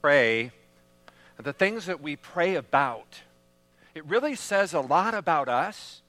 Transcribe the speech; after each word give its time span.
pray, 0.00 0.52
the 1.36 1.52
things 1.52 1.86
that 1.86 2.00
we 2.00 2.16
pray 2.16 2.54
about, 2.54 3.20
it 3.94 4.04
really 4.04 4.34
says 4.34 4.74
a 4.74 4.80
lot 4.80 5.14
about 5.14 5.48
us. 5.48 6.02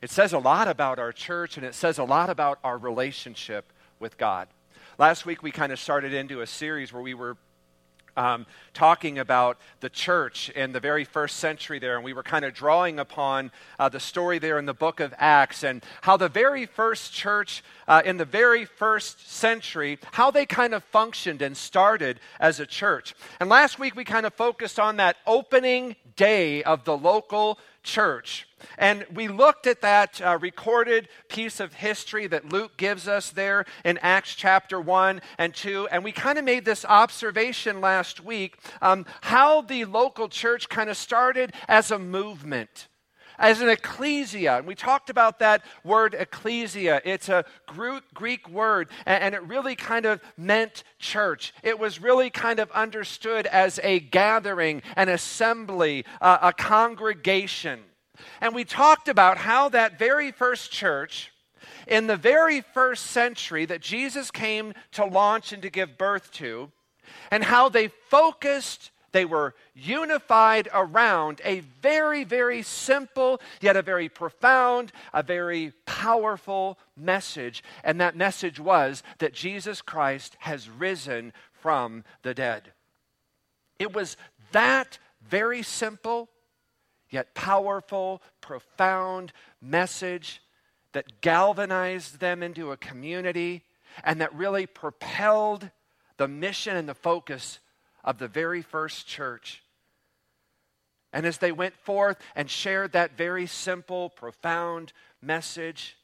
It 0.00 0.10
says 0.10 0.32
a 0.32 0.38
lot 0.38 0.68
about 0.68 0.98
our 0.98 1.12
church, 1.12 1.56
and 1.56 1.66
it 1.66 1.74
says 1.74 1.98
a 1.98 2.04
lot 2.04 2.30
about 2.30 2.58
our 2.62 2.78
relationship 2.78 3.72
with 3.98 4.16
God. 4.16 4.48
Last 4.96 5.26
week, 5.26 5.42
we 5.42 5.50
kind 5.50 5.72
of 5.72 5.78
started 5.78 6.14
into 6.14 6.40
a 6.40 6.46
series 6.46 6.92
where 6.92 7.02
we 7.02 7.14
were 7.14 7.36
um, 8.16 8.46
talking 8.74 9.18
about 9.18 9.58
the 9.80 9.88
church 9.88 10.50
in 10.50 10.72
the 10.72 10.80
very 10.80 11.04
first 11.04 11.36
century 11.36 11.78
there, 11.78 11.96
and 11.96 12.04
we 12.04 12.12
were 12.12 12.22
kind 12.22 12.44
of 12.44 12.54
drawing 12.54 12.98
upon 12.98 13.50
uh, 13.78 13.88
the 13.88 14.00
story 14.00 14.38
there 14.38 14.58
in 14.58 14.66
the 14.66 14.74
book 14.74 15.00
of 15.00 15.14
Acts 15.18 15.64
and 15.64 15.84
how 16.02 16.16
the 16.16 16.28
very 16.28 16.66
first 16.66 17.12
church 17.12 17.62
uh, 17.86 18.02
in 18.04 18.16
the 18.16 18.24
very 18.24 18.64
first 18.64 19.30
century, 19.30 19.98
how 20.12 20.30
they 20.30 20.46
kind 20.46 20.74
of 20.74 20.84
functioned 20.84 21.42
and 21.42 21.56
started 21.56 22.20
as 22.40 22.60
a 22.60 22.66
church. 22.66 23.14
And 23.40 23.48
last 23.48 23.78
week 23.78 23.96
we 23.96 24.04
kind 24.04 24.26
of 24.26 24.34
focused 24.34 24.78
on 24.78 24.96
that 24.96 25.16
opening 25.26 25.96
day 26.16 26.62
of 26.64 26.84
the 26.84 26.96
local 26.96 27.58
church. 27.88 28.46
And 28.76 29.06
we 29.14 29.28
looked 29.28 29.66
at 29.66 29.80
that 29.80 30.20
uh, 30.20 30.38
recorded 30.40 31.08
piece 31.28 31.58
of 31.58 31.72
history 31.72 32.26
that 32.26 32.52
Luke 32.52 32.76
gives 32.76 33.08
us 33.08 33.30
there 33.30 33.64
in 33.84 33.98
Acts 33.98 34.34
chapter 34.34 34.80
1 34.80 35.22
and 35.38 35.54
2. 35.54 35.88
And 35.90 36.04
we 36.04 36.12
kind 36.12 36.38
of 36.38 36.44
made 36.44 36.64
this 36.64 36.84
observation 36.84 37.80
last 37.80 38.22
week 38.22 38.58
um, 38.82 39.06
how 39.22 39.62
the 39.62 39.86
local 39.86 40.28
church 40.28 40.68
kind 40.68 40.90
of 40.90 40.96
started 40.96 41.54
as 41.66 41.90
a 41.90 41.98
movement 41.98 42.88
as 43.38 43.60
an 43.60 43.68
ecclesia. 43.68 44.58
And 44.58 44.66
we 44.66 44.74
talked 44.74 45.10
about 45.10 45.38
that 45.38 45.62
word 45.84 46.14
ecclesia. 46.14 47.00
It's 47.04 47.28
a 47.28 47.44
Greek 48.12 48.48
word, 48.48 48.88
and 49.06 49.34
it 49.34 49.42
really 49.44 49.76
kind 49.76 50.06
of 50.06 50.20
meant 50.36 50.82
church. 50.98 51.54
It 51.62 51.78
was 51.78 52.00
really 52.00 52.30
kind 52.30 52.58
of 52.58 52.70
understood 52.72 53.46
as 53.46 53.78
a 53.82 54.00
gathering, 54.00 54.82
an 54.96 55.08
assembly, 55.08 56.04
a 56.20 56.52
congregation. 56.52 57.80
And 58.40 58.54
we 58.54 58.64
talked 58.64 59.08
about 59.08 59.38
how 59.38 59.68
that 59.70 59.98
very 59.98 60.32
first 60.32 60.70
church, 60.70 61.32
in 61.86 62.06
the 62.06 62.16
very 62.16 62.60
first 62.60 63.06
century 63.06 63.64
that 63.66 63.80
Jesus 63.80 64.30
came 64.30 64.74
to 64.92 65.04
launch 65.04 65.52
and 65.52 65.62
to 65.62 65.70
give 65.70 65.98
birth 65.98 66.32
to, 66.32 66.70
and 67.30 67.44
how 67.44 67.68
they 67.68 67.88
focused 67.88 68.90
they 69.12 69.24
were 69.24 69.54
unified 69.74 70.68
around 70.72 71.40
a 71.44 71.60
very, 71.60 72.24
very 72.24 72.62
simple, 72.62 73.40
yet 73.60 73.76
a 73.76 73.82
very 73.82 74.08
profound, 74.08 74.92
a 75.14 75.22
very 75.22 75.72
powerful 75.86 76.78
message. 76.96 77.64
And 77.82 78.00
that 78.00 78.16
message 78.16 78.60
was 78.60 79.02
that 79.18 79.32
Jesus 79.32 79.80
Christ 79.80 80.36
has 80.40 80.68
risen 80.68 81.32
from 81.52 82.04
the 82.22 82.34
dead. 82.34 82.72
It 83.78 83.94
was 83.94 84.16
that 84.52 84.98
very 85.26 85.62
simple, 85.62 86.28
yet 87.10 87.34
powerful, 87.34 88.22
profound 88.40 89.32
message 89.60 90.42
that 90.92 91.20
galvanized 91.20 92.20
them 92.20 92.42
into 92.42 92.72
a 92.72 92.76
community 92.76 93.62
and 94.04 94.20
that 94.20 94.34
really 94.34 94.66
propelled 94.66 95.70
the 96.16 96.28
mission 96.28 96.76
and 96.76 96.88
the 96.88 96.94
focus 96.94 97.58
of 98.04 98.18
the 98.18 98.28
very 98.28 98.62
first 98.62 99.06
church. 99.06 99.62
And 101.12 101.24
as 101.24 101.38
they 101.38 101.52
went 101.52 101.76
forth 101.76 102.18
and 102.36 102.50
shared 102.50 102.92
that 102.92 103.16
very 103.16 103.46
simple, 103.46 104.10
profound 104.10 104.92
message, 105.22 105.96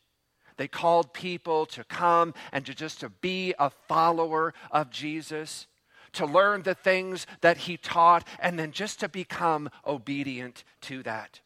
they 0.57 0.69
called 0.69 1.13
people 1.13 1.67
to 1.67 1.85
come 1.85 2.33
and 2.53 2.65
to 2.67 2.75
just 2.75 3.01
to 3.01 3.09
be 3.09 3.55
a 3.59 3.71
follower 3.71 4.55
of 4.71 4.91
Jesus, 4.91 5.67
to 6.15 6.27
learn 6.27 6.63
the 6.63 6.75
things 6.75 7.27
that 7.41 7.59
he 7.59 7.77
taught, 7.77 8.27
and 8.39 8.59
then 8.59 8.73
just 8.73 9.01
to 9.01 9.09
become 9.09 9.71
obedient 9.87 10.65
to 10.83 11.03
that. 11.03 11.41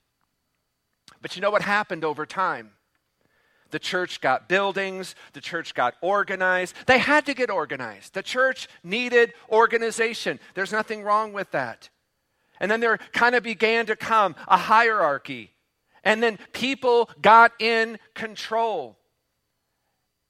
But 1.21 1.37
you 1.37 1.43
know 1.43 1.51
what 1.51 1.63
happened 1.63 2.05
over 2.05 2.27
time? 2.27 2.73
The 3.71 3.79
church 3.79 4.21
got 4.21 4.49
buildings, 4.49 5.15
the 5.35 5.41
church 5.41 5.75
got 5.75 5.95
organized. 6.01 6.75
They 6.87 6.99
had 6.99 7.27
to 7.27 7.35
get 7.35 7.51
organized. 7.51 8.15
The 8.15 8.23
church 8.23 8.69
needed 8.83 9.35
organization. 9.51 10.41
There's 10.55 10.73
nothing 10.73 11.03
wrong 11.03 11.33
with 11.33 11.51
that. 11.51 11.91
And 12.61 12.71
then 12.71 12.81
there 12.81 12.99
kind 13.13 13.35
of 13.35 13.43
began 13.43 13.87
to 13.87 13.97
come 13.97 14.35
a 14.47 14.57
hierarchy. 14.57 15.51
And 16.03 16.23
then 16.23 16.39
people 16.53 17.11
got 17.21 17.53
in 17.61 17.99
control. 18.15 18.98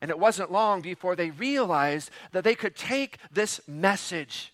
And 0.00 0.10
it 0.10 0.19
wasn't 0.19 0.53
long 0.53 0.81
before 0.81 1.16
they 1.16 1.31
realized 1.31 2.10
that 2.32 2.44
they 2.44 2.54
could 2.54 2.76
take 2.76 3.19
this 3.32 3.60
message 3.66 4.53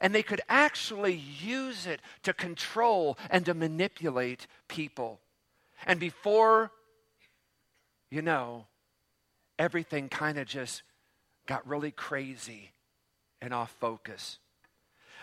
and 0.00 0.14
they 0.14 0.22
could 0.22 0.40
actually 0.48 1.14
use 1.14 1.86
it 1.86 2.00
to 2.22 2.34
control 2.34 3.16
and 3.30 3.46
to 3.46 3.54
manipulate 3.54 4.46
people. 4.68 5.20
And 5.86 5.98
before 5.98 6.70
you 8.10 8.22
know, 8.22 8.66
everything 9.58 10.08
kind 10.08 10.38
of 10.38 10.46
just 10.46 10.82
got 11.46 11.66
really 11.66 11.90
crazy 11.90 12.72
and 13.40 13.52
off 13.52 13.74
focus. 13.80 14.38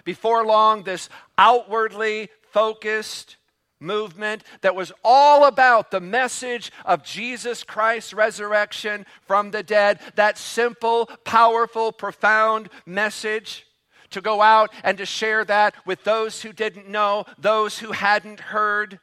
Before 0.03 0.45
long, 0.45 0.83
this 0.83 1.09
outwardly 1.37 2.29
focused 2.51 3.37
movement 3.83 4.43
that 4.61 4.75
was 4.75 4.91
all 5.03 5.45
about 5.45 5.91
the 5.91 5.99
message 5.99 6.71
of 6.85 7.03
Jesus 7.03 7.63
Christ's 7.63 8.13
resurrection 8.13 9.05
from 9.27 9.51
the 9.51 9.61
dead, 9.61 9.99
that 10.15 10.37
simple, 10.37 11.07
powerful, 11.25 11.91
profound 11.91 12.69
message 12.85 13.67
to 14.13 14.21
go 14.21 14.41
out 14.41 14.71
and 14.83 14.97
to 14.97 15.05
share 15.05 15.43
that 15.45 15.75
with 15.85 16.03
those 16.03 16.41
who 16.41 16.53
didn't 16.53 16.87
know, 16.87 17.25
those 17.37 17.77
who 17.79 17.91
hadn't 17.91 18.39
heard. 18.39 18.99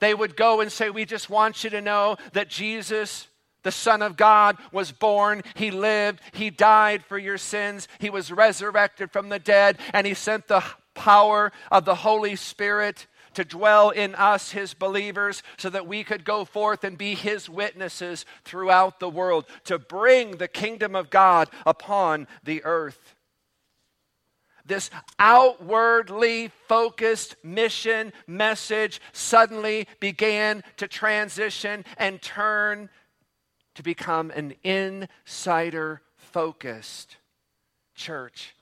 They 0.00 0.14
would 0.14 0.36
go 0.36 0.60
and 0.60 0.70
say, 0.70 0.90
We 0.90 1.04
just 1.04 1.30
want 1.30 1.64
you 1.64 1.70
to 1.70 1.80
know 1.80 2.16
that 2.32 2.48
Jesus, 2.48 3.28
the 3.62 3.72
Son 3.72 4.02
of 4.02 4.16
God, 4.16 4.56
was 4.72 4.92
born. 4.92 5.42
He 5.54 5.70
lived. 5.70 6.20
He 6.32 6.50
died 6.50 7.04
for 7.04 7.18
your 7.18 7.38
sins. 7.38 7.88
He 7.98 8.10
was 8.10 8.32
resurrected 8.32 9.10
from 9.10 9.28
the 9.28 9.38
dead. 9.38 9.78
And 9.94 10.06
He 10.06 10.14
sent 10.14 10.48
the 10.48 10.64
power 10.94 11.52
of 11.70 11.84
the 11.84 11.94
Holy 11.94 12.36
Spirit 12.36 13.06
to 13.34 13.44
dwell 13.44 13.90
in 13.90 14.14
us, 14.14 14.50
His 14.50 14.74
believers, 14.74 15.42
so 15.56 15.70
that 15.70 15.86
we 15.86 16.04
could 16.04 16.24
go 16.24 16.44
forth 16.44 16.84
and 16.84 16.96
be 16.96 17.14
His 17.14 17.48
witnesses 17.48 18.26
throughout 18.44 19.00
the 19.00 19.10
world 19.10 19.46
to 19.64 19.78
bring 19.78 20.36
the 20.36 20.48
kingdom 20.48 20.94
of 20.94 21.10
God 21.10 21.48
upon 21.66 22.26
the 22.44 22.62
earth 22.64 23.14
this 24.70 24.88
outwardly 25.18 26.48
focused 26.68 27.34
mission 27.42 28.12
message 28.28 29.00
suddenly 29.12 29.88
began 29.98 30.62
to 30.76 30.86
transition 30.86 31.84
and 31.96 32.22
turn 32.22 32.88
to 33.74 33.82
become 33.82 34.30
an 34.30 34.54
insider 34.62 36.02
focused 36.16 37.16
church 37.94 38.54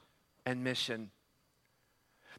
and 0.47 0.65
mission. 0.65 1.11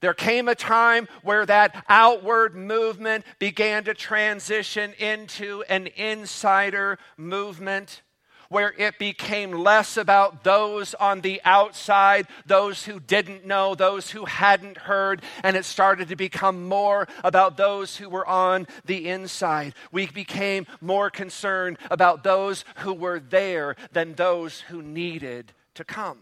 There 0.02 0.14
came 0.14 0.48
a 0.48 0.56
time 0.56 1.08
where 1.24 1.46
that 1.46 1.84
outward 1.90 2.56
movement 2.56 3.26
began 3.38 3.84
to 3.86 3.94
transition 3.94 4.94
into 4.94 5.64
an 5.70 5.88
insider 5.96 6.98
movement 7.18 8.02
where 8.50 8.74
it 8.78 8.98
became 8.98 9.52
less 9.52 9.96
about 9.96 10.44
those 10.44 10.96
on 10.96 11.22
the 11.22 11.40
outside, 11.46 12.28
those 12.46 12.84
who 12.84 13.00
didn't 13.00 13.46
know, 13.46 13.76
those 13.76 14.10
who 14.10 14.26
hadn't 14.26 14.78
heard, 14.78 15.22
and 15.44 15.56
it 15.56 15.64
started 15.64 16.10
to 16.10 16.16
become 16.16 16.68
more 16.68 17.08
about 17.24 17.58
those 17.58 17.96
who 17.98 18.10
were 18.10 18.28
on 18.28 18.68
the 18.86 19.08
inside. 19.08 19.74
We 19.92 20.08
became 20.08 20.66
more 20.82 21.12
concerned 21.12 21.78
about 21.92 22.24
those 22.24 22.66
who 22.78 22.94
were 22.94 23.20
there 23.20 23.76
than 23.92 24.16
those 24.16 24.62
who 24.62 24.82
needed 24.82 25.54
to 25.76 25.84
come. 25.84 26.18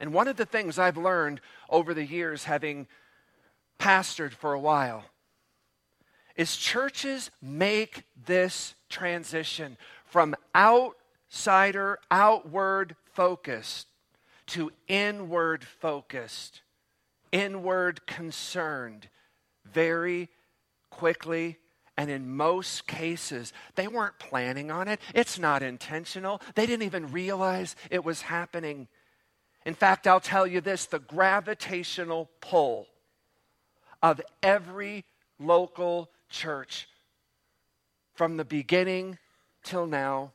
And 0.00 0.12
one 0.12 0.28
of 0.28 0.36
the 0.36 0.46
things 0.46 0.78
I've 0.78 0.96
learned 0.96 1.40
over 1.68 1.94
the 1.94 2.06
years, 2.06 2.44
having 2.44 2.86
pastored 3.78 4.32
for 4.32 4.52
a 4.52 4.60
while, 4.60 5.04
is 6.36 6.56
churches 6.56 7.30
make 7.40 8.04
this 8.26 8.74
transition 8.88 9.76
from 10.04 10.34
outsider, 10.54 11.98
outward 12.10 12.94
focused 13.14 13.86
to 14.46 14.70
inward 14.86 15.64
focused, 15.64 16.62
inward 17.32 18.06
concerned 18.06 19.08
very 19.64 20.28
quickly. 20.90 21.58
And 21.98 22.10
in 22.10 22.36
most 22.36 22.86
cases, 22.86 23.54
they 23.74 23.88
weren't 23.88 24.18
planning 24.18 24.70
on 24.70 24.86
it. 24.86 25.00
It's 25.14 25.38
not 25.38 25.62
intentional. 25.62 26.42
They 26.54 26.66
didn't 26.66 26.84
even 26.84 27.10
realize 27.10 27.74
it 27.90 28.04
was 28.04 28.20
happening. 28.20 28.88
In 29.66 29.74
fact, 29.74 30.06
I'll 30.06 30.20
tell 30.20 30.46
you 30.46 30.60
this 30.60 30.86
the 30.86 31.00
gravitational 31.00 32.30
pull 32.40 32.86
of 34.00 34.20
every 34.40 35.04
local 35.40 36.08
church 36.30 36.88
from 38.14 38.36
the 38.36 38.44
beginning 38.44 39.18
till 39.64 39.86
now 39.86 40.30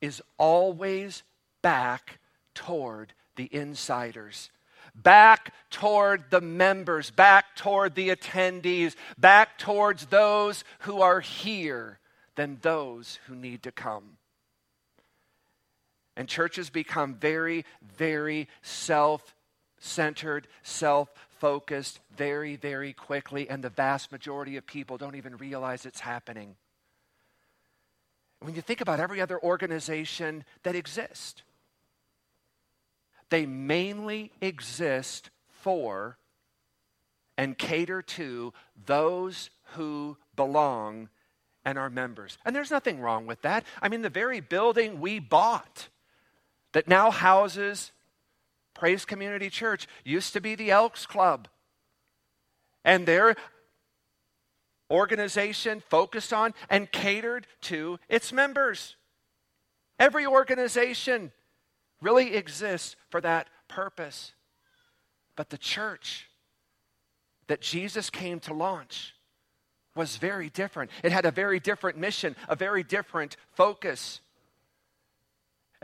is 0.00 0.22
always 0.38 1.24
back 1.60 2.20
toward 2.54 3.12
the 3.34 3.48
insiders, 3.50 4.48
back 4.94 5.52
toward 5.70 6.30
the 6.30 6.40
members, 6.40 7.10
back 7.10 7.56
toward 7.56 7.96
the 7.96 8.10
attendees, 8.10 8.94
back 9.18 9.58
towards 9.58 10.06
those 10.06 10.62
who 10.80 11.00
are 11.00 11.18
here 11.18 11.98
than 12.36 12.58
those 12.62 13.18
who 13.26 13.34
need 13.34 13.64
to 13.64 13.72
come. 13.72 14.18
And 16.16 16.28
churches 16.28 16.70
become 16.70 17.14
very, 17.14 17.64
very 17.96 18.48
self 18.62 19.34
centered, 19.78 20.48
self 20.62 21.08
focused 21.38 22.00
very, 22.16 22.56
very 22.56 22.92
quickly, 22.92 23.48
and 23.50 23.62
the 23.62 23.68
vast 23.68 24.12
majority 24.12 24.56
of 24.56 24.66
people 24.66 24.96
don't 24.96 25.16
even 25.16 25.36
realize 25.36 25.84
it's 25.84 26.00
happening. 26.00 26.56
When 28.40 28.54
you 28.54 28.62
think 28.62 28.80
about 28.80 29.00
every 29.00 29.20
other 29.20 29.42
organization 29.42 30.44
that 30.62 30.74
exists, 30.74 31.42
they 33.30 33.46
mainly 33.46 34.32
exist 34.40 35.30
for 35.48 36.18
and 37.36 37.58
cater 37.58 38.02
to 38.02 38.52
those 38.86 39.50
who 39.72 40.16
belong 40.36 41.08
and 41.64 41.78
are 41.78 41.90
members. 41.90 42.38
And 42.44 42.54
there's 42.54 42.70
nothing 42.70 43.00
wrong 43.00 43.26
with 43.26 43.42
that. 43.42 43.64
I 43.80 43.88
mean, 43.88 44.02
the 44.02 44.10
very 44.10 44.40
building 44.40 45.00
we 45.00 45.18
bought 45.18 45.88
that 46.74 46.86
now 46.86 47.10
houses 47.10 47.90
Praise 48.74 49.04
Community 49.04 49.48
Church 49.48 49.86
used 50.04 50.32
to 50.34 50.40
be 50.40 50.54
the 50.54 50.70
Elks 50.70 51.06
Club. 51.06 51.48
And 52.84 53.06
their 53.06 53.36
organization 54.90 55.82
focused 55.88 56.32
on 56.32 56.52
and 56.68 56.90
catered 56.92 57.46
to 57.62 57.98
its 58.08 58.32
members. 58.32 58.96
Every 59.98 60.26
organization 60.26 61.32
really 62.02 62.34
exists 62.34 62.96
for 63.08 63.20
that 63.20 63.48
purpose. 63.68 64.32
But 65.36 65.50
the 65.50 65.58
church 65.58 66.28
that 67.46 67.60
Jesus 67.60 68.10
came 68.10 68.40
to 68.40 68.52
launch 68.52 69.14
was 69.94 70.16
very 70.16 70.50
different. 70.50 70.90
It 71.04 71.12
had 71.12 71.24
a 71.24 71.30
very 71.30 71.60
different 71.60 71.96
mission, 71.98 72.34
a 72.48 72.56
very 72.56 72.82
different 72.82 73.36
focus. 73.52 74.20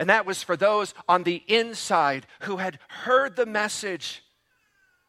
And 0.01 0.09
that 0.09 0.25
was 0.25 0.41
for 0.41 0.57
those 0.57 0.95
on 1.07 1.21
the 1.21 1.43
inside 1.47 2.25
who 2.39 2.57
had 2.57 2.79
heard 2.87 3.35
the 3.35 3.45
message 3.45 4.23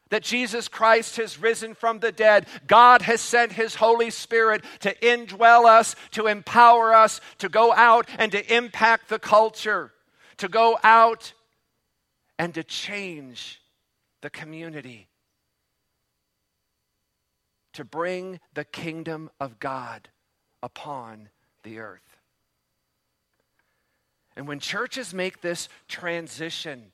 that 0.09 0.21
Jesus 0.21 0.67
Christ 0.67 1.17
has 1.17 1.41
risen 1.41 1.73
from 1.73 1.97
the 1.97 2.11
dead. 2.11 2.45
God 2.67 3.01
has 3.01 3.19
sent 3.19 3.53
His 3.53 3.73
Holy 3.73 4.11
Spirit 4.11 4.63
to 4.81 4.93
indwell 4.99 5.65
us, 5.65 5.95
to 6.11 6.27
empower 6.27 6.93
us, 6.93 7.21
to 7.39 7.49
go 7.49 7.73
out 7.73 8.07
and 8.19 8.31
to 8.33 8.55
impact 8.55 9.09
the 9.09 9.17
culture, 9.17 9.91
to 10.37 10.47
go 10.47 10.77
out 10.83 11.33
and 12.37 12.53
to 12.53 12.63
change 12.63 13.63
the 14.21 14.29
community, 14.29 15.07
to 17.73 17.83
bring 17.83 18.39
the 18.53 18.63
kingdom 18.63 19.31
of 19.39 19.59
God 19.59 20.09
upon 20.61 21.29
the 21.63 21.79
earth. 21.79 22.12
And 24.35 24.47
when 24.47 24.59
churches 24.59 25.13
make 25.13 25.41
this 25.41 25.69
transition 25.87 26.91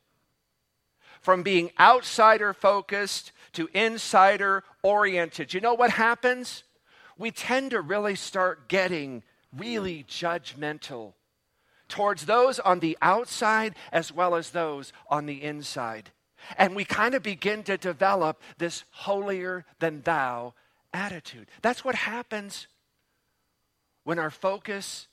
from 1.21 1.43
being 1.43 1.71
outsider 1.79 2.53
focused 2.53 3.31
to 3.53 3.69
insider 3.73 4.63
oriented, 4.83 5.53
you 5.53 5.61
know 5.61 5.73
what 5.73 5.91
happens? 5.91 6.63
We 7.17 7.31
tend 7.31 7.71
to 7.71 7.81
really 7.81 8.15
start 8.15 8.69
getting 8.69 9.23
really 9.55 10.05
judgmental 10.07 11.13
towards 11.89 12.25
those 12.25 12.59
on 12.59 12.79
the 12.79 12.97
outside 13.01 13.75
as 13.91 14.13
well 14.13 14.35
as 14.35 14.51
those 14.51 14.93
on 15.09 15.25
the 15.25 15.43
inside. 15.43 16.11
And 16.57 16.75
we 16.75 16.85
kind 16.85 17.15
of 17.15 17.23
begin 17.23 17.63
to 17.63 17.77
develop 17.77 18.41
this 18.57 18.85
holier 18.91 19.65
than 19.79 20.01
thou 20.03 20.53
attitude. 20.93 21.49
That's 21.61 21.83
what 21.83 21.95
happens 21.95 22.67
when 24.05 24.19
our 24.19 24.31
focus 24.31 25.08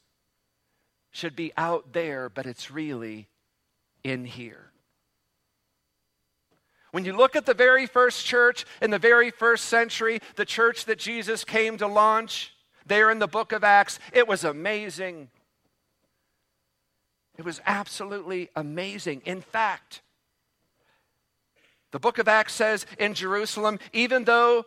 should 1.16 1.34
be 1.34 1.50
out 1.56 1.94
there, 1.94 2.28
but 2.28 2.44
it's 2.44 2.70
really 2.70 3.26
in 4.04 4.26
here. 4.26 4.70
When 6.92 7.06
you 7.06 7.16
look 7.16 7.34
at 7.34 7.46
the 7.46 7.54
very 7.54 7.86
first 7.86 8.26
church 8.26 8.66
in 8.82 8.90
the 8.90 8.98
very 8.98 9.30
first 9.30 9.64
century, 9.64 10.20
the 10.36 10.44
church 10.44 10.84
that 10.84 10.98
Jesus 10.98 11.42
came 11.42 11.78
to 11.78 11.86
launch, 11.86 12.52
there 12.84 13.10
in 13.10 13.18
the 13.18 13.26
book 13.26 13.52
of 13.52 13.64
Acts, 13.64 13.98
it 14.12 14.28
was 14.28 14.44
amazing. 14.44 15.30
It 17.38 17.46
was 17.46 17.62
absolutely 17.66 18.50
amazing. 18.54 19.22
In 19.24 19.40
fact, 19.40 20.02
the 21.92 21.98
book 21.98 22.18
of 22.18 22.28
Acts 22.28 22.52
says 22.52 22.84
in 22.98 23.14
Jerusalem, 23.14 23.78
even 23.94 24.24
though 24.24 24.66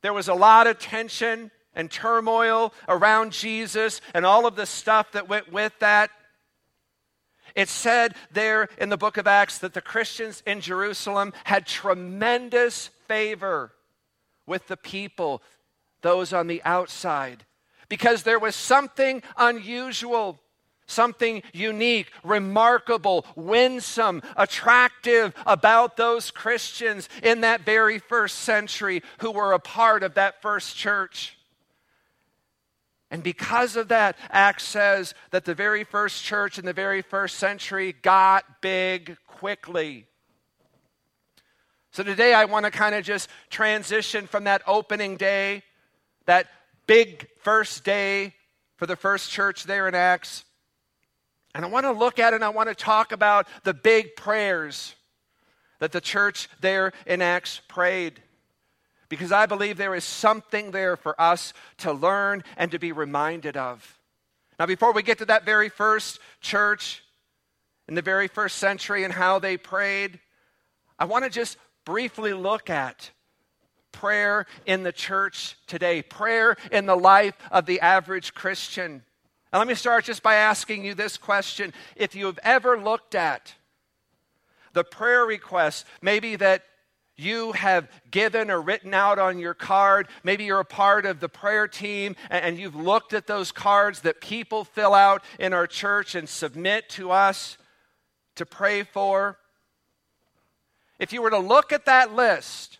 there 0.00 0.14
was 0.14 0.28
a 0.28 0.34
lot 0.34 0.66
of 0.66 0.78
tension 0.78 1.50
and 1.74 1.90
turmoil 1.90 2.72
around 2.88 3.32
Jesus 3.32 4.00
and 4.14 4.26
all 4.26 4.46
of 4.46 4.56
the 4.56 4.66
stuff 4.66 5.12
that 5.12 5.28
went 5.28 5.52
with 5.52 5.72
that. 5.80 6.10
It 7.54 7.68
said 7.68 8.14
there 8.30 8.68
in 8.78 8.88
the 8.88 8.96
book 8.96 9.16
of 9.16 9.26
Acts 9.26 9.58
that 9.58 9.74
the 9.74 9.80
Christians 9.80 10.42
in 10.46 10.60
Jerusalem 10.60 11.32
had 11.44 11.66
tremendous 11.66 12.88
favor 13.06 13.72
with 14.46 14.68
the 14.68 14.76
people, 14.76 15.42
those 16.00 16.32
on 16.32 16.46
the 16.46 16.62
outside, 16.64 17.44
because 17.88 18.22
there 18.22 18.38
was 18.38 18.56
something 18.56 19.22
unusual, 19.36 20.40
something 20.86 21.42
unique, 21.52 22.10
remarkable, 22.24 23.26
winsome, 23.36 24.22
attractive 24.36 25.34
about 25.46 25.96
those 25.96 26.30
Christians 26.30 27.08
in 27.22 27.42
that 27.42 27.62
very 27.62 27.98
first 27.98 28.38
century 28.40 29.02
who 29.18 29.30
were 29.30 29.52
a 29.52 29.58
part 29.58 30.02
of 30.02 30.14
that 30.14 30.40
first 30.40 30.76
church. 30.76 31.36
And 33.12 33.22
because 33.22 33.76
of 33.76 33.88
that, 33.88 34.16
Acts 34.30 34.64
says 34.64 35.12
that 35.32 35.44
the 35.44 35.54
very 35.54 35.84
first 35.84 36.24
church 36.24 36.58
in 36.58 36.64
the 36.64 36.72
very 36.72 37.02
first 37.02 37.36
century 37.36 37.92
got 37.92 38.62
big 38.62 39.18
quickly. 39.26 40.06
So 41.90 42.02
today 42.02 42.32
I 42.32 42.46
want 42.46 42.64
to 42.64 42.70
kind 42.70 42.94
of 42.94 43.04
just 43.04 43.28
transition 43.50 44.26
from 44.26 44.44
that 44.44 44.62
opening 44.66 45.18
day, 45.18 45.62
that 46.24 46.46
big 46.86 47.28
first 47.42 47.84
day 47.84 48.32
for 48.76 48.86
the 48.86 48.96
first 48.96 49.30
church 49.30 49.64
there 49.64 49.86
in 49.88 49.94
Acts. 49.94 50.46
And 51.54 51.66
I 51.66 51.68
want 51.68 51.84
to 51.84 51.92
look 51.92 52.18
at 52.18 52.32
it 52.32 52.36
and 52.36 52.44
I 52.44 52.48
want 52.48 52.70
to 52.70 52.74
talk 52.74 53.12
about 53.12 53.46
the 53.62 53.74
big 53.74 54.16
prayers 54.16 54.94
that 55.80 55.92
the 55.92 56.00
church 56.00 56.48
there 56.62 56.94
in 57.04 57.20
Acts 57.20 57.60
prayed 57.68 58.22
because 59.12 59.30
I 59.30 59.44
believe 59.44 59.76
there 59.76 59.94
is 59.94 60.04
something 60.04 60.70
there 60.70 60.96
for 60.96 61.20
us 61.20 61.52
to 61.76 61.92
learn 61.92 62.42
and 62.56 62.70
to 62.70 62.78
be 62.78 62.92
reminded 62.92 63.58
of. 63.58 64.00
Now, 64.58 64.64
before 64.64 64.94
we 64.94 65.02
get 65.02 65.18
to 65.18 65.26
that 65.26 65.44
very 65.44 65.68
first 65.68 66.18
church 66.40 67.04
in 67.86 67.94
the 67.94 68.00
very 68.00 68.26
first 68.26 68.56
century 68.56 69.04
and 69.04 69.12
how 69.12 69.38
they 69.38 69.58
prayed, 69.58 70.18
I 70.98 71.04
want 71.04 71.24
to 71.24 71.30
just 71.30 71.58
briefly 71.84 72.32
look 72.32 72.70
at 72.70 73.10
prayer 73.92 74.46
in 74.64 74.82
the 74.82 74.92
church 74.92 75.58
today, 75.66 76.00
prayer 76.00 76.56
in 76.70 76.86
the 76.86 76.96
life 76.96 77.34
of 77.50 77.66
the 77.66 77.82
average 77.82 78.32
Christian. 78.32 79.02
Now, 79.52 79.58
let 79.58 79.68
me 79.68 79.74
start 79.74 80.06
just 80.06 80.22
by 80.22 80.36
asking 80.36 80.86
you 80.86 80.94
this 80.94 81.18
question. 81.18 81.74
If 81.96 82.14
you 82.14 82.24
have 82.24 82.38
ever 82.42 82.80
looked 82.80 83.14
at 83.14 83.52
the 84.72 84.84
prayer 84.84 85.26
requests, 85.26 85.84
maybe 86.00 86.36
that 86.36 86.64
you 87.22 87.52
have 87.52 87.88
given 88.10 88.50
or 88.50 88.60
written 88.60 88.92
out 88.92 89.18
on 89.18 89.38
your 89.38 89.54
card. 89.54 90.08
Maybe 90.24 90.44
you're 90.44 90.60
a 90.60 90.64
part 90.64 91.06
of 91.06 91.20
the 91.20 91.28
prayer 91.28 91.68
team 91.68 92.16
and 92.30 92.58
you've 92.58 92.76
looked 92.76 93.14
at 93.14 93.26
those 93.26 93.52
cards 93.52 94.00
that 94.00 94.20
people 94.20 94.64
fill 94.64 94.94
out 94.94 95.22
in 95.38 95.52
our 95.52 95.66
church 95.66 96.14
and 96.14 96.28
submit 96.28 96.88
to 96.90 97.10
us 97.10 97.56
to 98.34 98.44
pray 98.44 98.82
for. 98.82 99.38
If 100.98 101.12
you 101.12 101.22
were 101.22 101.30
to 101.30 101.38
look 101.38 101.72
at 101.72 101.86
that 101.86 102.14
list, 102.14 102.78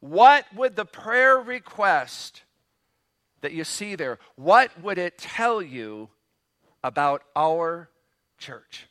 what 0.00 0.44
would 0.54 0.76
the 0.76 0.84
prayer 0.84 1.38
request 1.38 2.42
that 3.40 3.52
you 3.52 3.64
see 3.64 3.94
there, 3.94 4.18
what 4.36 4.70
would 4.82 4.98
it 4.98 5.18
tell 5.18 5.62
you 5.62 6.08
about 6.82 7.22
our 7.36 7.88
church? 8.36 8.87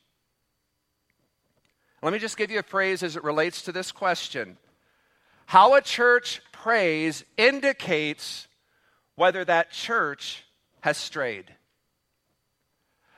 Let 2.02 2.14
me 2.14 2.20
just 2.20 2.38
give 2.38 2.52
you 2.52 2.60
a 2.60 2.64
phrase 2.64 3.02
as 3.02 3.16
it 3.16 3.24
relates 3.24 3.64
to 3.64 3.72
this 3.72 3.92
question. 3.92 4.58
How 5.48 5.74
a 5.76 5.82
church 5.82 6.42
prays 6.52 7.24
indicates 7.38 8.48
whether 9.16 9.44
that 9.46 9.72
church 9.72 10.44
has 10.82 10.98
strayed. 10.98 11.54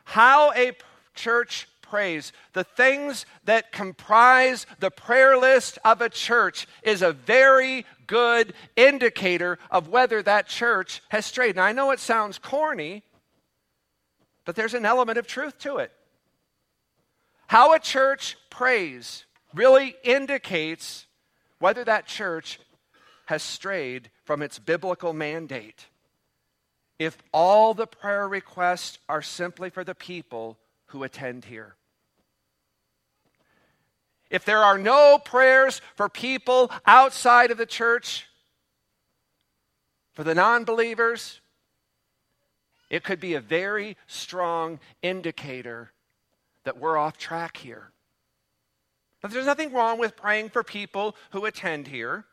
How 0.05 0.53
a 0.53 0.71
church 1.13 1.67
prays, 1.81 2.31
the 2.53 2.63
things 2.63 3.25
that 3.43 3.71
comprise 3.71 4.65
the 4.79 4.91
prayer 4.91 5.37
list 5.37 5.77
of 5.83 6.01
a 6.01 6.09
church, 6.09 6.67
is 6.83 7.01
a 7.01 7.11
very 7.11 7.85
good 8.07 8.53
indicator 8.75 9.59
of 9.69 9.89
whether 9.89 10.23
that 10.23 10.47
church 10.47 11.01
has 11.09 11.25
strayed. 11.25 11.55
Now, 11.55 11.63
I 11.63 11.73
know 11.73 11.91
it 11.91 11.99
sounds 11.99 12.37
corny, 12.37 13.03
but 14.45 14.55
there's 14.55 14.73
an 14.73 14.85
element 14.85 15.17
of 15.17 15.27
truth 15.27 15.57
to 15.59 15.77
it. 15.77 15.91
How 17.49 17.73
a 17.73 17.79
church 17.79 18.37
prays 18.51 19.25
really 19.55 19.95
indicates 20.03 21.07
whether 21.57 21.83
that 21.83 22.05
church 22.05 22.59
has 23.25 23.41
strayed 23.41 24.11
from 24.23 24.43
its 24.43 24.59
biblical 24.59 25.13
mandate. 25.13 25.87
If 26.99 27.17
all 27.33 27.73
the 27.73 27.87
prayer 27.87 28.27
requests 28.27 28.99
are 29.09 29.23
simply 29.23 29.71
for 29.71 29.83
the 29.83 29.95
people 29.95 30.59
who 30.89 31.01
attend 31.01 31.45
here. 31.45 31.75
If 34.29 34.45
there 34.45 34.63
are 34.63 34.77
no 34.77 35.17
prayers 35.17 35.81
for 35.95 36.07
people 36.07 36.69
outside 36.85 37.49
of 37.49 37.57
the 37.57 37.65
church, 37.65 38.27
for 40.13 40.23
the 40.23 40.35
non 40.35 40.65
believers, 40.65 41.41
it 42.91 43.03
could 43.03 43.19
be 43.19 43.33
a 43.33 43.41
very 43.41 43.97
strong 44.05 44.79
indicator 45.01 45.93
that 46.69 46.77
we're 46.77 46.99
off 46.99 47.17
track 47.17 47.57
here. 47.57 47.89
But 49.23 49.31
there's 49.31 49.47
nothing 49.47 49.73
wrong 49.73 49.97
with 49.97 50.15
praying 50.15 50.49
for 50.49 50.63
people 50.63 51.15
who 51.31 51.45
attend 51.45 51.87
here. 51.87 52.25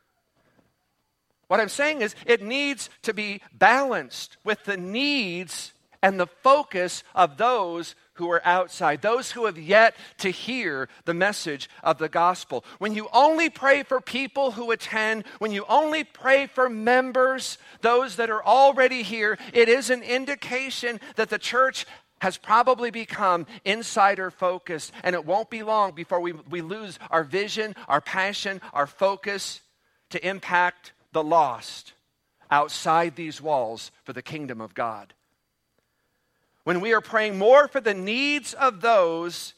What 1.47 1.59
I'm 1.59 1.69
saying 1.69 2.01
is, 2.01 2.13
it 2.27 2.43
needs 2.43 2.91
to 3.01 3.15
be 3.15 3.41
balanced 3.51 4.37
with 4.43 4.63
the 4.63 4.77
needs 4.77 5.73
and 6.03 6.19
the 6.19 6.27
focus 6.27 7.03
of 7.15 7.37
those 7.37 7.95
who 8.13 8.29
are 8.29 8.45
outside, 8.45 9.01
those 9.01 9.31
who 9.31 9.45
have 9.45 9.57
yet 9.57 9.95
to 10.19 10.29
hear 10.29 10.87
the 11.05 11.15
message 11.15 11.67
of 11.81 11.97
the 11.97 12.09
gospel. 12.09 12.63
When 12.77 12.93
you 12.93 13.09
only 13.11 13.49
pray 13.49 13.81
for 13.81 13.99
people 13.99 14.51
who 14.51 14.69
attend, 14.69 15.25
when 15.39 15.51
you 15.51 15.65
only 15.67 16.03
pray 16.03 16.45
for 16.45 16.69
members, 16.69 17.57
those 17.81 18.17
that 18.17 18.29
are 18.29 18.45
already 18.45 19.01
here, 19.01 19.39
it 19.51 19.67
is 19.67 19.89
an 19.89 20.03
indication 20.03 20.99
that 21.15 21.29
the 21.29 21.39
church 21.39 21.87
has 22.19 22.37
probably 22.37 22.91
become 22.91 23.45
insider 23.63 24.31
focused, 24.31 24.91
and 25.03 25.15
it 25.15 25.25
won't 25.25 25.49
be 25.49 25.63
long 25.63 25.91
before 25.91 26.19
we, 26.19 26.33
we 26.33 26.61
lose 26.61 26.97
our 27.11 27.23
vision, 27.23 27.75
our 27.87 28.01
passion, 28.01 28.61
our 28.73 28.87
focus 28.87 29.61
to 30.09 30.27
impact 30.27 30.93
the 31.11 31.23
lost 31.23 31.93
outside 32.49 33.15
these 33.15 33.41
walls 33.41 33.91
for 34.03 34.13
the 34.13 34.21
kingdom 34.21 34.61
of 34.61 34.73
God. 34.73 35.13
When 36.63 36.81
we 36.81 36.93
are 36.93 37.01
praying 37.01 37.37
more 37.37 37.67
for 37.67 37.79
the 37.79 37.93
needs 37.93 38.53
of 38.53 38.81
those 38.81 39.53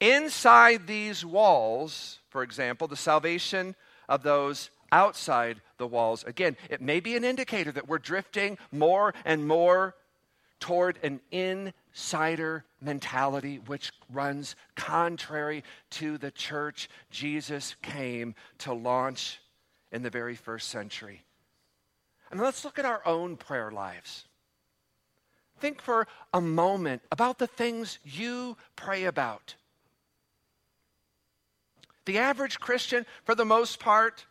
inside 0.00 0.86
these 0.86 1.24
walls, 1.24 2.18
for 2.28 2.42
example, 2.42 2.88
the 2.88 2.96
salvation 2.96 3.74
of 4.08 4.22
those 4.22 4.70
outside 4.90 5.60
the 5.78 5.86
walls, 5.86 6.24
again, 6.24 6.56
it 6.68 6.80
may 6.80 7.00
be 7.00 7.16
an 7.16 7.24
indicator 7.24 7.72
that 7.72 7.88
we're 7.88 7.98
drifting 7.98 8.58
more 8.70 9.14
and 9.24 9.46
more 9.46 9.94
toward 10.60 10.98
an 11.02 11.20
insider 11.92 12.64
mentality 12.80 13.60
which 13.66 13.92
runs 14.10 14.56
contrary 14.76 15.62
to 15.90 16.18
the 16.18 16.30
church 16.30 16.88
Jesus 17.10 17.76
came 17.82 18.34
to 18.58 18.72
launch 18.72 19.40
in 19.90 20.02
the 20.02 20.10
very 20.10 20.34
first 20.34 20.68
century. 20.68 21.22
And 22.30 22.40
let's 22.40 22.64
look 22.64 22.78
at 22.78 22.86
our 22.86 23.06
own 23.06 23.36
prayer 23.36 23.70
lives. 23.70 24.24
Think 25.60 25.82
for 25.82 26.08
a 26.32 26.40
moment 26.40 27.02
about 27.12 27.38
the 27.38 27.46
things 27.46 27.98
you 28.04 28.56
pray 28.74 29.04
about. 29.04 29.54
The 32.06 32.18
average 32.18 32.58
Christian, 32.58 33.06
for 33.24 33.34
the 33.34 33.44
most 33.44 33.78
part, 33.78 34.24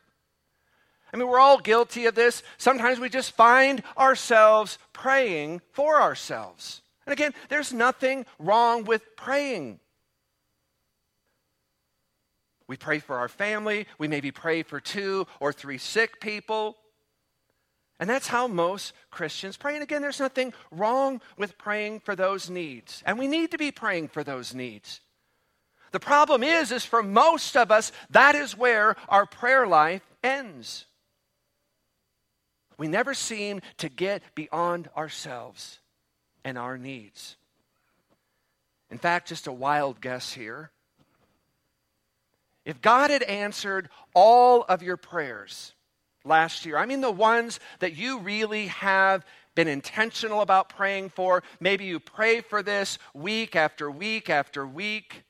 I 1.13 1.17
mean, 1.17 1.27
we're 1.27 1.39
all 1.39 1.59
guilty 1.59 2.05
of 2.05 2.15
this. 2.15 2.41
Sometimes 2.57 2.99
we 2.99 3.07
just 3.07 3.33
find 3.33 3.83
ourselves 3.97 4.77
praying 4.93 5.61
for 5.71 6.01
ourselves. 6.01 6.81
And 7.11 7.19
again, 7.19 7.33
there's 7.49 7.73
nothing 7.73 8.25
wrong 8.39 8.85
with 8.85 9.17
praying. 9.17 9.81
We 12.67 12.77
pray 12.77 12.99
for 12.99 13.17
our 13.17 13.27
family. 13.27 13.85
We 13.97 14.07
maybe 14.07 14.31
pray 14.31 14.63
for 14.63 14.79
two 14.79 15.27
or 15.41 15.51
three 15.51 15.77
sick 15.77 16.21
people. 16.21 16.77
And 17.99 18.09
that's 18.09 18.29
how 18.29 18.47
most 18.47 18.93
Christians 19.09 19.57
pray. 19.57 19.73
And 19.73 19.83
again, 19.83 20.01
there's 20.01 20.21
nothing 20.21 20.53
wrong 20.71 21.19
with 21.37 21.57
praying 21.57 21.99
for 21.99 22.15
those 22.15 22.49
needs. 22.49 23.03
And 23.05 23.19
we 23.19 23.27
need 23.27 23.51
to 23.51 23.57
be 23.57 23.71
praying 23.71 24.07
for 24.07 24.23
those 24.23 24.55
needs. 24.55 25.01
The 25.91 25.99
problem 25.99 26.43
is, 26.43 26.71
is 26.71 26.85
for 26.85 27.03
most 27.03 27.57
of 27.57 27.71
us, 27.71 27.91
that 28.11 28.35
is 28.35 28.55
where 28.55 28.95
our 29.09 29.25
prayer 29.25 29.67
life 29.67 30.09
ends. 30.23 30.85
We 32.77 32.87
never 32.87 33.13
seem 33.13 33.59
to 33.79 33.89
get 33.89 34.23
beyond 34.33 34.89
ourselves 34.95 35.80
and 36.43 36.57
our 36.57 36.77
needs. 36.77 37.35
In 38.89 38.97
fact, 38.97 39.27
just 39.27 39.47
a 39.47 39.53
wild 39.53 40.01
guess 40.01 40.33
here. 40.33 40.71
If 42.65 42.81
God 42.81 43.09
had 43.09 43.23
answered 43.23 43.89
all 44.13 44.63
of 44.63 44.83
your 44.83 44.97
prayers, 44.97 45.73
last 46.23 46.65
year. 46.65 46.77
I 46.77 46.85
mean, 46.85 47.01
the 47.01 47.11
ones 47.11 47.59
that 47.79 47.95
you 47.95 48.19
really 48.19 48.67
have 48.67 49.25
been 49.55 49.67
intentional 49.67 50.41
about 50.41 50.69
praying 50.69 51.09
for. 51.09 51.43
Maybe 51.59 51.85
you 51.85 51.99
pray 51.99 52.41
for 52.41 52.63
this 52.63 52.97
week 53.13 53.55
after 53.55 53.91
week 53.91 54.29
after 54.29 54.65
week. 54.65 55.23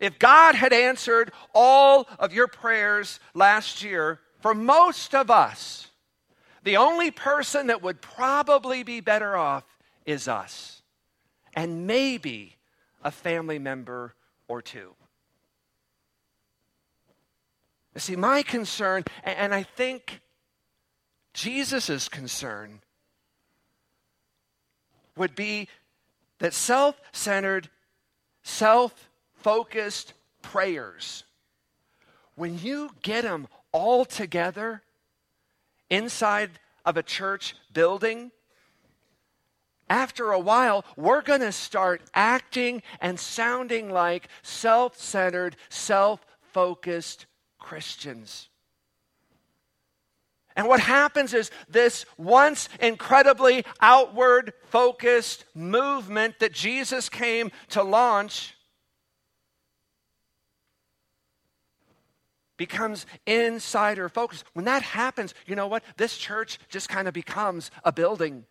If 0.00 0.18
God 0.18 0.54
had 0.54 0.72
answered 0.72 1.32
all 1.54 2.08
of 2.18 2.32
your 2.32 2.48
prayers 2.48 3.20
last 3.34 3.82
year, 3.82 4.20
for 4.40 4.54
most 4.54 5.14
of 5.14 5.30
us, 5.30 5.88
the 6.64 6.76
only 6.76 7.10
person 7.10 7.68
that 7.68 7.82
would 7.82 8.00
probably 8.00 8.82
be 8.82 9.00
better 9.00 9.36
off 9.36 9.64
is 10.08 10.26
us, 10.26 10.80
and 11.52 11.86
maybe 11.86 12.56
a 13.04 13.10
family 13.10 13.58
member 13.58 14.14
or 14.48 14.62
two. 14.62 14.94
See, 17.94 18.16
my 18.16 18.42
concern, 18.42 19.04
and 19.22 19.52
I 19.54 19.64
think 19.64 20.22
Jesus' 21.34 22.08
concern 22.08 22.80
would 25.14 25.34
be 25.34 25.68
that 26.38 26.54
self 26.54 26.98
centered, 27.12 27.68
self 28.42 29.10
focused 29.34 30.14
prayers, 30.40 31.24
when 32.34 32.58
you 32.58 32.92
get 33.02 33.24
them 33.24 33.46
all 33.72 34.06
together 34.06 34.80
inside 35.90 36.52
of 36.86 36.96
a 36.96 37.02
church 37.02 37.54
building, 37.74 38.30
after 39.88 40.32
a 40.32 40.38
while, 40.38 40.84
we're 40.96 41.22
going 41.22 41.40
to 41.40 41.52
start 41.52 42.02
acting 42.14 42.82
and 43.00 43.18
sounding 43.18 43.90
like 43.90 44.28
self 44.42 44.98
centered, 44.98 45.56
self 45.68 46.24
focused 46.52 47.26
Christians. 47.58 48.48
And 50.56 50.66
what 50.66 50.80
happens 50.80 51.34
is 51.34 51.52
this 51.68 52.04
once 52.16 52.68
incredibly 52.80 53.64
outward 53.80 54.52
focused 54.70 55.44
movement 55.54 56.40
that 56.40 56.52
Jesus 56.52 57.08
came 57.08 57.52
to 57.70 57.82
launch 57.84 58.56
becomes 62.56 63.06
insider 63.24 64.08
focused. 64.08 64.44
When 64.52 64.64
that 64.64 64.82
happens, 64.82 65.32
you 65.46 65.54
know 65.54 65.68
what? 65.68 65.84
This 65.96 66.18
church 66.18 66.58
just 66.68 66.88
kind 66.88 67.06
of 67.06 67.14
becomes 67.14 67.70
a 67.84 67.92
building. 67.92 68.44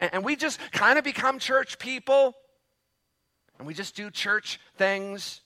And 0.00 0.24
we 0.24 0.36
just 0.36 0.58
kind 0.72 0.98
of 0.98 1.04
become 1.04 1.38
church 1.38 1.78
people. 1.78 2.34
And 3.58 3.66
we 3.66 3.74
just 3.74 3.94
do 3.94 4.10
church 4.10 4.58
things. 4.76 5.42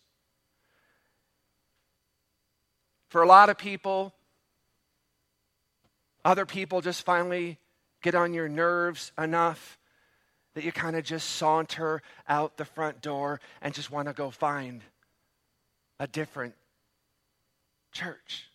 For 3.09 3.23
a 3.23 3.27
lot 3.27 3.51
of 3.51 3.59
people, 3.59 4.13
other 6.25 6.47
people 6.47 6.81
just 6.81 7.05
finally 7.05 7.59
get 8.03 8.15
on 8.15 8.35
your 8.35 8.49
nerves 8.49 9.13
enough 9.19 9.79
that 10.55 10.65
you 10.65 10.73
kind 10.73 10.97
of 10.97 11.05
just 11.05 11.31
saunter 11.31 12.03
out 12.29 12.57
the 12.57 12.65
front 12.65 13.03
door 13.03 13.41
and 13.61 13.75
just 13.75 13.91
want 13.91 14.09
to 14.09 14.15
go 14.15 14.31
find 14.31 14.83
a 15.99 16.07
different 16.07 16.55
church. 17.93 18.49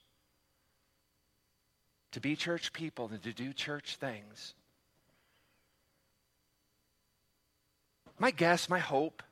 To 2.13 2.19
be 2.19 2.35
church 2.35 2.73
people 2.73 3.09
and 3.11 3.21
to 3.23 3.33
do 3.33 3.53
church 3.53 3.97
things. 3.97 4.55
My 8.21 8.31
guess, 8.31 8.67
my 8.69 8.79
hope 8.79 9.23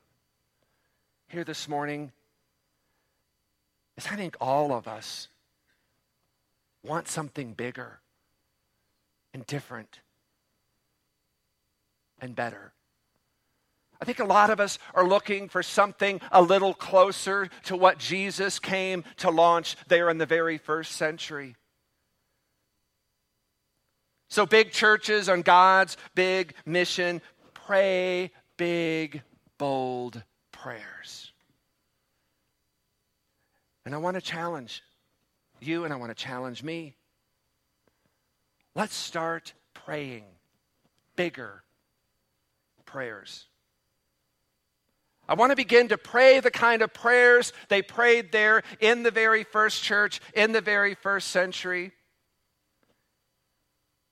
here 1.28 1.44
this 1.44 1.68
morning 1.68 2.14
is 3.98 4.08
I 4.08 4.16
think 4.16 4.38
all 4.40 4.72
of 4.72 4.88
us 4.88 5.28
want 6.84 7.10
something 7.10 7.52
bigger 7.52 8.00
and 9.34 9.46
different 9.46 10.00
and 12.22 12.34
better. 12.34 12.72
I 14.02 14.06
think 14.06 14.20
a 14.20 14.26
lot 14.26 14.52
of 14.52 14.62
us 14.62 14.80
are 14.94 15.06
looking 15.06 15.50
for 15.50 15.62
something 15.62 16.22
a 16.32 16.42
little 16.42 16.74
closer 16.74 17.50
to 17.66 17.76
what 17.76 17.98
Jesus 17.98 18.58
came 18.58 19.04
to 19.18 19.30
launch 19.30 19.76
there 19.90 20.10
in 20.10 20.18
the 20.18 20.26
very 20.26 20.58
first 20.58 20.94
century. 20.94 21.58
So, 24.30 24.46
big 24.46 24.72
churches 24.72 25.28
on 25.28 25.42
God's 25.42 25.98
big 26.16 26.54
mission 26.66 27.22
pray 27.54 28.32
big, 28.58 29.22
bold 29.58 30.22
prayers. 30.52 31.32
And 33.86 33.96
I 33.96 34.00
want 34.00 34.16
to 34.16 34.22
challenge 34.22 34.84
you 35.62 35.86
and 35.86 35.94
I 35.94 35.96
want 35.96 36.16
to 36.16 36.24
challenge 36.24 36.62
me. 36.62 36.96
Let's 38.76 38.96
start 38.96 39.54
praying 39.74 40.26
bigger 41.16 41.64
prayers. 42.86 43.46
I 45.30 45.34
want 45.34 45.52
to 45.52 45.56
begin 45.56 45.90
to 45.90 45.98
pray 45.98 46.40
the 46.40 46.52
kind 46.52 46.82
of 46.82 46.94
prayers 46.94 47.52
they 47.70 47.82
prayed 47.82 48.32
there 48.32 48.64
in 48.80 49.04
the 49.04 49.12
very 49.12 49.44
first 49.44 49.84
church, 49.84 50.22
in 50.34 50.54
the 50.54 50.62
very 50.62 50.96
first 50.96 51.30
century. 51.30 51.92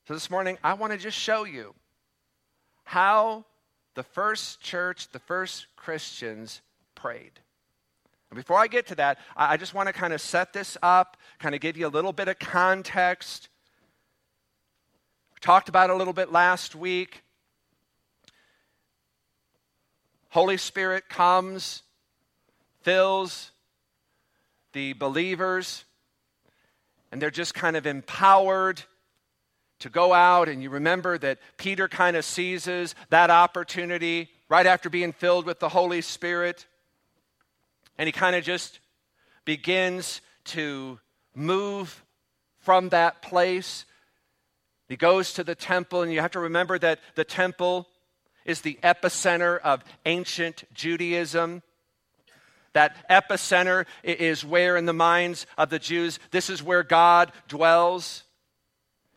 So 0.06 0.14
this 0.14 0.30
morning, 0.30 0.58
I 0.62 0.74
want 0.74 0.92
to 0.92 0.98
just 0.98 1.18
show 1.18 1.44
you 1.44 1.74
how 2.84 3.44
the 3.96 4.04
first 4.04 4.60
church, 4.60 5.08
the 5.08 5.18
first 5.18 5.66
Christians 5.74 6.60
prayed. 6.94 7.32
And 8.30 8.36
before 8.36 8.58
I 8.58 8.66
get 8.66 8.86
to 8.88 8.94
that, 8.96 9.18
I 9.36 9.56
just 9.56 9.72
want 9.72 9.88
to 9.88 9.92
kind 9.92 10.12
of 10.12 10.20
set 10.20 10.52
this 10.52 10.76
up, 10.82 11.16
kind 11.38 11.54
of 11.54 11.60
give 11.60 11.76
you 11.76 11.86
a 11.86 11.88
little 11.88 12.12
bit 12.12 12.28
of 12.28 12.38
context. 12.38 13.48
We 15.34 15.40
talked 15.40 15.68
about 15.68 15.90
it 15.90 15.94
a 15.94 15.96
little 15.96 16.12
bit 16.12 16.30
last 16.30 16.74
week. 16.74 17.22
Holy 20.28 20.58
Spirit 20.58 21.08
comes, 21.08 21.82
fills 22.82 23.52
the 24.74 24.92
believers, 24.92 25.84
and 27.10 27.22
they're 27.22 27.30
just 27.30 27.54
kind 27.54 27.76
of 27.76 27.86
empowered 27.86 28.82
to 29.80 29.90
go 29.90 30.12
out. 30.12 30.48
And 30.48 30.62
you 30.62 30.70
remember 30.70 31.18
that 31.18 31.38
Peter 31.56 31.88
kind 31.88 32.16
of 32.16 32.24
seizes 32.24 32.94
that 33.10 33.30
opportunity 33.30 34.30
right 34.48 34.66
after 34.66 34.88
being 34.88 35.12
filled 35.12 35.46
with 35.46 35.60
the 35.60 35.68
Holy 35.68 36.00
Spirit. 36.00 36.66
And 37.98 38.06
he 38.06 38.12
kind 38.12 38.36
of 38.36 38.44
just 38.44 38.80
begins 39.44 40.20
to 40.44 40.98
move 41.34 42.04
from 42.58 42.88
that 42.90 43.22
place. 43.22 43.84
He 44.88 44.96
goes 44.96 45.32
to 45.34 45.44
the 45.44 45.54
temple, 45.54 46.02
and 46.02 46.12
you 46.12 46.20
have 46.20 46.32
to 46.32 46.40
remember 46.40 46.78
that 46.78 47.00
the 47.14 47.24
temple 47.24 47.88
is 48.44 48.60
the 48.60 48.78
epicenter 48.82 49.58
of 49.60 49.84
ancient 50.04 50.64
Judaism. 50.72 51.62
That 52.72 53.08
epicenter 53.08 53.86
is 54.04 54.44
where, 54.44 54.76
in 54.76 54.86
the 54.86 54.92
minds 54.92 55.46
of 55.56 55.70
the 55.70 55.78
Jews, 55.78 56.18
this 56.30 56.50
is 56.50 56.62
where 56.62 56.82
God 56.82 57.32
dwells. 57.48 58.22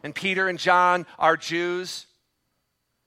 And 0.03 0.15
Peter 0.15 0.47
and 0.47 0.59
John 0.59 1.05
are 1.17 1.37
Jews. 1.37 2.07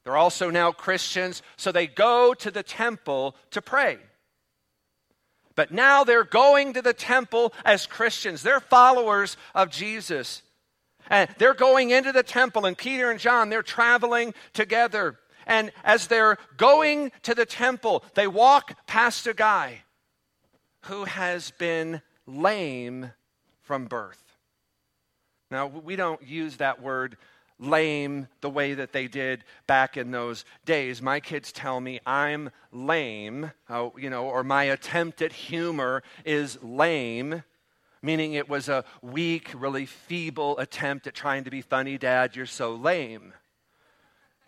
They're 0.05 0.17
also 0.17 0.51
now 0.51 0.73
Christians. 0.73 1.43
So 1.57 1.73
they 1.73 1.87
go 1.87 2.35
to 2.35 2.51
the 2.51 2.63
temple 2.63 3.37
to 3.51 3.63
pray. 3.63 3.99
But 5.55 5.71
now 5.71 6.05
they're 6.05 6.25
going 6.25 6.73
to 6.75 6.83
the 6.83 6.95
temple 6.95 7.53
as 7.65 7.87
Christians. 7.87 8.43
They're 8.43 8.61
followers 8.61 9.37
of 9.55 9.71
Jesus. 9.71 10.43
And 11.11 11.29
they're 11.39 11.55
going 11.55 11.91
into 11.91 12.13
the 12.13 12.23
temple, 12.23 12.65
and 12.65 12.79
Peter 12.79 13.11
and 13.11 13.21
John, 13.21 13.51
they're 13.51 13.63
traveling 13.63 14.35
together. 14.53 15.19
And 15.47 15.73
as 15.85 16.07
they're 16.07 16.39
going 16.57 17.13
to 17.23 17.35
the 17.35 17.45
temple, 17.45 18.05
they 18.15 18.27
walk 18.27 18.87
past 18.87 19.27
a 19.27 19.35
guy 19.35 19.83
who 20.83 21.05
has 21.05 21.51
been 21.53 22.03
lame 22.27 23.11
from 23.63 23.87
birth. 23.87 24.32
Now, 25.53 25.67
we 25.67 25.97
don't 25.97 26.27
use 26.27 26.57
that 26.57 26.81
word 26.81 27.19
lame 27.59 28.27
the 28.41 28.49
way 28.49 28.73
that 28.73 28.95
they 28.95 29.07
did 29.07 29.45
back 29.67 29.99
in 29.99 30.11
those 30.11 30.47
days. 30.65 31.03
My 31.03 31.21
kids 31.21 31.53
tell 31.53 31.79
me 31.79 32.01
I'm 32.07 32.51
lame, 32.73 33.53
uh, 33.69 33.91
you 33.99 34.09
know, 34.09 34.25
or 34.25 34.43
my 34.45 34.65
attempt 34.65 35.21
at 35.21 35.31
humor 35.31 36.03
is 36.25 36.59
lame, 36.63 37.45
meaning 38.01 38.33
it 38.33 38.49
was 38.49 38.71
a 38.71 38.87
weak, 39.03 39.51
really 39.55 39.85
feeble 39.85 40.57
attempt 40.57 41.07
at 41.07 41.15
trying 41.15 41.45
to 41.45 41.51
be 41.51 41.61
funny, 41.61 41.99
Dad, 41.99 42.35
you're 42.35 42.47
so 42.47 42.75
lame. 42.75 43.35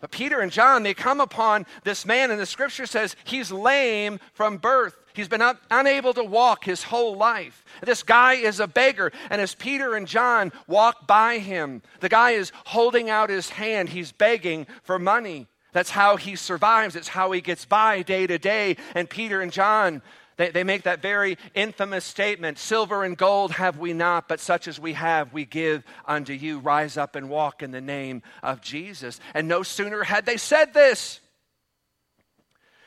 But 0.01 0.11
Peter 0.11 0.41
and 0.41 0.51
John, 0.51 0.85
they 0.85 0.95
come 0.95 1.21
upon 1.21 1.67
this 1.85 2.07
man, 2.07 2.31
and 2.31 2.41
the 2.41 2.47
scripture 2.47 2.87
says 2.87 3.15
he's 3.25 3.53
lame 3.53 4.21
from 4.33 4.57
birth. 4.57 4.97
He's 5.15 5.29
been 5.29 5.43
un- 5.43 5.59
unable 5.71 6.13
to 6.15 6.25
walk 6.25 6.65
his 6.65 6.83
whole 6.83 7.17
life. 7.17 7.65
This 7.83 8.03
guy 8.03 8.35
is 8.35 8.59
a 8.59 8.67
beggar. 8.67 9.13
And 9.31 9.41
as 9.41 9.55
Peter 9.55 9.95
and 9.95 10.09
John 10.09 10.53
walk 10.67 11.07
by 11.07 11.39
him, 11.39 11.83
the 12.01 12.09
guy 12.09 12.33
is 12.33 12.53
holding 12.67 13.09
out 13.09 13.31
his 13.31 13.49
hand. 13.49 13.89
He's 13.89 14.11
begging 14.11 14.67
for 14.83 14.99
money. 14.99 15.47
That's 15.73 15.91
how 15.91 16.17
he 16.17 16.37
survives, 16.37 16.97
it's 16.97 17.09
how 17.09 17.33
he 17.33 17.41
gets 17.41 17.65
by 17.65 18.03
day 18.03 18.27
to 18.27 18.39
day. 18.39 18.77
And 18.95 19.09
Peter 19.09 19.41
and 19.41 19.53
John, 19.53 20.03
they, 20.37 20.51
they 20.51 20.65
make 20.65 20.83
that 20.83 21.01
very 21.01 21.39
infamous 21.55 22.05
statement 22.05 22.59
Silver 22.59 23.05
and 23.05 23.17
gold 23.17 23.53
have 23.53 23.79
we 23.79 23.93
not, 23.93 24.27
but 24.29 24.41
such 24.41 24.67
as 24.67 24.81
we 24.81 24.95
have, 24.95 25.33
we 25.33 25.45
give 25.45 25.85
unto 26.07 26.33
you. 26.33 26.59
Rise 26.59 26.97
up 26.97 27.15
and 27.15 27.29
walk 27.29 27.63
in 27.63 27.71
the 27.71 27.81
name 27.81 28.23
of 28.43 28.61
Jesus. 28.61 29.21
And 29.33 29.47
no 29.47 29.63
sooner 29.63 30.03
had 30.03 30.27
they 30.27 30.37
said 30.39 30.75
this. 30.75 31.21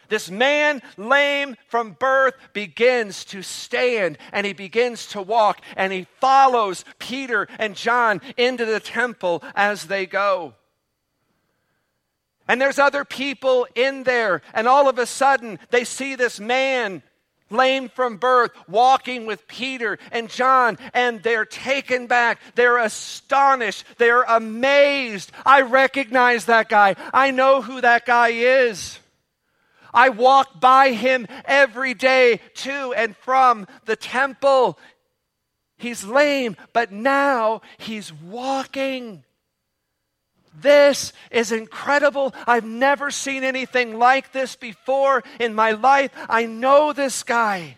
This 0.10 0.30
man, 0.30 0.82
lame 0.98 1.56
from 1.68 1.92
birth, 1.92 2.36
begins 2.54 3.26
to 3.26 3.42
stand 3.42 4.18
and 4.32 4.46
he 4.46 4.54
begins 4.54 5.08
to 5.08 5.22
walk 5.22 5.62
and 5.76 5.92
he 5.94 6.08
follows 6.20 6.86
Peter 7.00 7.48
and 7.60 7.76
John 7.76 8.22
into 8.38 8.66
the 8.66 8.80
temple 8.80 9.44
as 9.56 9.86
they 9.86 10.06
go. 10.06 10.54
And 12.48 12.62
there's 12.62 12.80
other 12.80 13.04
people 13.04 13.68
in 13.76 14.04
there, 14.04 14.42
and 14.54 14.70
all 14.70 14.88
of 14.88 15.00
a 15.00 15.06
sudden 15.06 15.60
they 15.70 15.84
see 15.84 16.16
this 16.16 16.40
man 16.40 17.04
lame 17.50 17.90
from 17.90 18.18
birth, 18.18 18.52
walking 18.68 19.26
with 19.26 19.48
Peter 19.48 19.98
and 20.12 20.30
John, 20.30 20.78
and 20.94 21.22
they're 21.24 21.46
taken 21.46 22.08
back. 22.08 22.40
They're 22.56 22.78
astonished. 22.78 23.86
They're 23.98 24.24
amazed. 24.24 25.32
I 25.46 25.62
recognize 25.62 26.46
that 26.46 26.70
guy. 26.70 26.96
I 27.14 27.32
know 27.32 27.62
who 27.62 27.82
that 27.82 28.06
guy 28.06 28.30
is. 28.30 29.00
I 29.94 30.10
walk 30.10 30.60
by 30.60 30.92
him 30.92 31.28
every 31.46 31.94
day 31.94 32.40
to 32.56 32.94
and 32.94 33.16
from 33.18 33.68
the 33.86 33.96
temple. 33.96 34.78
He's 35.78 36.04
lame, 36.04 36.58
but 36.74 36.92
now 36.92 37.62
he's 37.78 38.12
walking. 38.12 39.24
This 40.60 41.14
is 41.30 41.52
incredible. 41.52 42.34
I've 42.48 42.66
never 42.66 43.12
seen 43.12 43.44
anything 43.44 44.00
like 44.00 44.32
this 44.32 44.56
before 44.56 45.24
in 45.40 45.54
my 45.54 45.72
life. 45.72 46.12
I 46.28 46.46
know 46.46 46.94
this 46.94 47.22
guy. 47.24 47.78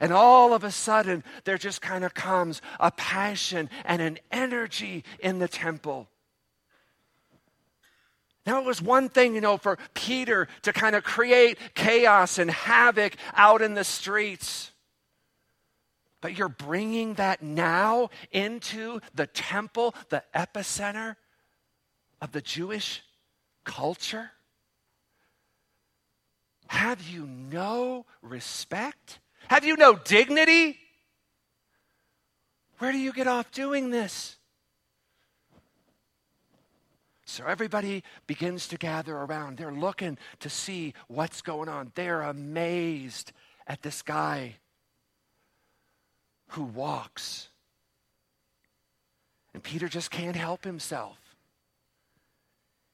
And 0.00 0.12
all 0.12 0.52
of 0.52 0.62
a 0.62 0.70
sudden, 0.70 1.24
there 1.44 1.58
just 1.58 1.80
kind 1.80 2.04
of 2.04 2.14
comes 2.14 2.60
a 2.78 2.90
passion 2.90 3.70
and 3.84 4.00
an 4.02 4.18
energy 4.30 5.04
in 5.18 5.38
the 5.38 5.48
temple. 5.48 6.08
Now, 8.48 8.60
it 8.60 8.64
was 8.64 8.80
one 8.80 9.10
thing, 9.10 9.34
you 9.34 9.42
know, 9.42 9.58
for 9.58 9.76
Peter 9.92 10.48
to 10.62 10.72
kind 10.72 10.96
of 10.96 11.04
create 11.04 11.58
chaos 11.74 12.38
and 12.38 12.50
havoc 12.50 13.12
out 13.34 13.60
in 13.60 13.74
the 13.74 13.84
streets. 13.84 14.70
But 16.22 16.38
you're 16.38 16.48
bringing 16.48 17.12
that 17.14 17.42
now 17.42 18.08
into 18.32 19.00
the 19.14 19.26
temple, 19.26 19.94
the 20.08 20.22
epicenter 20.34 21.16
of 22.22 22.32
the 22.32 22.40
Jewish 22.40 23.02
culture? 23.64 24.30
Have 26.68 27.06
you 27.06 27.26
no 27.26 28.06
respect? 28.22 29.18
Have 29.48 29.66
you 29.66 29.76
no 29.76 29.94
dignity? 29.94 30.78
Where 32.78 32.92
do 32.92 32.98
you 32.98 33.12
get 33.12 33.26
off 33.26 33.52
doing 33.52 33.90
this? 33.90 34.37
So 37.28 37.44
everybody 37.44 38.04
begins 38.26 38.68
to 38.68 38.78
gather 38.78 39.14
around. 39.14 39.58
They're 39.58 39.70
looking 39.70 40.16
to 40.40 40.48
see 40.48 40.94
what's 41.08 41.42
going 41.42 41.68
on. 41.68 41.92
They're 41.94 42.22
amazed 42.22 43.32
at 43.66 43.82
this 43.82 44.00
guy 44.00 44.56
who 46.48 46.62
walks. 46.64 47.50
And 49.52 49.62
Peter 49.62 49.88
just 49.88 50.10
can't 50.10 50.36
help 50.36 50.64
himself. 50.64 51.18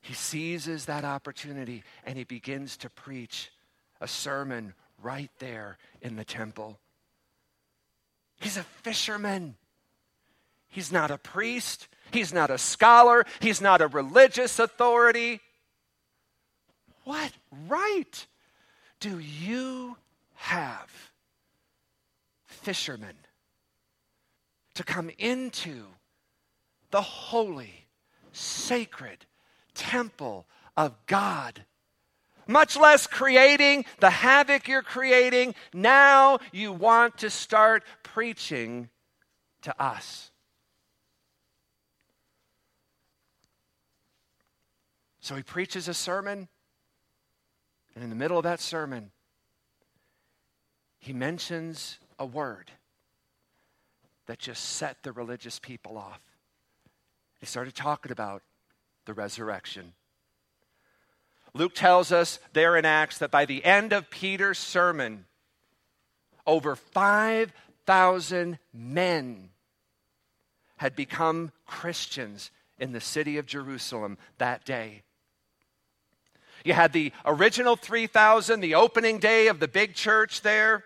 He 0.00 0.14
seizes 0.14 0.86
that 0.86 1.04
opportunity 1.04 1.84
and 2.04 2.18
he 2.18 2.24
begins 2.24 2.76
to 2.78 2.90
preach 2.90 3.52
a 4.00 4.08
sermon 4.08 4.74
right 5.00 5.30
there 5.38 5.78
in 6.02 6.16
the 6.16 6.24
temple. 6.24 6.80
He's 8.40 8.56
a 8.56 8.64
fisherman. 8.64 9.54
He's 10.74 10.90
not 10.90 11.12
a 11.12 11.18
priest. 11.18 11.86
He's 12.10 12.34
not 12.34 12.50
a 12.50 12.58
scholar. 12.58 13.24
He's 13.38 13.60
not 13.60 13.80
a 13.80 13.86
religious 13.86 14.58
authority. 14.58 15.40
What 17.04 17.30
right 17.68 18.26
do 18.98 19.20
you 19.20 19.96
have, 20.34 20.90
fishermen, 22.46 23.14
to 24.74 24.82
come 24.82 25.10
into 25.16 25.84
the 26.90 27.02
holy, 27.02 27.86
sacred, 28.32 29.26
temple 29.74 30.44
of 30.76 30.94
God, 31.06 31.64
much 32.48 32.76
less 32.76 33.06
creating 33.06 33.84
the 34.00 34.10
havoc 34.10 34.66
you're 34.66 34.82
creating. 34.82 35.54
Now 35.72 36.40
you 36.50 36.72
want 36.72 37.18
to 37.18 37.30
start 37.30 37.84
preaching 38.02 38.88
to 39.62 39.80
us. 39.80 40.32
So 45.24 45.34
he 45.36 45.42
preaches 45.42 45.88
a 45.88 45.94
sermon, 45.94 46.48
and 47.94 48.04
in 48.04 48.10
the 48.10 48.14
middle 48.14 48.36
of 48.36 48.44
that 48.44 48.60
sermon, 48.60 49.10
he 50.98 51.14
mentions 51.14 51.96
a 52.18 52.26
word 52.26 52.70
that 54.26 54.38
just 54.38 54.62
set 54.62 55.02
the 55.02 55.12
religious 55.12 55.58
people 55.58 55.96
off. 55.96 56.20
He 57.40 57.46
started 57.46 57.74
talking 57.74 58.12
about 58.12 58.42
the 59.06 59.14
resurrection. 59.14 59.94
Luke 61.54 61.74
tells 61.74 62.12
us 62.12 62.38
there 62.52 62.76
in 62.76 62.84
Acts 62.84 63.16
that 63.16 63.30
by 63.30 63.46
the 63.46 63.64
end 63.64 63.94
of 63.94 64.10
Peter's 64.10 64.58
sermon, 64.58 65.24
over 66.46 66.76
5,000 66.76 68.58
men 68.74 69.48
had 70.76 70.94
become 70.94 71.50
Christians 71.64 72.50
in 72.78 72.92
the 72.92 73.00
city 73.00 73.38
of 73.38 73.46
Jerusalem 73.46 74.18
that 74.36 74.66
day. 74.66 75.00
You 76.64 76.72
had 76.72 76.92
the 76.94 77.12
original 77.26 77.76
3,000, 77.76 78.60
the 78.60 78.74
opening 78.74 79.18
day 79.18 79.48
of 79.48 79.60
the 79.60 79.68
big 79.68 79.94
church 79.94 80.40
there. 80.40 80.84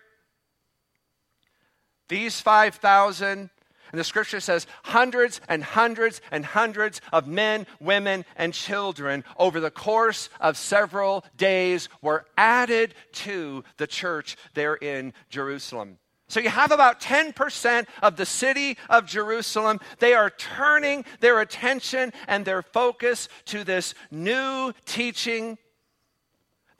These 2.09 2.41
5,000, 2.41 3.49
and 3.91 3.99
the 3.99 4.03
scripture 4.03 4.41
says 4.41 4.67
hundreds 4.83 5.39
and 5.47 5.63
hundreds 5.63 6.21
and 6.31 6.45
hundreds 6.45 6.99
of 7.13 7.27
men, 7.27 7.65
women, 7.79 8.25
and 8.35 8.53
children 8.53 9.23
over 9.37 9.59
the 9.59 9.71
course 9.71 10.29
of 10.41 10.57
several 10.57 11.23
days 11.37 11.87
were 12.01 12.25
added 12.37 12.93
to 13.13 13.63
the 13.77 13.87
church 13.87 14.35
there 14.53 14.75
in 14.75 15.13
Jerusalem. 15.29 15.97
So 16.27 16.39
you 16.39 16.49
have 16.49 16.71
about 16.71 17.01
10% 17.01 17.87
of 18.03 18.15
the 18.15 18.25
city 18.25 18.77
of 18.89 19.07
Jerusalem. 19.07 19.79
They 19.97 20.13
are 20.13 20.29
turning 20.29 21.03
their 21.21 21.39
attention 21.39 22.13
and 22.27 22.45
their 22.45 22.61
focus 22.61 23.29
to 23.45 23.63
this 23.63 23.95
new 24.11 24.73
teaching 24.85 25.57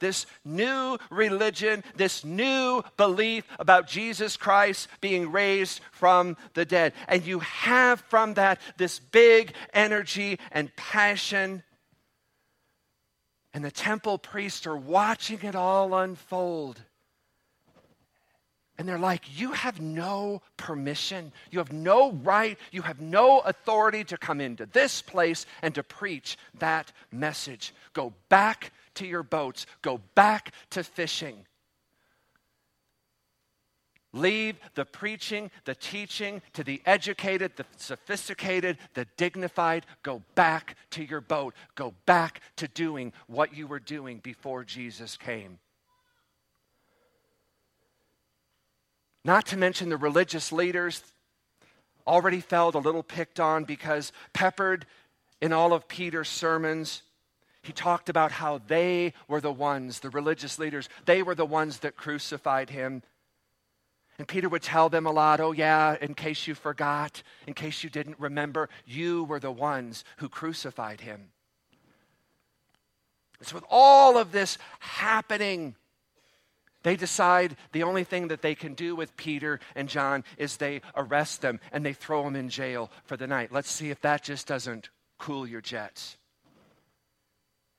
this 0.00 0.26
new 0.44 0.98
religion, 1.10 1.84
this 1.96 2.24
new 2.24 2.82
belief 2.96 3.44
about 3.58 3.86
Jesus 3.86 4.36
Christ 4.36 4.88
being 5.00 5.30
raised 5.30 5.80
from 5.92 6.36
the 6.54 6.64
dead. 6.64 6.92
And 7.06 7.24
you 7.24 7.38
have 7.40 8.00
from 8.00 8.34
that 8.34 8.60
this 8.76 8.98
big 8.98 9.54
energy 9.72 10.38
and 10.50 10.74
passion. 10.76 11.62
And 13.54 13.64
the 13.64 13.70
temple 13.70 14.18
priests 14.18 14.66
are 14.66 14.76
watching 14.76 15.40
it 15.42 15.54
all 15.54 15.94
unfold. 15.94 16.80
And 18.80 18.88
they're 18.88 18.98
like, 18.98 19.38
You 19.38 19.52
have 19.52 19.78
no 19.78 20.40
permission. 20.56 21.32
You 21.50 21.58
have 21.58 21.70
no 21.70 22.12
right. 22.12 22.58
You 22.72 22.80
have 22.80 22.98
no 22.98 23.40
authority 23.40 24.04
to 24.04 24.16
come 24.16 24.40
into 24.40 24.64
this 24.64 25.02
place 25.02 25.44
and 25.60 25.74
to 25.74 25.82
preach 25.82 26.38
that 26.60 26.90
message. 27.12 27.74
Go 27.92 28.14
back 28.30 28.72
to 28.94 29.06
your 29.06 29.22
boats, 29.22 29.66
go 29.82 30.00
back 30.14 30.52
to 30.70 30.82
fishing. 30.82 31.46
Leave 34.12 34.56
the 34.74 34.84
preaching, 34.84 35.52
the 35.64 35.74
teaching 35.74 36.42
to 36.52 36.64
the 36.64 36.82
educated, 36.84 37.52
the 37.56 37.64
sophisticated, 37.76 38.76
the 38.94 39.06
dignified. 39.16 39.86
Go 40.02 40.22
back 40.34 40.74
to 40.90 41.04
your 41.04 41.20
boat. 41.20 41.54
Go 41.76 41.94
back 42.06 42.40
to 42.56 42.66
doing 42.66 43.12
what 43.28 43.56
you 43.56 43.68
were 43.68 43.78
doing 43.78 44.18
before 44.18 44.64
Jesus 44.64 45.16
came. 45.16 45.60
Not 49.24 49.46
to 49.46 49.56
mention 49.56 49.90
the 49.90 49.96
religious 49.96 50.50
leaders 50.50 51.04
already 52.06 52.40
felt 52.40 52.74
a 52.74 52.78
little 52.78 53.02
picked 53.04 53.38
on 53.38 53.64
because 53.64 54.12
peppered 54.32 54.86
in 55.40 55.52
all 55.52 55.72
of 55.72 55.86
Peter's 55.86 56.28
sermons 56.28 57.02
he 57.62 57.72
talked 57.72 58.08
about 58.08 58.32
how 58.32 58.58
they 58.66 59.12
were 59.28 59.40
the 59.40 59.52
ones, 59.52 60.00
the 60.00 60.10
religious 60.10 60.58
leaders, 60.58 60.88
they 61.04 61.22
were 61.22 61.34
the 61.34 61.44
ones 61.44 61.80
that 61.80 61.96
crucified 61.96 62.70
him. 62.70 63.02
And 64.18 64.28
Peter 64.28 64.48
would 64.48 64.62
tell 64.62 64.88
them 64.88 65.06
a 65.06 65.12
lot, 65.12 65.40
oh, 65.40 65.52
yeah, 65.52 65.96
in 66.00 66.14
case 66.14 66.46
you 66.46 66.54
forgot, 66.54 67.22
in 67.46 67.54
case 67.54 67.82
you 67.82 67.90
didn't 67.90 68.20
remember, 68.20 68.68
you 68.86 69.24
were 69.24 69.40
the 69.40 69.50
ones 69.50 70.04
who 70.18 70.28
crucified 70.28 71.00
him. 71.00 71.30
So, 73.42 73.54
with 73.54 73.64
all 73.70 74.18
of 74.18 74.32
this 74.32 74.58
happening, 74.80 75.74
they 76.82 76.96
decide 76.96 77.56
the 77.72 77.82
only 77.82 78.04
thing 78.04 78.28
that 78.28 78.42
they 78.42 78.54
can 78.54 78.74
do 78.74 78.94
with 78.94 79.16
Peter 79.16 79.60
and 79.74 79.88
John 79.88 80.24
is 80.36 80.56
they 80.56 80.82
arrest 80.94 81.40
them 81.40 81.60
and 81.72 81.84
they 81.84 81.94
throw 81.94 82.22
them 82.24 82.36
in 82.36 82.50
jail 82.50 82.90
for 83.04 83.16
the 83.16 83.26
night. 83.26 83.52
Let's 83.52 83.70
see 83.70 83.90
if 83.90 84.00
that 84.02 84.22
just 84.22 84.46
doesn't 84.46 84.90
cool 85.18 85.46
your 85.46 85.60
jets. 85.60 86.18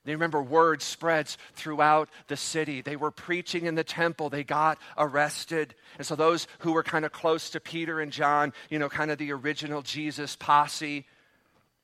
They 0.03 0.13
remember 0.13 0.41
word 0.41 0.81
spreads 0.81 1.37
throughout 1.53 2.09
the 2.27 2.37
city. 2.37 2.81
They 2.81 2.95
were 2.95 3.11
preaching 3.11 3.67
in 3.67 3.75
the 3.75 3.83
temple. 3.83 4.29
They 4.29 4.43
got 4.43 4.79
arrested. 4.97 5.75
And 5.97 6.07
so 6.07 6.15
those 6.15 6.47
who 6.59 6.71
were 6.73 6.83
kind 6.83 7.05
of 7.05 7.11
close 7.11 7.51
to 7.51 7.59
Peter 7.59 7.99
and 7.99 8.11
John, 8.11 8.51
you 8.69 8.79
know, 8.79 8.89
kind 8.89 9.11
of 9.11 9.19
the 9.19 9.31
original 9.31 9.83
Jesus 9.83 10.35
posse, 10.35 11.05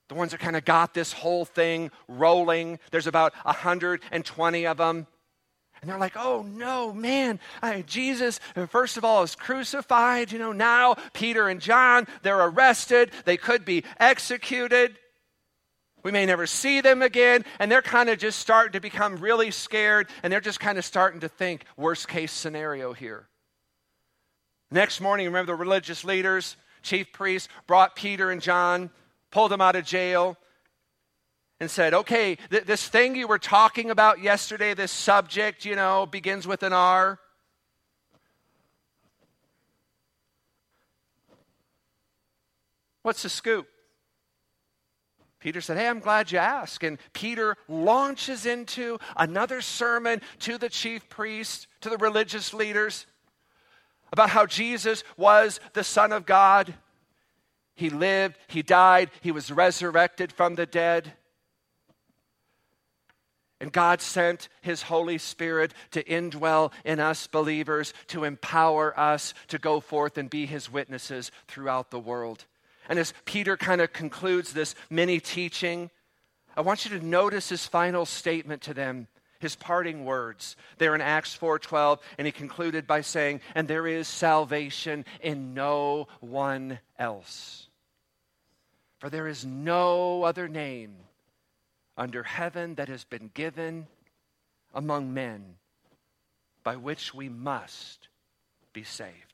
the 0.07 0.15
ones 0.15 0.31
that 0.31 0.39
kind 0.39 0.55
of 0.55 0.65
got 0.65 0.95
this 0.95 1.13
whole 1.13 1.45
thing 1.45 1.91
rolling, 2.07 2.79
there's 2.89 3.07
about 3.07 3.33
120 3.45 4.65
of 4.65 4.77
them. 4.77 5.05
And 5.81 5.91
they're 5.91 5.99
like, 5.99 6.15
oh 6.15 6.41
no, 6.41 6.91
man, 6.91 7.39
I, 7.61 7.83
Jesus, 7.83 8.39
first 8.69 8.97
of 8.97 9.05
all, 9.05 9.21
is 9.21 9.35
crucified. 9.35 10.31
You 10.31 10.39
know, 10.39 10.51
now 10.51 10.95
Peter 11.13 11.47
and 11.47 11.61
John, 11.61 12.07
they're 12.23 12.47
arrested. 12.47 13.11
They 13.25 13.37
could 13.37 13.63
be 13.63 13.83
executed. 13.99 14.97
We 16.07 16.13
may 16.13 16.25
never 16.25 16.47
see 16.47 16.79
them 16.79 17.01
again. 17.01 17.43
And 17.59 17.69
they're 17.69 17.81
kind 17.81 18.07
of 18.07 18.17
just 18.17 18.39
starting 18.39 18.71
to 18.71 18.79
become 18.79 19.17
really 19.17 19.51
scared. 19.51 20.07
And 20.23 20.31
they're 20.31 20.39
just 20.39 20.57
kind 20.57 20.77
of 20.77 20.85
starting 20.85 21.19
to 21.19 21.27
think 21.27 21.65
worst 21.75 22.07
case 22.07 22.31
scenario 22.31 22.93
here. 22.93 23.27
Next 24.71 25.01
morning, 25.01 25.25
remember 25.25 25.51
the 25.51 25.57
religious 25.57 26.05
leaders, 26.05 26.55
chief 26.81 27.11
priests, 27.11 27.49
brought 27.67 27.97
Peter 27.97 28.31
and 28.31 28.41
John, 28.41 28.89
pulled 29.31 29.51
them 29.51 29.59
out 29.59 29.75
of 29.75 29.83
jail, 29.83 30.37
and 31.59 31.69
said, 31.69 31.93
Okay, 31.93 32.37
th- 32.51 32.63
this 32.63 32.87
thing 32.87 33.17
you 33.17 33.27
were 33.27 33.37
talking 33.37 33.91
about 33.91 34.21
yesterday, 34.21 34.73
this 34.73 34.93
subject, 34.93 35.65
you 35.65 35.75
know, 35.75 36.05
begins 36.05 36.47
with 36.47 36.63
an 36.63 36.71
R. 36.71 37.19
What's 43.01 43.23
the 43.23 43.29
scoop? 43.29 43.67
Peter 45.39 45.61
said, 45.61 45.77
Hey, 45.77 45.87
I'm 45.87 45.99
glad 45.99 46.31
you 46.31 46.39
asked. 46.39 46.83
And 46.83 46.97
Peter 47.13 47.57
launches 47.67 48.45
into 48.45 48.97
another 49.15 49.61
sermon 49.61 50.21
to 50.39 50.57
the 50.57 50.69
chief 50.69 51.07
priests, 51.09 51.67
to 51.81 51.89
the 51.89 51.97
religious 51.97 52.53
leaders, 52.53 53.05
about 54.11 54.29
how 54.29 54.45
Jesus 54.45 55.03
was 55.15 55.59
the 55.73 55.83
Son 55.83 56.11
of 56.11 56.25
God. 56.25 56.73
He 57.75 57.89
lived, 57.89 58.37
he 58.47 58.63
died, 58.63 59.11
he 59.21 59.31
was 59.31 59.51
resurrected 59.51 60.31
from 60.31 60.55
the 60.55 60.65
dead. 60.65 61.13
And 63.59 63.71
God 63.71 64.01
sent 64.01 64.49
His 64.61 64.83
Holy 64.83 65.17
Spirit 65.17 65.73
to 65.91 66.03
indwell 66.03 66.71
in 66.85 66.99
us 66.99 67.25
believers, 67.25 67.93
to 68.07 68.23
empower 68.23 68.97
us 68.99 69.33
to 69.47 69.57
go 69.57 69.79
forth 69.79 70.17
and 70.17 70.29
be 70.29 70.45
His 70.45 70.71
witnesses 70.71 71.31
throughout 71.47 71.89
the 71.89 71.99
world. 71.99 72.45
And 72.87 72.97
as 72.99 73.13
Peter 73.25 73.57
kind 73.57 73.81
of 73.81 73.93
concludes 73.93 74.53
this 74.53 74.75
mini 74.89 75.19
teaching, 75.19 75.89
I 76.55 76.61
want 76.61 76.85
you 76.85 76.97
to 76.97 77.05
notice 77.05 77.49
his 77.49 77.65
final 77.65 78.05
statement 78.05 78.61
to 78.63 78.73
them, 78.73 79.07
his 79.39 79.55
parting 79.55 80.05
words. 80.05 80.55
There 80.77 80.95
in 80.95 81.01
Acts 81.01 81.35
4:12, 81.35 81.99
and 82.17 82.25
he 82.25 82.31
concluded 82.31 82.87
by 82.87 83.01
saying, 83.01 83.41
"And 83.53 83.67
there 83.67 83.85
is 83.85 84.07
salvation 84.07 85.05
in 85.21 85.53
no 85.53 86.07
one 86.19 86.79
else. 86.97 87.69
For 88.99 89.09
there 89.09 89.27
is 89.27 89.45
no 89.45 90.23
other 90.23 90.47
name 90.47 90.97
under 91.95 92.23
heaven 92.23 92.75
that 92.75 92.87
has 92.87 93.03
been 93.03 93.29
given 93.33 93.87
among 94.73 95.13
men 95.13 95.57
by 96.63 96.75
which 96.75 97.13
we 97.13 97.29
must 97.29 98.07
be 98.73 98.83
saved." 98.83 99.26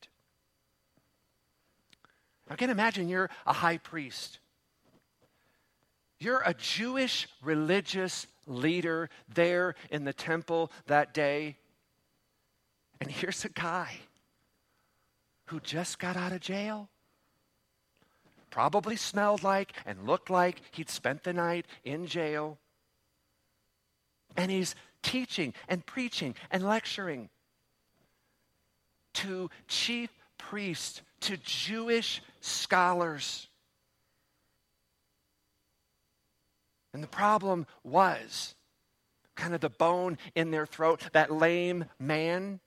I 2.54 2.56
can 2.56 2.70
imagine 2.70 3.10
you're 3.10 3.32
a 3.48 3.54
high 3.54 3.80
priest. 3.80 4.38
You're 6.20 6.44
a 6.46 6.54
Jewish 6.54 7.28
religious 7.42 8.28
leader 8.46 9.10
there 9.34 9.74
in 9.90 10.04
the 10.04 10.14
temple 10.14 10.72
that 10.86 11.16
day. 11.16 11.58
And 13.02 13.10
here's 13.10 13.44
a 13.44 13.50
guy 13.50 13.98
who 15.46 15.62
just 15.62 15.98
got 15.98 16.16
out 16.16 16.32
of 16.32 16.42
jail. 16.42 16.90
Probably 18.52 18.98
smelled 18.98 19.42
like 19.42 19.74
and 19.88 20.06
looked 20.06 20.30
like 20.30 20.62
he'd 20.74 20.92
spent 20.92 21.24
the 21.24 21.34
night 21.34 21.66
in 21.84 22.06
jail. 22.06 22.60
And 24.38 24.52
he's 24.52 24.76
teaching 25.02 25.56
and 25.68 25.84
preaching 25.84 26.36
and 26.52 26.64
lecturing 26.64 27.30
to 29.16 29.50
chief 29.68 30.12
priests, 30.38 31.02
to 31.22 31.38
Jewish 31.38 32.22
scholars. 32.44 33.48
And 36.94 37.02
the 37.02 37.08
problem 37.08 37.66
was 37.84 38.54
kind 39.36 39.56
of 39.56 39.62
the 39.62 39.70
bone 39.70 40.18
in 40.36 40.52
their 40.52 40.66
throat. 40.66 41.02
That 41.14 41.32
lame 41.32 41.86
man 41.98 42.60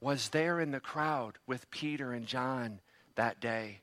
was 0.00 0.30
there 0.30 0.58
in 0.58 0.70
the 0.70 0.80
crowd 0.80 1.38
with 1.46 1.70
Peter 1.70 2.12
and 2.12 2.26
John 2.26 2.80
that 3.14 3.38
day. 3.38 3.82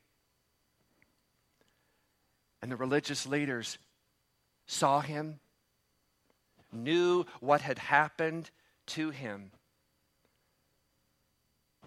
And 2.60 2.70
the 2.70 2.76
religious 2.76 3.26
leaders 3.26 3.78
saw 4.66 5.00
him, 5.00 5.40
knew 6.72 7.24
what 7.38 7.62
had 7.62 7.78
happened 7.78 8.50
to 8.88 9.10
him, 9.10 9.52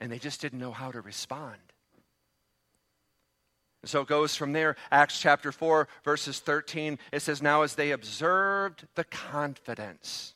and 0.02 0.12
they 0.12 0.18
just 0.18 0.42
didn't 0.42 0.60
know 0.60 0.72
how 0.72 0.92
to 0.92 1.02
respond. 1.02 1.73
So 3.86 4.02
it 4.02 4.08
goes 4.08 4.36
from 4.36 4.54
there. 4.54 4.76
Acts 4.92 5.20
chapter 5.20 5.52
4, 5.52 5.88
verses 6.04 6.40
13. 6.40 6.98
It 7.12 7.22
says, 7.22 7.42
Now 7.42 7.64
as 7.64 7.76
they 7.76 7.92
observed 7.92 8.88
the 8.96 9.04
confidence 9.04 10.36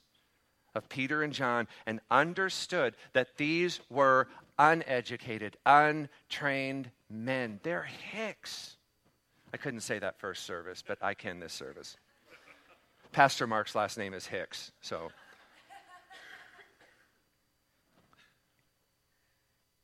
of 0.76 0.90
Peter 0.90 1.24
and 1.24 1.34
John 1.34 1.68
and 1.86 2.00
understood 2.12 2.96
that 3.14 3.38
these 3.38 3.80
were 3.90 4.28
uneducated, 4.60 5.58
untrained 5.66 6.92
men, 7.10 7.60
they're 7.64 7.88
hicks. 8.12 8.78
I 9.54 9.58
couldn't 9.58 9.82
say 9.82 10.00
that 10.00 10.20
first 10.20 10.44
service, 10.44 10.84
but 10.86 10.98
I 11.02 11.14
can 11.14 11.40
this 11.40 11.54
service. 11.54 11.96
Pastor 13.12 13.48
Mark's 13.48 13.76
last 13.76 13.98
name 13.98 14.14
is 14.14 14.28
Hicks, 14.28 14.72
so. 14.82 15.10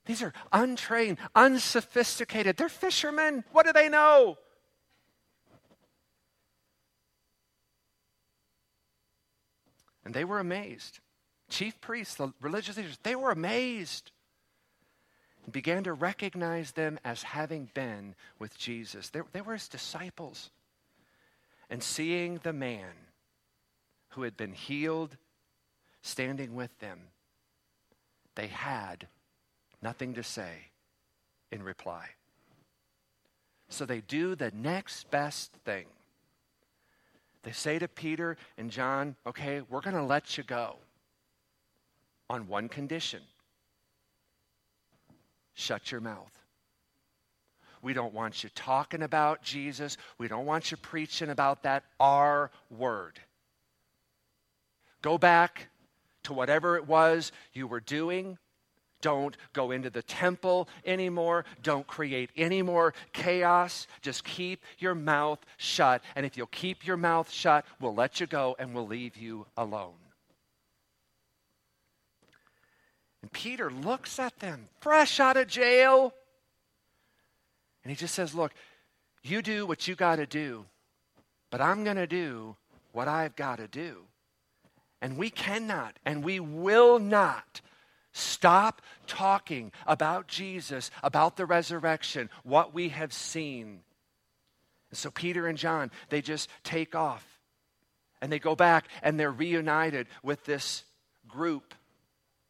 These 0.06 0.22
are 0.22 0.34
untrained, 0.52 1.18
unsophisticated. 1.34 2.58
They're 2.58 2.70
fishermen. 2.70 3.44
What 3.52 3.66
do 3.66 3.72
they 3.72 3.88
know? 3.88 4.38
And 10.06 10.14
they 10.14 10.26
were 10.26 10.40
amazed. 10.40 11.00
Chief 11.50 11.80
priests, 11.80 12.16
the 12.16 12.34
religious 12.42 12.76
leaders, 12.76 12.98
they 13.04 13.16
were 13.16 13.32
amazed 13.32 14.12
and 15.44 15.54
began 15.54 15.84
to 15.84 15.94
recognize 15.94 16.72
them 16.72 17.00
as 17.06 17.24
having 17.24 17.70
been 17.74 18.16
with 18.40 18.58
Jesus. 18.58 19.10
They, 19.10 19.22
they 19.32 19.42
were 19.42 19.54
his 19.54 19.68
disciples. 19.68 20.52
And 21.70 21.82
seeing 21.82 22.40
the 22.44 22.54
man 22.54 22.92
who 24.10 24.24
had 24.24 24.36
been 24.36 24.54
healed 24.54 25.18
standing 26.02 26.56
with 26.56 26.78
them, 26.80 27.00
they 28.36 28.48
had 28.48 29.08
nothing 29.84 30.14
to 30.16 30.24
say 30.24 30.72
in 31.52 31.62
reply. 31.62 32.06
So 33.70 33.86
they 33.86 34.02
do 34.02 34.36
the 34.36 34.52
next 34.56 35.12
best 35.12 35.52
thing. 35.66 35.86
They 37.44 37.52
say 37.52 37.78
to 37.78 37.88
Peter 37.88 38.38
and 38.58 38.72
John, 38.72 39.16
okay, 39.28 39.62
we're 39.70 39.82
going 39.82 39.96
to 39.96 40.04
let 40.04 40.38
you 40.38 40.44
go 40.44 40.78
on 42.30 42.48
one 42.48 42.70
condition 42.70 43.22
shut 45.54 45.92
your 45.92 46.02
mouth. 46.02 46.32
We 47.82 47.94
don't 47.94 48.14
want 48.14 48.44
you 48.44 48.50
talking 48.56 49.04
about 49.04 49.44
Jesus. 49.44 49.98
We 50.18 50.28
don't 50.28 50.46
want 50.46 50.72
you 50.72 50.78
preaching 50.78 51.30
about 51.30 51.64
that 51.64 51.84
R 52.00 52.50
word. 52.70 53.20
Go 55.02 55.18
back 55.18 55.68
to 56.24 56.34
whatever 56.34 56.78
it 56.78 56.88
was 56.88 57.32
you 57.52 57.68
were 57.68 57.82
doing 57.82 58.38
don't 59.04 59.38
go 59.52 59.70
into 59.70 59.92
the 59.92 60.02
temple 60.02 60.68
anymore. 60.86 61.46
Don't 61.62 61.86
create 61.86 62.32
any 62.36 62.64
more 62.64 62.96
chaos. 63.12 63.86
Just 64.02 64.24
keep 64.24 64.64
your 64.80 64.96
mouth 64.96 65.40
shut. 65.58 66.02
And 66.16 66.26
if 66.26 66.36
you'll 66.36 66.48
keep 66.48 66.88
your 66.88 66.98
mouth 66.98 67.30
shut, 67.30 67.66
we'll 67.80 67.94
let 67.94 68.20
you 68.20 68.26
go 68.26 68.56
and 68.58 68.74
we'll 68.74 68.88
leave 68.88 69.16
you 69.18 69.46
alone. 69.56 69.94
And 73.22 73.32
Peter 73.32 73.70
looks 73.70 74.20
at 74.20 74.40
them, 74.40 74.68
fresh 74.80 75.20
out 75.20 75.38
of 75.38 75.48
jail. 75.48 76.14
And 77.84 77.92
he 77.92 77.96
just 77.96 78.16
says, 78.16 78.34
Look, 78.34 78.54
you 79.22 79.42
do 79.42 79.66
what 79.66 79.88
you 79.88 79.96
got 79.96 80.16
to 80.16 80.26
do, 80.26 80.66
but 81.52 81.62
I'm 81.62 81.84
going 81.84 81.98
to 81.98 82.08
do 82.08 82.56
what 82.94 83.08
I've 83.08 83.36
got 83.36 83.58
to 83.58 83.68
do. 83.68 83.98
And 85.02 85.18
we 85.18 85.30
cannot 85.30 86.00
and 86.06 86.24
we 86.24 86.40
will 86.40 87.00
not 87.00 87.60
Stop 88.14 88.82
talking 89.08 89.72
about 89.88 90.28
Jesus, 90.28 90.92
about 91.02 91.36
the 91.36 91.46
resurrection, 91.46 92.30
what 92.44 92.74
we 92.74 92.90
have 92.90 93.12
seen. 93.12 93.82
And 94.92 94.98
so 94.98 95.10
Peter 95.10 95.48
and 95.48 95.58
John, 95.58 95.92
they 96.10 96.22
just 96.22 96.48
take 96.64 96.94
off 96.96 97.26
and 98.22 98.32
they 98.32 98.40
go 98.40 98.56
back 98.56 98.86
and 99.02 99.20
they're 99.20 99.32
reunited 99.32 100.08
with 100.22 100.46
this 100.46 100.84
group 101.28 101.74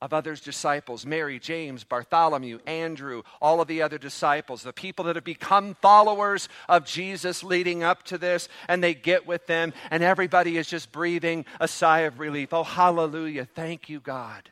of 0.01 0.11
others 0.11 0.41
disciples 0.41 1.05
Mary, 1.05 1.39
James, 1.39 1.85
Bartholomew, 1.85 2.59
Andrew, 2.67 3.23
all 3.41 3.61
of 3.61 3.69
the 3.69 3.81
other 3.81 3.97
disciples, 3.97 4.61
the 4.61 4.73
people 4.73 5.05
that 5.05 5.15
have 5.15 5.23
become 5.23 5.77
followers 5.81 6.49
of 6.67 6.85
Jesus 6.85 7.41
leading 7.41 7.83
up 7.83 8.03
to 8.03 8.17
this, 8.17 8.49
and 8.67 8.83
they 8.83 8.93
get 8.93 9.25
with 9.25 9.47
them, 9.47 9.71
and 9.89 10.03
everybody 10.03 10.57
is 10.57 10.67
just 10.67 10.91
breathing 10.91 11.45
a 11.61 11.69
sigh 11.69 12.01
of 12.01 12.19
relief. 12.19 12.51
Oh, 12.51 12.63
hallelujah. 12.63 13.45
Thank 13.45 13.87
you, 13.87 14.01
God. 14.01 14.49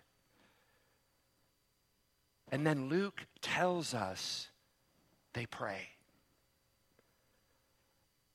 And 2.51 2.67
then 2.67 2.89
Luke 2.89 3.21
tells 3.41 3.93
us 3.93 4.49
they 5.33 5.45
pray. 5.45 5.87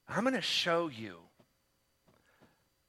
I'm 0.09 0.23
going 0.23 0.35
to 0.35 0.41
show 0.41 0.89
you 0.89 1.19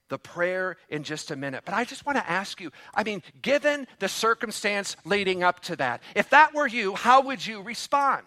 the 0.10 0.18
prayer 0.18 0.78
in 0.90 1.04
just 1.04 1.32
a 1.32 1.36
minute. 1.36 1.64
But 1.66 1.74
I 1.74 1.84
just 1.84 2.06
want 2.06 2.18
to 2.18 2.30
ask 2.30 2.62
you 2.62 2.72
I 2.94 3.04
mean, 3.04 3.22
given 3.42 3.88
the 4.00 4.08
circumstance 4.08 4.96
leading 5.04 5.44
up 5.44 5.60
to 5.62 5.76
that, 5.78 6.02
if 6.16 6.30
that 6.30 6.54
were 6.54 6.68
you, 6.68 6.96
how 6.96 7.22
would 7.22 7.46
you 7.46 7.62
respond? 7.62 8.26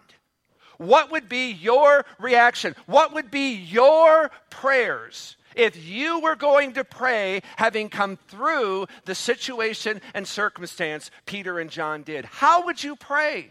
What 0.77 1.11
would 1.11 1.29
be 1.29 1.51
your 1.51 2.05
reaction? 2.19 2.75
What 2.85 3.13
would 3.13 3.29
be 3.31 3.53
your 3.53 4.31
prayers 4.49 5.37
if 5.55 5.85
you 5.85 6.19
were 6.19 6.35
going 6.35 6.73
to 6.73 6.83
pray, 6.83 7.41
having 7.57 7.89
come 7.89 8.17
through 8.27 8.87
the 9.05 9.15
situation 9.15 10.01
and 10.13 10.27
circumstance 10.27 11.11
Peter 11.25 11.59
and 11.59 11.69
John 11.69 12.03
did, 12.03 12.25
how 12.25 12.65
would 12.65 12.83
you 12.83 12.95
pray? 12.95 13.49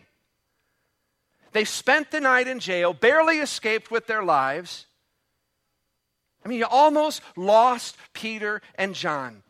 They 1.52 1.64
spent 1.64 2.10
the 2.10 2.20
night 2.20 2.46
in 2.46 2.60
jail, 2.60 2.92
barely 2.92 3.38
escaped 3.38 3.90
with 3.90 4.06
their 4.06 4.22
lives. 4.22 4.86
I 6.44 6.48
mean, 6.48 6.58
you 6.58 6.66
almost 6.66 7.22
lost 7.36 7.96
Peter 8.12 8.62
and 8.76 8.94
John. 8.94 9.42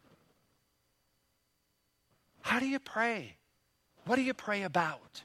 How 2.40 2.58
do 2.58 2.66
you 2.66 2.78
pray? 2.78 3.36
What 4.06 4.16
do 4.16 4.22
you 4.22 4.34
pray 4.34 4.62
about? 4.62 5.22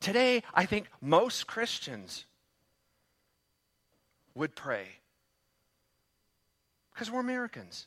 Today, 0.00 0.42
I 0.54 0.64
think 0.64 0.88
most 1.02 1.46
Christians 1.46 2.24
would 4.34 4.54
pray. 4.54 4.86
Because 6.92 7.10
we're 7.10 7.20
Americans. 7.20 7.86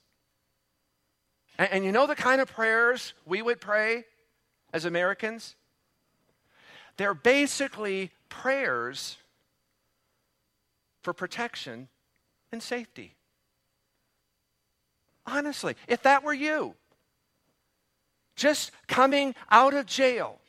And, 1.58 1.70
and, 1.72 1.86
you 1.86 1.92
know 1.92 2.08
the 2.08 2.16
kind 2.16 2.42
of 2.42 2.48
prayers 2.48 3.14
we 3.26 3.42
would 3.42 3.62
pray 3.62 4.06
as 4.72 4.86
Americans? 4.86 5.56
They're 6.98 7.14
basically 7.14 8.12
prayers 8.30 9.18
for 11.02 11.14
protection 11.14 11.90
and 12.52 12.62
safety. 12.62 13.16
Honestly, 15.26 15.76
if 15.88 16.04
that 16.04 16.24
were 16.24 16.34
you, 16.34 16.76
just 18.36 18.72
coming 18.88 19.36
out 19.50 19.74
of 19.74 19.86
jail, 19.86 20.40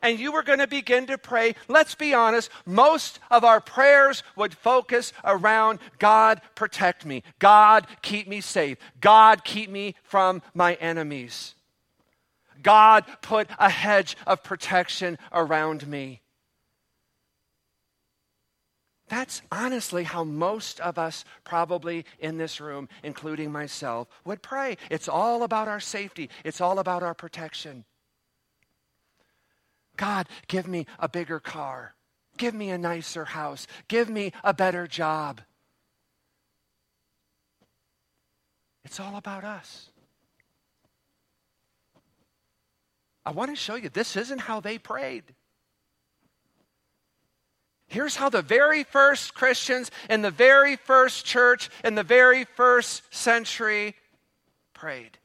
and 0.00 0.18
you 0.18 0.32
were 0.32 0.42
going 0.42 0.58
to 0.58 0.66
begin 0.66 1.06
to 1.06 1.18
pray, 1.18 1.54
let's 1.68 1.94
be 1.94 2.14
honest, 2.14 2.50
most 2.64 3.20
of 3.30 3.44
our 3.44 3.60
prayers 3.60 4.22
would 4.36 4.54
focus 4.54 5.12
around 5.24 5.78
God, 5.98 6.40
protect 6.54 7.04
me. 7.04 7.22
God, 7.38 7.86
keep 8.02 8.26
me 8.26 8.40
safe. 8.40 8.78
God, 9.00 9.44
keep 9.44 9.68
me 9.70 9.94
from 10.02 10.42
my 10.54 10.74
enemies. 10.74 11.54
God, 12.62 13.04
put 13.22 13.48
a 13.58 13.68
hedge 13.68 14.16
of 14.26 14.42
protection 14.42 15.18
around 15.32 15.86
me. 15.86 16.20
That's 19.08 19.42
honestly 19.52 20.04
how 20.04 20.24
most 20.24 20.80
of 20.80 20.98
us, 20.98 21.24
probably 21.44 22.06
in 22.18 22.38
this 22.38 22.62
room, 22.62 22.88
including 23.02 23.52
myself, 23.52 24.08
would 24.24 24.42
pray. 24.42 24.78
It's 24.90 25.08
all 25.08 25.42
about 25.42 25.68
our 25.68 25.80
safety, 25.80 26.30
it's 26.44 26.62
all 26.62 26.78
about 26.78 27.02
our 27.02 27.12
protection. 27.12 27.84
God, 29.96 30.28
give 30.48 30.66
me 30.66 30.86
a 30.98 31.08
bigger 31.08 31.40
car. 31.40 31.94
Give 32.38 32.54
me 32.54 32.70
a 32.70 32.78
nicer 32.78 33.26
house. 33.26 33.66
Give 33.88 34.08
me 34.08 34.32
a 34.42 34.54
better 34.54 34.86
job. 34.86 35.40
It's 38.84 38.98
all 38.98 39.16
about 39.16 39.44
us. 39.44 39.90
I 43.24 43.30
want 43.30 43.50
to 43.50 43.56
show 43.56 43.76
you 43.76 43.88
this 43.88 44.16
isn't 44.16 44.40
how 44.40 44.60
they 44.60 44.78
prayed. 44.78 45.24
Here's 47.86 48.16
how 48.16 48.30
the 48.30 48.42
very 48.42 48.84
first 48.84 49.34
Christians 49.34 49.90
in 50.08 50.22
the 50.22 50.30
very 50.30 50.76
first 50.76 51.26
church 51.26 51.68
in 51.84 51.94
the 51.94 52.02
very 52.02 52.44
first 52.44 53.02
century 53.14 53.94
prayed, 54.72 55.18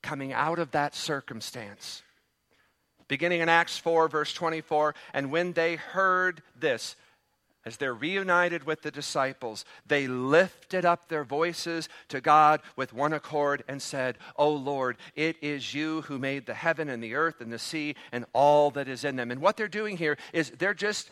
coming 0.00 0.32
out 0.32 0.60
of 0.60 0.70
that 0.70 0.94
circumstance. 0.94 2.02
Beginning 3.08 3.40
in 3.40 3.48
Acts 3.48 3.78
4, 3.78 4.08
verse 4.08 4.32
24, 4.32 4.94
and 5.14 5.30
when 5.30 5.52
they 5.52 5.76
heard 5.76 6.42
this, 6.58 6.96
as 7.64 7.76
they're 7.78 7.92
reunited 7.92 8.64
with 8.64 8.82
the 8.82 8.92
disciples, 8.92 9.64
they 9.84 10.06
lifted 10.06 10.84
up 10.84 11.08
their 11.08 11.24
voices 11.24 11.88
to 12.08 12.20
God 12.20 12.60
with 12.76 12.92
one 12.92 13.12
accord 13.12 13.64
and 13.66 13.82
said, 13.82 14.18
O 14.36 14.52
Lord, 14.52 14.96
it 15.16 15.36
is 15.42 15.74
you 15.74 16.02
who 16.02 16.16
made 16.16 16.46
the 16.46 16.54
heaven 16.54 16.88
and 16.88 17.02
the 17.02 17.16
earth 17.16 17.40
and 17.40 17.52
the 17.52 17.58
sea 17.58 17.96
and 18.12 18.24
all 18.32 18.70
that 18.70 18.86
is 18.86 19.02
in 19.02 19.16
them. 19.16 19.32
And 19.32 19.40
what 19.40 19.56
they're 19.56 19.66
doing 19.66 19.96
here 19.96 20.16
is 20.32 20.50
they're 20.50 20.74
just 20.74 21.10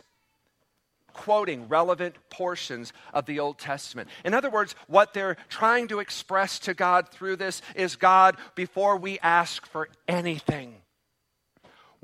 quoting 1.12 1.66
relevant 1.68 2.14
portions 2.30 2.92
of 3.12 3.26
the 3.26 3.40
Old 3.40 3.59
Testament. 3.59 4.09
In 4.24 4.33
other 4.33 4.50
words, 4.50 4.76
what 4.87 5.12
they're 5.12 5.37
trying 5.48 5.88
to 5.88 5.98
express 5.98 6.61
to 6.61 6.74
God 6.74 7.09
through 7.09 7.37
this 7.37 7.62
is 7.74 7.96
God, 7.96 8.37
before 8.54 8.96
we 8.96 9.18
ask 9.20 9.66
for 9.66 9.88
anything, 10.07 10.76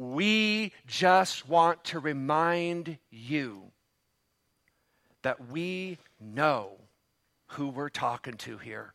we 0.01 0.73
just 0.87 1.47
want 1.47 1.85
to 1.85 1.99
remind 1.99 2.97
you 3.11 3.65
that 5.21 5.51
we 5.51 5.99
know 6.19 6.71
who 7.49 7.69
we're 7.69 7.91
talking 7.91 8.33
to 8.33 8.57
here. 8.57 8.95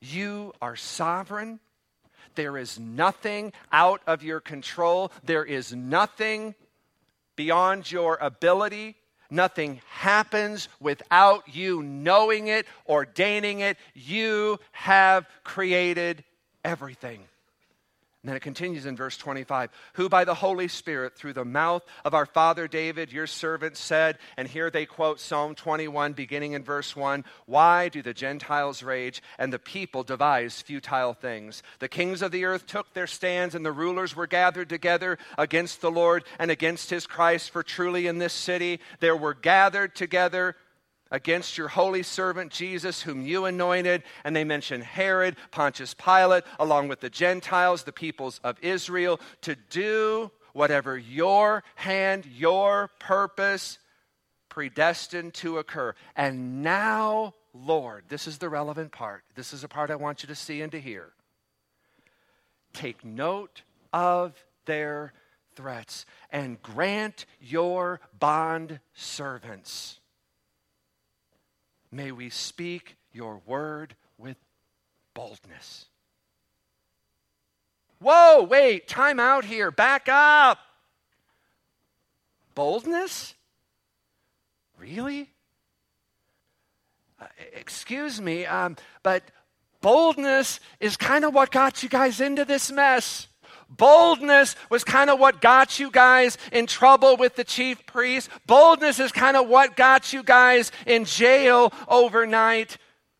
You 0.00 0.54
are 0.60 0.74
sovereign. 0.74 1.60
There 2.34 2.58
is 2.58 2.80
nothing 2.80 3.52
out 3.70 4.00
of 4.08 4.24
your 4.24 4.40
control. 4.40 5.12
There 5.22 5.44
is 5.44 5.72
nothing 5.72 6.56
beyond 7.36 7.92
your 7.92 8.18
ability. 8.20 8.96
Nothing 9.30 9.82
happens 9.88 10.68
without 10.80 11.54
you 11.54 11.80
knowing 11.80 12.48
it, 12.48 12.66
ordaining 12.88 13.60
it. 13.60 13.76
You 13.94 14.58
have 14.72 15.28
created 15.44 16.24
everything. 16.64 17.20
And 18.24 18.30
then 18.30 18.36
it 18.38 18.40
continues 18.40 18.86
in 18.86 18.96
verse 18.96 19.18
25 19.18 19.68
Who 19.94 20.08
by 20.08 20.24
the 20.24 20.34
Holy 20.34 20.66
Spirit, 20.66 21.14
through 21.14 21.34
the 21.34 21.44
mouth 21.44 21.84
of 22.06 22.14
our 22.14 22.24
father 22.24 22.66
David, 22.66 23.12
your 23.12 23.26
servant, 23.26 23.76
said, 23.76 24.16
and 24.38 24.48
here 24.48 24.70
they 24.70 24.86
quote 24.86 25.20
Psalm 25.20 25.54
21, 25.54 26.14
beginning 26.14 26.52
in 26.52 26.64
verse 26.64 26.96
1 26.96 27.22
Why 27.44 27.90
do 27.90 28.00
the 28.00 28.14
Gentiles 28.14 28.82
rage 28.82 29.22
and 29.38 29.52
the 29.52 29.58
people 29.58 30.04
devise 30.04 30.62
futile 30.62 31.12
things? 31.12 31.62
The 31.80 31.88
kings 31.88 32.22
of 32.22 32.32
the 32.32 32.46
earth 32.46 32.66
took 32.66 32.94
their 32.94 33.06
stands, 33.06 33.54
and 33.54 33.62
the 33.62 33.70
rulers 33.70 34.16
were 34.16 34.26
gathered 34.26 34.70
together 34.70 35.18
against 35.36 35.82
the 35.82 35.90
Lord 35.90 36.24
and 36.38 36.50
against 36.50 36.88
his 36.88 37.06
Christ. 37.06 37.50
For 37.50 37.62
truly 37.62 38.06
in 38.06 38.16
this 38.16 38.32
city 38.32 38.80
there 39.00 39.18
were 39.18 39.34
gathered 39.34 39.94
together 39.94 40.56
against 41.10 41.56
your 41.58 41.68
holy 41.68 42.02
servant 42.02 42.50
Jesus, 42.50 43.02
whom 43.02 43.24
you 43.24 43.44
anointed. 43.44 44.02
And 44.24 44.34
they 44.34 44.44
mention 44.44 44.80
Herod, 44.80 45.36
Pontius 45.50 45.94
Pilate, 45.94 46.44
along 46.58 46.88
with 46.88 47.00
the 47.00 47.10
Gentiles, 47.10 47.82
the 47.82 47.92
peoples 47.92 48.40
of 48.42 48.58
Israel, 48.62 49.20
to 49.42 49.56
do 49.70 50.30
whatever 50.52 50.96
your 50.96 51.62
hand, 51.74 52.26
your 52.26 52.90
purpose 52.98 53.78
predestined 54.48 55.34
to 55.34 55.58
occur. 55.58 55.94
And 56.16 56.62
now, 56.62 57.34
Lord, 57.52 58.04
this 58.08 58.26
is 58.26 58.38
the 58.38 58.48
relevant 58.48 58.92
part. 58.92 59.24
This 59.34 59.52
is 59.52 59.64
a 59.64 59.68
part 59.68 59.90
I 59.90 59.96
want 59.96 60.22
you 60.22 60.28
to 60.28 60.34
see 60.34 60.62
and 60.62 60.72
to 60.72 60.80
hear. 60.80 61.12
Take 62.72 63.04
note 63.04 63.62
of 63.92 64.32
their 64.64 65.12
threats 65.54 66.06
and 66.30 66.60
grant 66.62 67.26
your 67.40 68.00
bond 68.18 68.80
servants 68.94 70.00
May 71.94 72.10
we 72.10 72.28
speak 72.28 72.96
your 73.12 73.40
word 73.46 73.94
with 74.18 74.36
boldness. 75.14 75.86
Whoa, 78.00 78.42
wait, 78.42 78.88
time 78.88 79.20
out 79.20 79.44
here. 79.44 79.70
Back 79.70 80.08
up. 80.08 80.58
Boldness? 82.56 83.34
Really? 84.76 85.30
Uh, 87.20 87.26
excuse 87.52 88.20
me, 88.20 88.44
um, 88.44 88.76
but 89.04 89.22
boldness 89.80 90.58
is 90.80 90.96
kind 90.96 91.24
of 91.24 91.32
what 91.32 91.52
got 91.52 91.84
you 91.84 91.88
guys 91.88 92.20
into 92.20 92.44
this 92.44 92.72
mess. 92.72 93.28
Boldness 93.76 94.56
was 94.70 94.84
kind 94.84 95.10
of 95.10 95.18
what 95.18 95.40
got 95.40 95.78
you 95.78 95.90
guys 95.90 96.38
in 96.52 96.66
trouble 96.66 97.16
with 97.16 97.36
the 97.36 97.44
chief 97.44 97.84
priest. 97.86 98.28
Boldness 98.46 99.00
is 99.00 99.12
kind 99.12 99.36
of 99.36 99.48
what 99.48 99.76
got 99.76 100.12
you 100.12 100.22
guys 100.22 100.72
in 100.86 101.04
jail 101.04 101.72
overnight. 101.88 102.76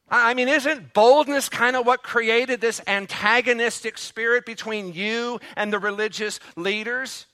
I 0.09 0.35
mean, 0.35 0.49
isn't 0.49 0.93
boldness 0.93 1.49
kind 1.49 1.77
of 1.77 1.87
what 1.87 2.03
created 2.03 2.61
this 2.61 2.81
antagonistic 2.87 3.99
spirit 3.99 4.45
between 4.47 4.93
you 4.93 5.41
and 5.57 5.73
the 5.73 5.79
religious 5.79 6.41
leaders? 6.57 7.27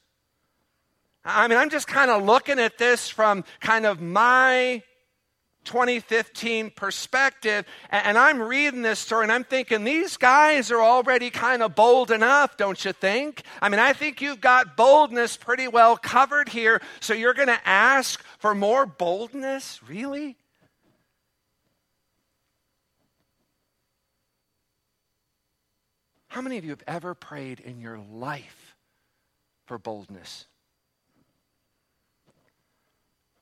I 1.24 1.48
mean, 1.48 1.59
I'm 1.59 1.68
just 1.68 1.87
kind 1.87 2.11
of 2.11 2.24
looking 2.24 2.59
at 2.59 2.78
this 2.78 3.09
from 3.09 3.44
kind 3.61 3.85
of 3.85 4.00
my 4.00 4.83
2015 5.64 6.70
perspective. 6.70 7.64
And 7.90 8.16
I'm 8.16 8.40
reading 8.40 8.83
this 8.83 8.99
story 8.99 9.25
and 9.25 9.33
I'm 9.33 9.44
thinking, 9.44 9.85
these 9.85 10.16
guys 10.16 10.70
are 10.70 10.81
already 10.81 11.31
kind 11.31 11.62
of 11.62 11.75
bold 11.75 12.11
enough, 12.11 12.57
don't 12.57 12.83
you 12.85 12.92
think? 12.92 13.42
I 13.61 13.68
mean, 13.68 13.81
I 13.81 13.92
think 13.92 14.20
you've 14.20 14.40
got 14.40 14.77
boldness 14.77 15.37
pretty 15.37 15.68
well 15.68 15.96
covered 15.96 16.49
here. 16.49 16.81
So 17.01 17.14
you're 17.14 17.35
going 17.35 17.49
to 17.49 17.68
ask 17.68 18.23
for 18.38 18.55
more 18.55 18.87
boldness? 18.87 19.81
Really? 19.87 20.37
How 26.29 26.40
many 26.40 26.59
of 26.59 26.64
you 26.64 26.70
have 26.70 26.85
ever 26.87 27.14
prayed 27.14 27.59
in 27.59 27.81
your 27.81 27.99
life 27.99 28.77
for 29.66 29.79
boldness? 29.79 30.46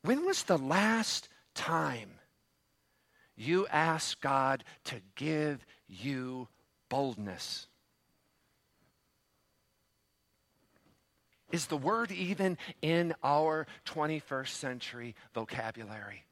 When 0.02 0.24
was 0.24 0.44
the 0.44 0.56
last 0.56 1.28
time 1.58 2.10
you 3.36 3.66
ask 3.68 4.20
God 4.20 4.64
to 4.84 4.96
give 5.16 5.66
you 5.88 6.48
boldness. 6.88 7.66
Is 11.50 11.66
the 11.66 11.76
word 11.76 12.12
even 12.12 12.58
in 12.80 13.14
our 13.22 13.66
21st 13.86 14.48
century 14.48 15.14
vocabulary? 15.34 16.24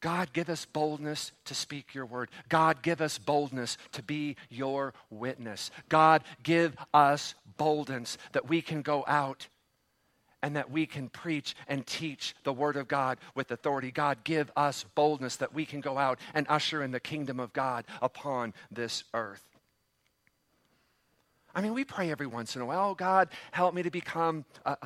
God, 0.00 0.32
give 0.32 0.48
us 0.48 0.64
boldness 0.64 1.32
to 1.44 1.54
speak 1.54 1.94
your 1.94 2.06
word. 2.06 2.30
God, 2.48 2.82
give 2.82 3.00
us 3.00 3.18
boldness 3.18 3.76
to 3.92 4.02
be 4.02 4.36
your 4.48 4.94
witness. 5.10 5.70
God, 5.88 6.24
give 6.42 6.74
us 6.94 7.34
boldness 7.58 8.16
that 8.32 8.48
we 8.48 8.62
can 8.62 8.82
go 8.82 9.04
out 9.06 9.48
and 10.42 10.56
that 10.56 10.70
we 10.70 10.86
can 10.86 11.08
preach 11.08 11.54
and 11.68 11.86
teach 11.86 12.34
the 12.44 12.52
Word 12.52 12.76
of 12.76 12.88
God 12.88 13.18
with 13.34 13.50
authority. 13.50 13.90
God, 13.90 14.24
give 14.24 14.50
us 14.56 14.84
boldness 14.94 15.36
that 15.36 15.54
we 15.54 15.66
can 15.66 15.80
go 15.80 15.98
out 15.98 16.18
and 16.34 16.46
usher 16.48 16.82
in 16.82 16.92
the 16.92 17.00
kingdom 17.00 17.38
of 17.38 17.52
God 17.52 17.84
upon 18.00 18.54
this 18.70 19.04
earth. 19.12 19.44
I 21.54 21.60
mean, 21.60 21.74
we 21.74 21.84
pray 21.84 22.10
every 22.10 22.26
once 22.26 22.56
in 22.56 22.62
a 22.62 22.66
while, 22.66 22.90
oh, 22.90 22.94
God, 22.94 23.28
help 23.52 23.74
me 23.74 23.82
to 23.82 23.90
become 23.90 24.44
a, 24.64 24.76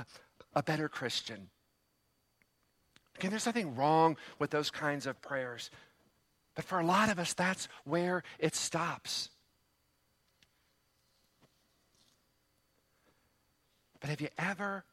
a, 0.55 0.63
better 0.63 0.89
Christian. 0.89 1.51
Again, 3.17 3.31
there's 3.31 3.47
nothing 3.47 3.77
wrong 3.77 4.17
with 4.39 4.51
those 4.51 4.71
kinds 4.71 5.07
of 5.07 5.21
prayers. 5.23 5.71
But 6.55 6.65
for 6.65 6.81
a 6.81 6.87
lot 6.87 7.11
of 7.11 7.19
us, 7.19 7.33
that's 7.33 7.69
where 7.85 8.23
it 8.39 8.55
stops. 8.55 9.31
But 14.01 14.11
have 14.11 14.21
you 14.21 14.29
ever 14.39 14.85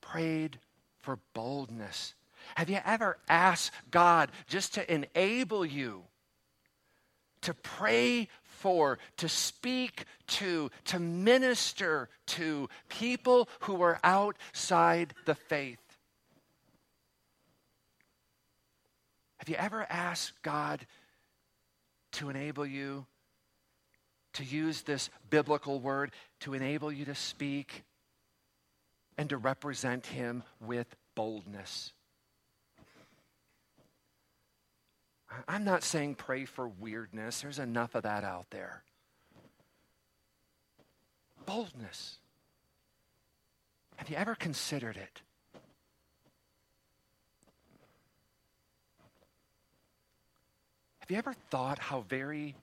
prayed 0.00 0.58
for 1.00 1.18
boldness? 1.34 2.14
Have 2.56 2.70
you 2.70 2.80
ever 2.84 3.18
asked 3.28 3.72
God 3.90 4.30
just 4.46 4.74
to 4.74 4.92
enable 4.92 5.64
you 5.64 6.04
to 7.42 7.54
pray 7.54 8.28
for, 8.42 8.98
to 9.16 9.28
speak 9.28 10.04
to, 10.26 10.70
to 10.84 10.98
minister 10.98 12.08
to 12.26 12.68
people 12.88 13.48
who 13.60 13.80
are 13.82 14.00
outside 14.02 15.14
the 15.24 15.34
faith? 15.34 15.78
Have 19.38 19.48
you 19.48 19.56
ever 19.56 19.86
asked 19.88 20.42
God 20.42 20.86
to 22.12 22.30
enable 22.30 22.66
you 22.66 23.06
to 24.34 24.44
use 24.44 24.82
this 24.82 25.10
biblical 25.30 25.80
word 25.80 26.12
to 26.40 26.54
enable 26.54 26.92
you 26.92 27.04
to 27.04 27.14
speak 27.14 27.82
and 29.16 29.28
to 29.30 29.36
represent 29.36 30.06
Him 30.06 30.44
with 30.60 30.86
boldness. 31.16 31.92
I'm 35.46 35.64
not 35.64 35.82
saying 35.82 36.14
pray 36.14 36.44
for 36.44 36.68
weirdness, 36.68 37.40
there's 37.40 37.58
enough 37.58 37.94
of 37.94 38.04
that 38.04 38.24
out 38.24 38.46
there. 38.50 38.84
Boldness. 41.44 42.18
Have 43.96 44.08
you 44.08 44.16
ever 44.16 44.36
considered 44.36 44.96
it? 44.96 45.20
Have 51.08 51.14
you 51.14 51.18
ever 51.20 51.36
thought 51.48 51.78
how 51.78 52.02
very 52.02 52.54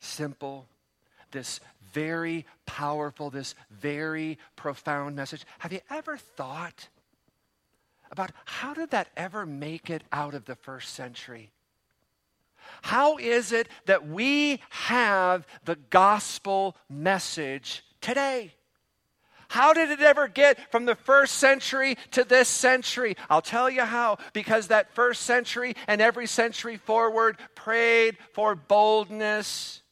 simple, 0.00 0.66
this 1.30 1.60
very 1.92 2.44
powerful, 2.66 3.30
this 3.30 3.54
very 3.70 4.38
profound 4.56 5.14
message? 5.14 5.44
Have 5.60 5.72
you 5.72 5.78
ever 5.88 6.16
thought 6.16 6.88
about 8.10 8.32
how 8.44 8.74
did 8.74 8.90
that 8.90 9.06
ever 9.16 9.46
make 9.46 9.88
it 9.88 10.02
out 10.10 10.34
of 10.34 10.46
the 10.46 10.56
first 10.56 10.94
century? 10.94 11.52
How 12.82 13.18
is 13.18 13.52
it 13.52 13.68
that 13.86 14.08
we 14.08 14.58
have 14.70 15.46
the 15.64 15.76
gospel 15.90 16.74
message 16.90 17.84
today? 18.00 18.52
How 19.48 19.72
did 19.72 19.90
it 19.90 20.00
ever 20.00 20.28
get 20.28 20.70
from 20.70 20.84
the 20.84 20.94
first 20.94 21.36
century 21.36 21.96
to 22.10 22.22
this 22.22 22.48
century? 22.48 23.16
I'll 23.30 23.42
tell 23.42 23.70
you 23.70 23.82
how. 23.82 24.18
Because 24.34 24.68
that 24.68 24.94
first 24.94 25.22
century 25.22 25.74
and 25.86 26.00
every 26.02 26.26
century 26.26 26.76
forward 26.76 27.38
prayed 27.54 28.18
for 28.34 28.54
boldness. 28.54 29.82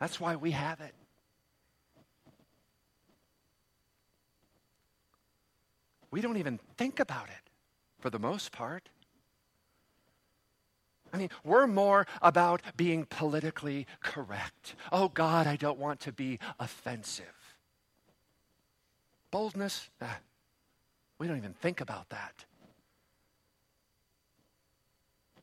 That's 0.00 0.18
why 0.18 0.34
we 0.34 0.50
have 0.52 0.80
it. 0.80 0.94
We 6.10 6.20
don't 6.20 6.38
even 6.38 6.58
think 6.76 6.98
about 6.98 7.28
it 7.28 7.50
for 8.00 8.10
the 8.10 8.18
most 8.18 8.50
part. 8.50 8.88
I 11.12 11.16
mean, 11.16 11.30
we're 11.44 11.66
more 11.66 12.06
about 12.22 12.62
being 12.76 13.04
politically 13.04 13.86
correct. 14.00 14.74
Oh, 14.92 15.08
God, 15.08 15.46
I 15.46 15.56
don't 15.56 15.78
want 15.78 16.00
to 16.00 16.12
be 16.12 16.38
offensive. 16.58 17.24
Boldness, 19.30 19.88
ah, 20.02 20.18
we 21.18 21.26
don't 21.26 21.36
even 21.36 21.52
think 21.54 21.80
about 21.80 22.08
that. 22.10 22.44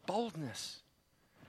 Boldness. 0.05 0.81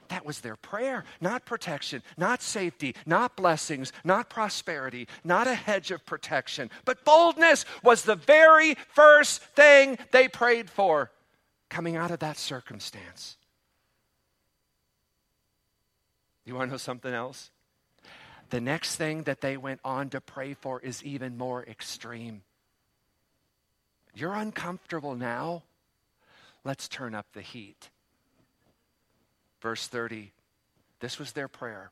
That 0.08 0.24
was 0.24 0.40
their 0.40 0.56
prayer, 0.56 1.04
not 1.20 1.44
protection, 1.44 2.02
not 2.16 2.40
safety, 2.40 2.94
not 3.04 3.36
blessings, 3.36 3.92
not 4.04 4.30
prosperity, 4.30 5.06
not 5.22 5.46
a 5.46 5.54
hedge 5.54 5.90
of 5.90 6.06
protection, 6.06 6.70
but 6.86 7.04
boldness 7.04 7.66
was 7.82 8.02
the 8.02 8.14
very 8.14 8.74
first 8.94 9.42
thing 9.42 9.98
they 10.10 10.26
prayed 10.28 10.70
for 10.70 11.10
coming 11.68 11.96
out 11.96 12.10
of 12.10 12.20
that 12.20 12.38
circumstance. 12.38 13.36
You 16.48 16.54
want 16.54 16.70
to 16.70 16.72
know 16.72 16.78
something 16.78 17.12
else? 17.12 17.50
The 18.48 18.60
next 18.62 18.96
thing 18.96 19.24
that 19.24 19.42
they 19.42 19.58
went 19.58 19.80
on 19.84 20.08
to 20.08 20.20
pray 20.22 20.54
for 20.54 20.80
is 20.80 21.04
even 21.04 21.36
more 21.36 21.62
extreme. 21.62 22.40
You're 24.14 24.32
uncomfortable 24.32 25.14
now. 25.14 25.64
Let's 26.64 26.88
turn 26.88 27.14
up 27.14 27.26
the 27.34 27.42
heat. 27.42 27.90
Verse 29.60 29.88
30, 29.88 30.32
this 31.00 31.18
was 31.18 31.32
their 31.32 31.48
prayer. 31.48 31.90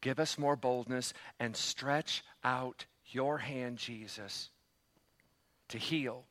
Give 0.00 0.18
us 0.18 0.38
more 0.38 0.56
boldness 0.56 1.12
and 1.38 1.54
stretch 1.54 2.24
out 2.42 2.86
your 3.08 3.36
hand, 3.36 3.76
Jesus, 3.76 4.48
to 5.68 5.76
heal 5.76 6.24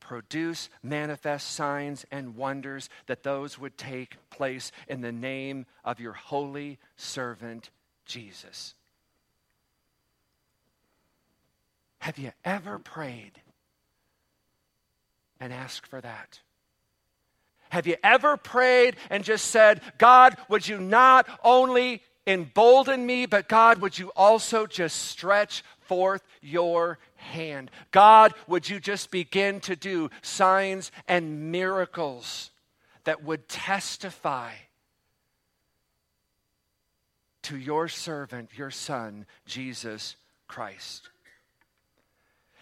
produce 0.00 0.68
manifest 0.82 1.52
signs 1.52 2.04
and 2.10 2.36
wonders, 2.36 2.88
that 3.06 3.22
those 3.22 3.58
would 3.58 3.78
take 3.78 4.16
place 4.30 4.72
in 4.88 5.00
the 5.00 5.12
name 5.12 5.66
of 5.84 6.00
your 6.00 6.14
holy 6.14 6.78
servant, 6.96 7.70
Jesus. 8.06 8.74
Have 11.98 12.18
you 12.18 12.32
ever 12.44 12.78
prayed 12.78 13.40
and 15.38 15.52
asked 15.52 15.86
for 15.86 16.00
that? 16.00 16.40
Have 17.68 17.86
you 17.86 17.96
ever 18.02 18.36
prayed 18.36 18.96
and 19.10 19.22
just 19.22 19.46
said, 19.46 19.80
God, 19.98 20.36
would 20.48 20.66
you 20.66 20.78
not 20.78 21.28
only 21.44 22.02
embolden 22.26 23.06
me, 23.06 23.26
but 23.26 23.48
God, 23.48 23.78
would 23.80 23.98
you 23.98 24.10
also 24.16 24.66
just 24.66 24.96
stretch 25.06 25.62
forth 25.90 26.22
your 26.40 27.00
hand. 27.16 27.68
God, 27.90 28.32
would 28.46 28.68
you 28.68 28.78
just 28.78 29.10
begin 29.10 29.58
to 29.62 29.74
do 29.74 30.08
signs 30.22 30.92
and 31.08 31.50
miracles 31.50 32.52
that 33.02 33.24
would 33.24 33.48
testify 33.48 34.52
to 37.42 37.56
your 37.56 37.88
servant, 37.88 38.50
your 38.56 38.70
son, 38.70 39.26
Jesus 39.46 40.14
Christ? 40.46 41.08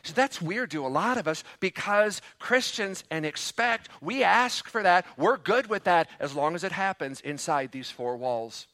So 0.04 0.14
that's 0.14 0.40
weird 0.40 0.70
to 0.70 0.86
a 0.86 0.88
lot 0.88 1.18
of 1.18 1.28
us 1.28 1.44
because 1.60 2.22
Christians 2.38 3.04
and 3.10 3.26
expect, 3.26 3.90
we 4.00 4.24
ask 4.24 4.66
for 4.70 4.82
that. 4.82 5.04
We're 5.18 5.36
good 5.36 5.66
with 5.66 5.84
that 5.84 6.08
as 6.18 6.34
long 6.34 6.54
as 6.54 6.64
it 6.64 6.72
happens 6.72 7.20
inside 7.20 7.72
these 7.72 7.90
four 7.90 8.16
walls. 8.16 8.66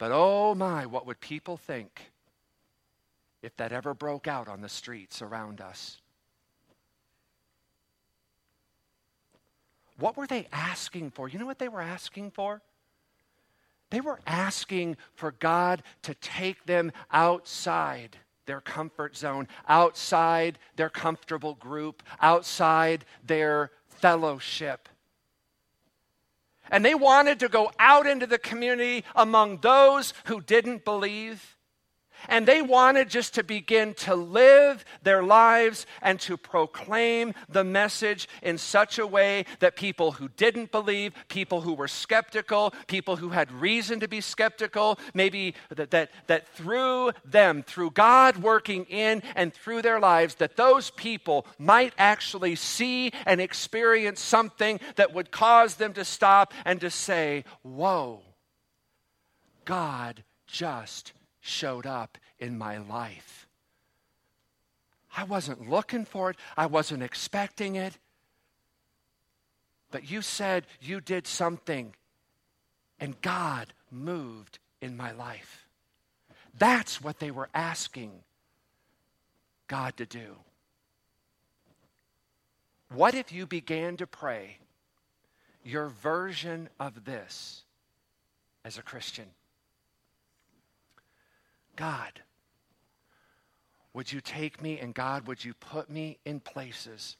But 0.00 0.10
oh 0.12 0.56
my, 0.56 0.86
what 0.86 1.06
would 1.06 1.20
people 1.20 1.56
think 1.56 2.10
if 3.42 3.56
that 3.56 3.72
ever 3.72 3.94
broke 3.94 4.26
out 4.26 4.48
on 4.48 4.60
the 4.60 4.68
streets 4.68 5.22
around 5.22 5.60
us. 5.60 5.98
What 9.98 10.16
were 10.16 10.26
they 10.26 10.48
asking 10.52 11.10
for? 11.10 11.28
You 11.28 11.38
know 11.38 11.46
what 11.46 11.58
they 11.58 11.68
were 11.68 11.80
asking 11.80 12.30
for? 12.30 12.62
They 13.90 14.00
were 14.00 14.20
asking 14.26 14.96
for 15.14 15.32
God 15.32 15.82
to 16.02 16.14
take 16.14 16.64
them 16.64 16.92
outside 17.12 18.16
their 18.46 18.60
comfort 18.60 19.16
zone, 19.16 19.48
outside 19.68 20.58
their 20.76 20.88
comfortable 20.88 21.54
group, 21.54 22.02
outside 22.22 23.04
their 23.26 23.70
fellowship. 23.88 24.88
And 26.70 26.84
they 26.84 26.94
wanted 26.94 27.40
to 27.40 27.48
go 27.48 27.70
out 27.78 28.06
into 28.06 28.26
the 28.26 28.38
community 28.38 29.04
among 29.14 29.58
those 29.58 30.14
who 30.24 30.40
didn't 30.40 30.84
believe 30.84 31.56
and 32.28 32.46
they 32.46 32.62
wanted 32.62 33.08
just 33.08 33.34
to 33.34 33.42
begin 33.42 33.94
to 33.94 34.14
live 34.14 34.84
their 35.02 35.22
lives 35.22 35.86
and 36.02 36.20
to 36.20 36.36
proclaim 36.36 37.34
the 37.48 37.64
message 37.64 38.28
in 38.42 38.58
such 38.58 38.98
a 38.98 39.06
way 39.06 39.44
that 39.60 39.76
people 39.76 40.12
who 40.12 40.28
didn't 40.36 40.72
believe, 40.72 41.12
people 41.28 41.60
who 41.60 41.74
were 41.74 41.88
skeptical, 41.88 42.72
people 42.86 43.16
who 43.16 43.30
had 43.30 43.50
reason 43.52 44.00
to 44.00 44.08
be 44.08 44.20
skeptical, 44.20 44.98
maybe 45.14 45.54
that, 45.70 45.90
that, 45.90 46.10
that 46.26 46.48
through 46.48 47.12
them, 47.24 47.62
through 47.62 47.90
God 47.90 48.38
working 48.38 48.84
in 48.84 49.22
and 49.36 49.52
through 49.52 49.82
their 49.82 50.00
lives, 50.00 50.36
that 50.36 50.56
those 50.56 50.90
people 50.90 51.46
might 51.58 51.94
actually 51.98 52.56
see 52.56 53.12
and 53.26 53.40
experience 53.40 54.20
something 54.20 54.80
that 54.96 55.14
would 55.14 55.30
cause 55.30 55.76
them 55.76 55.92
to 55.94 56.04
stop 56.04 56.52
and 56.64 56.80
to 56.80 56.90
say, 56.90 57.44
Whoa, 57.62 58.22
God 59.64 60.24
just 60.46 61.12
showed 61.40 61.86
up 61.86 62.18
in 62.38 62.56
my 62.56 62.78
life. 62.78 63.46
I 65.16 65.24
wasn't 65.24 65.68
looking 65.68 66.04
for 66.04 66.30
it, 66.30 66.36
I 66.56 66.66
wasn't 66.66 67.02
expecting 67.02 67.76
it. 67.76 67.98
But 69.90 70.10
you 70.10 70.22
said 70.22 70.66
you 70.80 71.00
did 71.00 71.26
something, 71.26 71.94
and 73.00 73.20
God 73.20 73.72
moved 73.90 74.58
in 74.80 74.96
my 74.96 75.10
life. 75.10 75.66
That's 76.56 77.02
what 77.02 77.18
they 77.18 77.30
were 77.30 77.48
asking 77.54 78.12
God 79.66 79.96
to 79.96 80.06
do. 80.06 80.36
What 82.92 83.14
if 83.14 83.32
you 83.32 83.46
began 83.46 83.96
to 83.98 84.06
pray 84.06 84.58
your 85.64 85.88
version 85.88 86.68
of 86.78 87.04
this 87.04 87.62
as 88.64 88.78
a 88.78 88.82
Christian? 88.82 89.26
God, 91.76 92.20
would 93.92 94.12
you 94.12 94.20
take 94.20 94.62
me 94.62 94.78
and 94.78 94.94
God, 94.94 95.26
would 95.26 95.44
you 95.44 95.54
put 95.54 95.90
me 95.90 96.18
in 96.24 96.40
places 96.40 97.16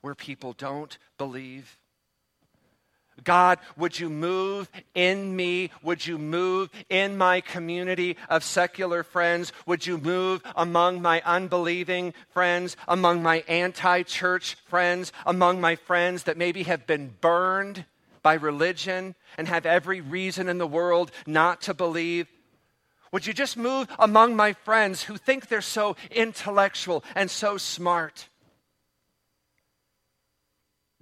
where 0.00 0.14
people 0.14 0.52
don't 0.52 0.96
believe? 1.18 1.78
God, 3.24 3.58
would 3.76 3.98
you 3.98 4.08
move 4.08 4.70
in 4.94 5.36
me? 5.36 5.70
Would 5.82 6.06
you 6.06 6.18
move 6.18 6.70
in 6.88 7.18
my 7.18 7.40
community 7.40 8.16
of 8.28 8.44
secular 8.44 9.02
friends? 9.02 9.52
Would 9.66 9.86
you 9.86 9.98
move 9.98 10.42
among 10.56 11.02
my 11.02 11.22
unbelieving 11.24 12.14
friends, 12.30 12.76
among 12.88 13.22
my 13.22 13.44
anti 13.48 14.02
church 14.02 14.54
friends, 14.66 15.12
among 15.26 15.60
my 15.60 15.76
friends 15.76 16.24
that 16.24 16.38
maybe 16.38 16.62
have 16.62 16.86
been 16.86 17.14
burned 17.20 17.84
by 18.22 18.34
religion 18.34 19.14
and 19.38 19.48
have 19.48 19.66
every 19.66 20.00
reason 20.00 20.48
in 20.48 20.58
the 20.58 20.66
world 20.66 21.10
not 21.26 21.62
to 21.62 21.74
believe? 21.74 22.28
Would 23.12 23.26
you 23.26 23.32
just 23.32 23.56
move 23.56 23.88
among 23.98 24.36
my 24.36 24.52
friends 24.52 25.02
who 25.02 25.16
think 25.16 25.48
they're 25.48 25.60
so 25.60 25.96
intellectual 26.10 27.04
and 27.14 27.30
so 27.30 27.56
smart? 27.56 28.28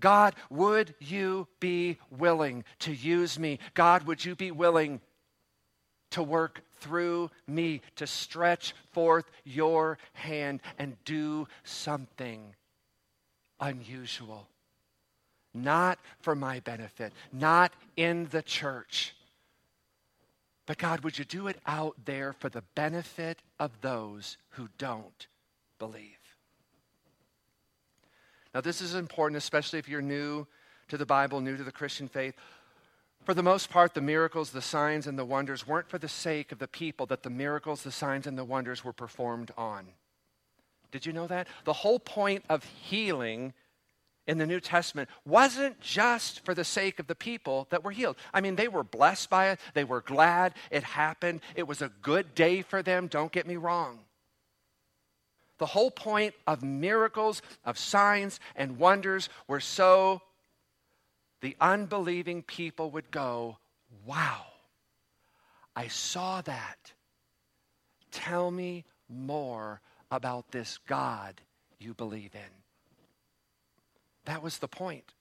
God, 0.01 0.35
would 0.49 0.95
you 1.01 1.49
be 1.61 1.99
willing 2.11 2.65
to 2.81 2.93
use 2.93 3.39
me? 3.39 3.59
God, 3.75 4.05
would 4.05 4.25
you 4.25 4.37
be 4.37 4.51
willing 4.51 5.01
to 6.11 6.23
work 6.23 6.63
through 6.81 7.31
me, 7.47 7.83
to 7.97 8.07
stretch 8.07 8.75
forth 8.93 9.31
your 9.45 9.99
hand 10.13 10.61
and 10.79 10.97
do 11.05 11.49
something 11.65 12.55
unusual? 13.61 14.49
Not 15.63 15.99
for 16.21 16.35
my 16.35 16.61
benefit, 16.61 17.13
not 17.33 17.73
in 17.97 18.29
the 18.31 18.43
church. 18.43 19.15
But 20.67 20.79
God, 20.79 21.01
would 21.01 21.19
you 21.19 21.25
do 21.25 21.49
it 21.49 21.59
out 21.67 21.97
there 22.05 22.33
for 22.33 22.49
the 22.49 22.63
benefit 22.75 23.41
of 23.59 23.81
those 23.81 24.37
who 24.51 24.69
don't 24.77 25.27
believe? 25.79 26.19
Now, 28.55 28.61
this 28.61 28.81
is 28.81 28.95
important, 28.95 29.37
especially 29.37 29.79
if 29.79 29.89
you're 29.89 30.03
new 30.03 30.47
to 30.89 30.97
the 30.97 31.07
Bible, 31.07 31.41
new 31.41 31.57
to 31.57 31.65
the 31.65 31.73
Christian 31.73 32.09
faith. 32.09 32.35
For 33.25 33.35
the 33.35 33.43
most 33.43 33.71
part, 33.71 33.95
the 33.95 34.01
miracles, 34.01 34.51
the 34.51 34.63
signs, 34.63 35.07
and 35.07 35.19
the 35.19 35.25
wonders 35.25 35.67
weren't 35.67 35.89
for 35.89 35.99
the 35.99 36.09
sake 36.09 36.51
of 36.53 36.59
the 36.59 36.69
people 36.69 37.07
that 37.07 37.23
the 37.23 37.31
miracles, 37.31 37.83
the 37.83 37.93
signs, 37.93 38.27
and 38.27 38.39
the 38.39 38.45
wonders 38.45 38.85
were 38.85 38.93
performed 38.93 39.53
on. 39.57 39.87
Did 40.91 41.05
you 41.05 41.13
know 41.13 41.27
that? 41.27 41.47
The 41.65 41.73
whole 41.73 41.99
point 41.99 42.45
of 42.49 42.65
healing 42.65 43.53
in 44.29 44.39
the 44.39 44.47
New 44.47 44.61
Testament 44.61 45.09
wasn't 45.25 45.81
just 45.81 46.45
for 46.45 46.55
the 46.55 46.63
sake 46.63 47.01
of 47.01 47.07
the 47.07 47.15
people 47.15 47.67
that 47.71 47.83
were 47.83 47.91
healed. 47.91 48.17
I 48.33 48.43
mean, 48.43 48.55
they 48.55 48.69
were 48.69 48.85
blessed 48.85 49.31
by 49.31 49.49
it, 49.49 49.59
they 49.75 49.85
were 49.85 50.03
glad 50.03 50.55
it 50.71 50.85
happened. 50.85 51.41
It 51.57 51.67
was 51.67 51.83
a 51.83 51.91
good 52.03 52.35
day 52.35 52.63
for 52.63 52.83
them, 52.83 53.09
don't 53.09 53.33
get 53.33 53.47
me 53.47 53.57
wrong. 53.57 54.01
The 55.57 55.67
whole 55.67 55.91
point 55.91 56.35
of 56.47 56.63
miracles, 56.63 57.43
of 57.65 57.79
signs 57.79 58.39
and 58.55 58.79
wonders 58.79 59.29
were 59.49 59.61
so 59.61 60.23
the 61.41 61.57
unbelieving 61.61 62.43
people 62.43 62.91
would 62.93 63.11
go, 63.11 63.59
Wow, 64.05 64.45
I 65.75 65.89
saw 65.89 66.43
that. 66.43 66.93
Tell 68.11 68.51
me 68.51 68.85
more 69.09 69.81
about 70.11 70.51
this 70.51 70.79
God 70.87 71.41
you 71.79 71.95
believe 71.95 72.35
in. 72.35 72.58
That 74.29 74.43
was 74.43 74.59
the 74.59 74.69
point. 74.69 75.15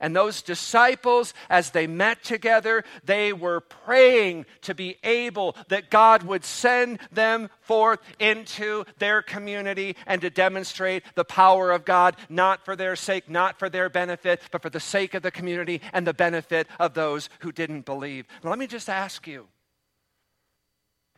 And 0.00 0.16
those 0.16 0.40
disciples, 0.40 1.34
as 1.50 1.70
they 1.70 1.86
met 1.86 2.24
together, 2.24 2.84
they 3.04 3.34
were 3.34 3.60
praying 3.60 4.46
to 4.62 4.74
be 4.74 4.96
able 5.04 5.56
that 5.68 5.90
God 5.90 6.22
would 6.22 6.42
send 6.42 7.00
them 7.12 7.50
forth 7.60 8.00
into 8.18 8.86
their 8.96 9.20
community 9.20 9.94
and 10.06 10.22
to 10.22 10.30
demonstrate 10.30 11.02
the 11.16 11.24
power 11.24 11.70
of 11.70 11.84
God, 11.84 12.16
not 12.30 12.64
for 12.64 12.76
their 12.76 12.96
sake, 12.96 13.28
not 13.28 13.58
for 13.58 13.68
their 13.68 13.90
benefit, 13.90 14.40
but 14.50 14.62
for 14.62 14.70
the 14.70 14.80
sake 14.80 15.12
of 15.12 15.22
the 15.22 15.30
community 15.30 15.82
and 15.92 16.06
the 16.06 16.14
benefit 16.14 16.66
of 16.78 16.94
those 16.94 17.28
who 17.40 17.52
didn't 17.52 17.84
believe. 17.84 18.26
Let 18.42 18.58
me 18.58 18.68
just 18.68 18.88
ask 18.88 19.26
you 19.26 19.48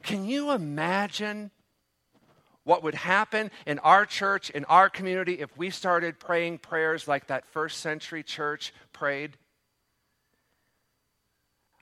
can 0.02 0.24
you 0.24 0.50
imagine 0.50 1.52
what 2.64 2.82
would 2.82 2.94
happen 2.94 3.50
in 3.66 3.78
our 3.80 4.06
church, 4.06 4.50
in 4.50 4.64
our 4.66 4.88
community, 4.88 5.34
if 5.40 5.56
we 5.56 5.70
started 5.70 6.18
praying 6.18 6.58
prayers 6.58 7.08
like 7.08 7.26
that 7.26 7.46
first 7.46 7.80
century 7.80 8.22
church 8.22 8.72
prayed? 8.92 9.36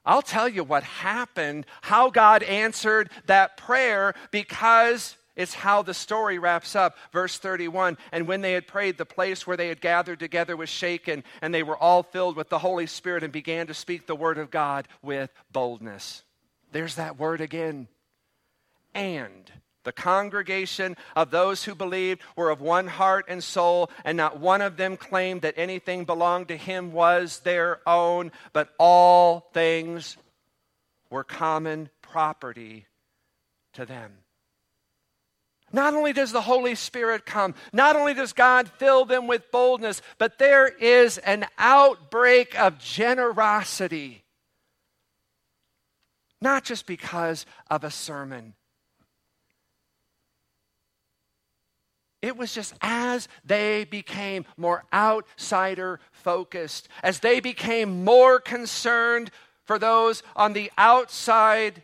I'll 0.03 0.23
tell 0.23 0.49
you 0.49 0.63
what 0.63 0.83
happened, 0.83 1.65
how 1.81 2.09
God 2.09 2.41
answered 2.41 3.11
that 3.27 3.57
prayer, 3.57 4.15
because 4.31 5.15
it's 5.35 5.53
how 5.53 5.81
the 5.81 5.93
story 5.93 6.39
wraps 6.39 6.75
up. 6.75 6.97
Verse 7.13 7.37
31 7.37 7.97
And 8.11 8.27
when 8.27 8.41
they 8.41 8.53
had 8.53 8.67
prayed, 8.67 8.97
the 8.97 9.05
place 9.05 9.45
where 9.45 9.57
they 9.57 9.67
had 9.67 9.79
gathered 9.79 10.19
together 10.19 10.57
was 10.57 10.69
shaken, 10.69 11.23
and 11.41 11.53
they 11.53 11.63
were 11.63 11.77
all 11.77 12.03
filled 12.03 12.35
with 12.35 12.49
the 12.49 12.59
Holy 12.59 12.87
Spirit 12.87 13.23
and 13.23 13.31
began 13.31 13.67
to 13.67 13.73
speak 13.73 14.07
the 14.07 14.15
word 14.15 14.37
of 14.37 14.51
God 14.51 14.87
with 15.01 15.31
boldness. 15.51 16.23
There's 16.71 16.95
that 16.95 17.19
word 17.19 17.41
again. 17.41 17.87
And 18.93 19.51
the 19.83 19.91
congregation 19.91 20.95
of 21.15 21.31
those 21.31 21.63
who 21.63 21.75
believed 21.75 22.21
were 22.35 22.49
of 22.49 22.61
one 22.61 22.87
heart 22.87 23.25
and 23.27 23.43
soul, 23.43 23.89
and 24.05 24.17
not 24.17 24.39
one 24.39 24.61
of 24.61 24.77
them 24.77 24.97
claimed 24.97 25.41
that 25.41 25.57
anything 25.57 26.05
belonged 26.05 26.49
to 26.49 26.57
him 26.57 26.91
was 26.91 27.39
their 27.39 27.79
own, 27.87 28.31
but 28.53 28.73
all 28.77 29.49
things 29.53 30.17
were 31.09 31.23
common 31.23 31.89
property 32.01 32.85
to 33.73 33.85
them. 33.85 34.11
Not 35.73 35.93
only 35.93 36.11
does 36.11 36.31
the 36.31 36.41
Holy 36.41 36.75
Spirit 36.75 37.25
come, 37.25 37.55
not 37.71 37.95
only 37.95 38.13
does 38.13 38.33
God 38.33 38.69
fill 38.77 39.05
them 39.05 39.27
with 39.27 39.51
boldness, 39.51 40.01
but 40.17 40.37
there 40.37 40.67
is 40.67 41.17
an 41.19 41.45
outbreak 41.57 42.59
of 42.59 42.77
generosity. 42.77 44.23
Not 46.41 46.65
just 46.65 46.85
because 46.85 47.45
of 47.69 47.83
a 47.83 47.91
sermon 47.91 48.55
It 52.21 52.37
was 52.37 52.53
just 52.53 52.75
as 52.81 53.27
they 53.43 53.83
became 53.83 54.45
more 54.55 54.83
outsider 54.93 55.99
focused, 56.11 56.87
as 57.01 57.19
they 57.19 57.39
became 57.39 58.03
more 58.03 58.39
concerned 58.39 59.31
for 59.65 59.79
those 59.79 60.21
on 60.35 60.53
the 60.53 60.71
outside 60.77 61.81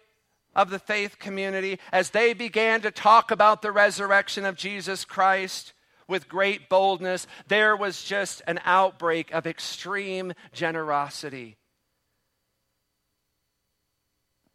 of 0.56 0.70
the 0.70 0.80
faith 0.80 1.20
community, 1.20 1.80
as 1.92 2.12
they 2.12 2.34
began 2.34 2.82
to 2.82 2.92
talk 2.92 3.32
about 3.32 3.62
the 3.62 3.72
resurrection 3.72 4.46
of 4.46 4.56
Jesus 4.56 5.06
Christ 5.06 5.74
with 6.08 6.30
great 6.30 6.70
boldness, 6.70 7.28
there 7.48 7.76
was 7.76 8.04
just 8.04 8.42
an 8.48 8.60
outbreak 8.66 9.32
of 9.32 9.46
extreme 9.46 10.34
generosity. 10.54 11.58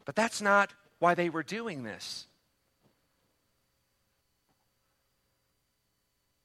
But 0.04 0.16
that's 0.16 0.40
not 0.40 0.72
why 0.98 1.14
they 1.14 1.30
were 1.30 1.42
doing 1.42 1.82
this. 1.82 2.26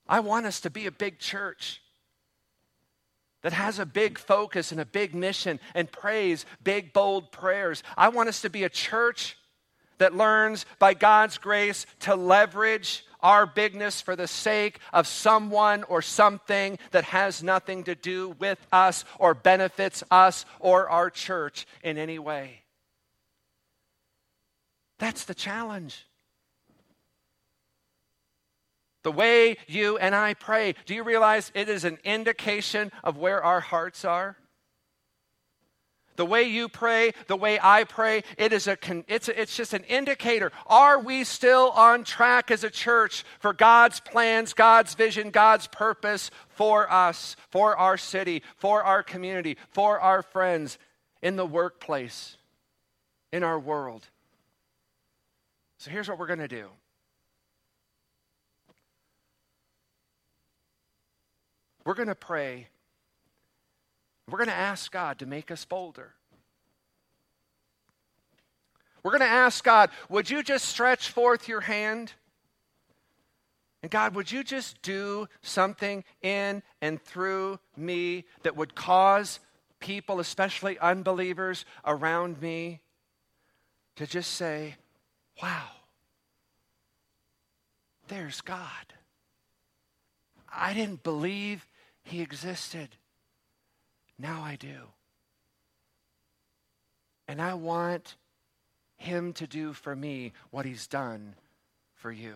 I 0.08 0.20
want 0.20 0.46
us 0.46 0.62
to 0.62 0.70
be 0.70 0.86
a 0.86 0.92
big 0.92 1.20
church 1.20 1.82
that 3.44 3.54
has 3.54 3.80
a 3.80 3.86
big 3.86 4.18
focus 4.18 4.72
and 4.72 4.82
a 4.82 4.86
big 4.86 5.14
mission 5.14 5.60
and 5.74 5.92
prays 5.92 6.46
big, 6.64 6.94
bold 6.94 7.32
prayers. 7.32 7.84
I 7.96 8.10
want 8.10 8.30
us 8.30 8.42
to 8.42 8.50
be 8.50 8.64
a 8.64 8.70
church 8.70 9.38
that 10.00 10.16
learns 10.16 10.66
by 10.80 10.94
God's 10.94 11.38
grace 11.38 11.86
to 12.02 12.16
leverage 12.16 13.06
our 13.22 13.46
bigness 13.46 14.02
for 14.02 14.16
the 14.16 14.28
sake 14.28 14.80
of 14.94 15.08
someone 15.08 15.84
or 15.84 16.02
something 16.02 16.78
that 16.92 17.04
has 17.06 17.42
nothing 17.42 17.84
to 17.86 17.96
do 17.96 18.36
with 18.40 18.60
us 18.72 19.06
or 19.18 19.34
benefits 19.34 20.04
us 20.12 20.46
or 20.60 20.90
our 20.90 21.10
church 21.10 21.66
in 21.84 21.98
any 21.98 22.20
way. 22.20 22.62
That's 25.00 25.26
the 25.26 25.36
challenge. 25.36 26.06
The 29.08 29.12
way 29.14 29.56
you 29.68 29.98
and 29.98 30.14
I 30.14 30.34
pray, 30.34 30.76
do 30.86 30.94
you 30.94 31.02
realize 31.02 31.50
it 31.56 31.70
is 31.70 31.86
an 31.86 31.98
indication 32.04 32.92
of 33.06 33.16
where 33.16 33.42
our 33.42 33.62
hearts 33.62 34.04
are? 34.04 34.36
The 36.18 36.26
way 36.26 36.44
you 36.44 36.68
pray, 36.68 37.14
the 37.28 37.38
way 37.38 37.58
I 37.58 37.86
pray, 37.86 38.24
it 38.38 38.52
is 38.52 38.68
a, 38.68 38.78
it's, 39.08 39.30
a, 39.30 39.42
it's 39.42 39.56
just 39.56 39.72
an 39.72 39.86
indicator. 39.86 40.52
Are 40.66 41.00
we 41.00 41.24
still 41.24 41.72
on 41.72 42.04
track 42.04 42.52
as 42.52 42.66
a 42.66 42.70
church 42.70 43.24
for 43.40 43.54
God's 43.54 44.02
plans, 44.02 44.52
God's 44.52 44.94
vision, 44.94 45.30
God's 45.30 45.68
purpose 45.68 46.30
for 46.50 46.92
us, 46.92 47.38
for 47.50 47.78
our 47.78 47.96
city, 47.96 48.44
for 48.58 48.84
our 48.84 49.04
community, 49.04 49.56
for 49.70 50.02
our 50.02 50.22
friends, 50.22 50.78
in 51.22 51.38
the 51.38 51.46
workplace, 51.46 52.36
in 53.32 53.46
our 53.46 53.58
world? 53.58 54.06
So 55.78 55.92
here's 55.92 56.10
what 56.10 56.20
we're 56.20 56.28
going 56.28 56.40
to 56.40 56.50
do. 56.50 56.68
We're 61.88 61.94
going 61.94 62.10
to 62.10 62.16
pray. 62.16 62.68
We're 64.30 64.40
going 64.40 64.50
to 64.50 64.54
ask 64.54 64.92
God 64.92 65.20
to 65.20 65.26
make 65.26 65.52
us 65.52 65.64
bolder. 65.64 66.16
We're 69.04 69.12
going 69.12 69.22
to 69.22 69.26
ask 69.26 69.64
God, 69.64 69.92
would 70.10 70.30
you 70.30 70.44
just 70.44 70.66
stretch 70.66 71.10
forth 71.12 71.48
your 71.48 71.62
hand? 71.62 72.12
And 73.82 73.90
God, 73.90 74.16
would 74.16 74.30
you 74.30 74.44
just 74.44 74.82
do 74.82 75.30
something 75.42 76.04
in 76.22 76.62
and 76.82 77.02
through 77.02 77.58
me 77.78 78.26
that 78.44 78.58
would 78.58 78.76
cause 78.76 79.40
people, 79.80 80.20
especially 80.20 80.78
unbelievers 80.80 81.64
around 81.86 82.42
me, 82.42 82.82
to 83.96 84.06
just 84.06 84.32
say, 84.34 84.76
wow, 85.42 85.70
there's 88.10 88.42
God. 88.42 88.68
I 90.54 90.74
didn't 90.74 91.02
believe 91.04 91.66
he 92.08 92.22
existed. 92.22 92.90
Now 94.18 94.42
I 94.42 94.56
do. 94.56 94.78
And 97.28 97.42
I 97.42 97.54
want 97.54 98.16
him 98.96 99.34
to 99.34 99.46
do 99.46 99.74
for 99.74 99.96
me 99.96 100.32
what 100.50 100.66
he's 100.66 100.88
done 100.88 101.36
for 101.96 102.12
you. 102.12 102.36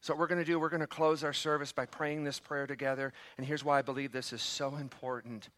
So, 0.00 0.12
what 0.12 0.20
we're 0.20 0.26
going 0.26 0.40
to 0.40 0.44
do, 0.44 0.60
we're 0.60 0.68
going 0.68 0.80
to 0.80 0.86
close 0.86 1.24
our 1.24 1.32
service 1.32 1.72
by 1.72 1.86
praying 1.86 2.24
this 2.24 2.38
prayer 2.38 2.66
together. 2.66 3.12
And 3.36 3.46
here's 3.46 3.64
why 3.64 3.78
I 3.78 3.82
believe 3.82 4.12
this 4.12 4.32
is 4.32 4.42
so 4.42 4.76
important. 4.76 5.48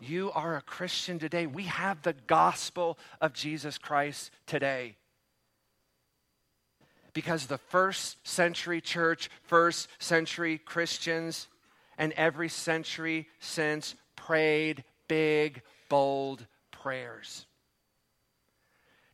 You 0.00 0.30
are 0.32 0.56
a 0.56 0.62
Christian 0.62 1.18
today. 1.18 1.46
We 1.46 1.64
have 1.64 2.00
the 2.02 2.14
gospel 2.26 2.96
of 3.20 3.34
Jesus 3.34 3.76
Christ 3.76 4.30
today. 4.46 4.96
Because 7.12 7.46
the 7.46 7.58
first 7.58 8.26
century 8.26 8.80
church, 8.80 9.30
first 9.42 9.88
century 9.98 10.58
Christians, 10.58 11.48
and 11.98 12.12
every 12.12 12.48
century 12.48 13.28
since 13.40 13.94
prayed 14.16 14.84
big, 15.08 15.62
bold 15.88 16.46
prayers. 16.70 17.46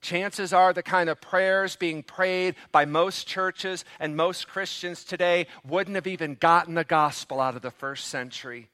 Chances 0.01 0.53
are 0.53 0.72
the 0.72 0.84
kind 0.84 1.09
of 1.09 1.20
prayers 1.20 1.74
being 1.74 2.05
prayed 2.05 2.55
by 2.70 2.84
most 2.84 3.26
churches 3.26 3.84
and 3.99 4.16
most 4.16 4.47
Christians 4.47 5.03
today 5.03 5.49
wouldn't 5.66 5.97
have 5.97 6.07
even 6.07 6.36
gotten 6.36 6.74
the 6.74 6.84
gospel 6.84 7.40
out 7.40 7.57
of 7.57 7.62
the 7.62 7.72
first 7.72 8.07
century. 8.07 8.68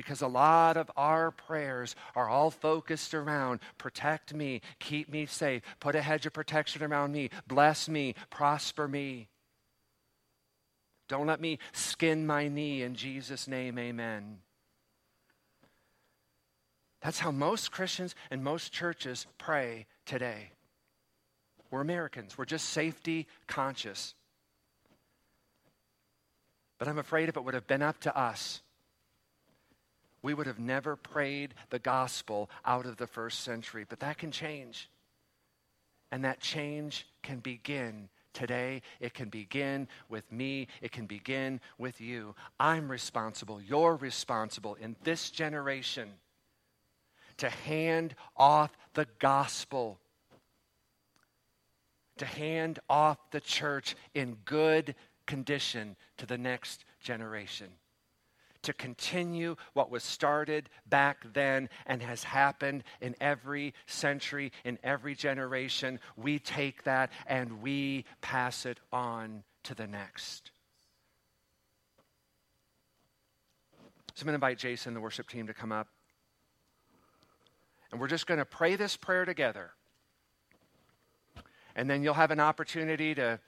Because 0.00 0.22
a 0.22 0.28
lot 0.28 0.78
of 0.78 0.90
our 0.96 1.30
prayers 1.30 1.94
are 2.16 2.26
all 2.26 2.50
focused 2.50 3.12
around 3.12 3.60
protect 3.76 4.32
me, 4.32 4.62
keep 4.78 5.10
me 5.10 5.26
safe, 5.26 5.60
put 5.78 5.94
a 5.94 6.00
hedge 6.00 6.24
of 6.24 6.32
protection 6.32 6.82
around 6.82 7.12
me, 7.12 7.28
bless 7.46 7.86
me, 7.86 8.14
prosper 8.30 8.88
me. 8.88 9.28
Don't 11.06 11.26
let 11.26 11.38
me 11.38 11.58
skin 11.72 12.26
my 12.26 12.48
knee 12.48 12.80
in 12.80 12.94
Jesus' 12.94 13.46
name, 13.46 13.78
amen. 13.78 14.38
That's 17.02 17.18
how 17.18 17.30
most 17.30 17.70
Christians 17.70 18.14
and 18.30 18.42
most 18.42 18.72
churches 18.72 19.26
pray 19.36 19.84
today. 20.06 20.52
We're 21.70 21.82
Americans, 21.82 22.38
we're 22.38 22.46
just 22.46 22.70
safety 22.70 23.26
conscious. 23.46 24.14
But 26.78 26.88
I'm 26.88 26.96
afraid 26.96 27.28
if 27.28 27.36
it 27.36 27.44
would 27.44 27.52
have 27.52 27.66
been 27.66 27.82
up 27.82 28.00
to 28.00 28.18
us, 28.18 28.62
we 30.22 30.34
would 30.34 30.46
have 30.46 30.58
never 30.58 30.96
prayed 30.96 31.54
the 31.70 31.78
gospel 31.78 32.50
out 32.64 32.86
of 32.86 32.96
the 32.96 33.06
first 33.06 33.40
century. 33.40 33.84
But 33.88 34.00
that 34.00 34.18
can 34.18 34.30
change. 34.30 34.90
And 36.12 36.24
that 36.24 36.40
change 36.40 37.06
can 37.22 37.38
begin 37.38 38.08
today. 38.32 38.82
It 39.00 39.14
can 39.14 39.28
begin 39.28 39.88
with 40.08 40.30
me. 40.30 40.68
It 40.82 40.92
can 40.92 41.06
begin 41.06 41.60
with 41.78 42.00
you. 42.00 42.34
I'm 42.58 42.90
responsible. 42.90 43.60
You're 43.60 43.96
responsible 43.96 44.74
in 44.74 44.96
this 45.04 45.30
generation 45.30 46.10
to 47.38 47.48
hand 47.48 48.14
off 48.36 48.70
the 48.94 49.06
gospel, 49.18 49.98
to 52.18 52.26
hand 52.26 52.78
off 52.88 53.18
the 53.30 53.40
church 53.40 53.96
in 54.14 54.36
good 54.44 54.94
condition 55.26 55.96
to 56.18 56.26
the 56.26 56.36
next 56.36 56.84
generation. 57.00 57.68
To 58.64 58.74
continue 58.74 59.56
what 59.72 59.90
was 59.90 60.04
started 60.04 60.68
back 60.86 61.24
then 61.32 61.70
and 61.86 62.02
has 62.02 62.24
happened 62.24 62.84
in 63.00 63.14
every 63.18 63.72
century, 63.86 64.52
in 64.64 64.78
every 64.82 65.14
generation, 65.14 65.98
we 66.16 66.38
take 66.38 66.84
that 66.84 67.10
and 67.26 67.62
we 67.62 68.04
pass 68.20 68.66
it 68.66 68.78
on 68.92 69.44
to 69.62 69.74
the 69.74 69.86
next. 69.86 70.50
So 74.14 74.24
I'm 74.24 74.26
going 74.26 74.32
to 74.32 74.46
invite 74.46 74.58
Jason, 74.58 74.92
the 74.92 75.00
worship 75.00 75.28
team, 75.30 75.46
to 75.46 75.54
come 75.54 75.72
up. 75.72 75.88
And 77.90 77.98
we're 77.98 78.08
just 78.08 78.26
going 78.26 78.38
to 78.38 78.44
pray 78.44 78.76
this 78.76 78.94
prayer 78.94 79.24
together. 79.24 79.70
And 81.74 81.88
then 81.88 82.02
you'll 82.02 82.12
have 82.12 82.30
an 82.30 82.40
opportunity 82.40 83.14
to 83.14 83.40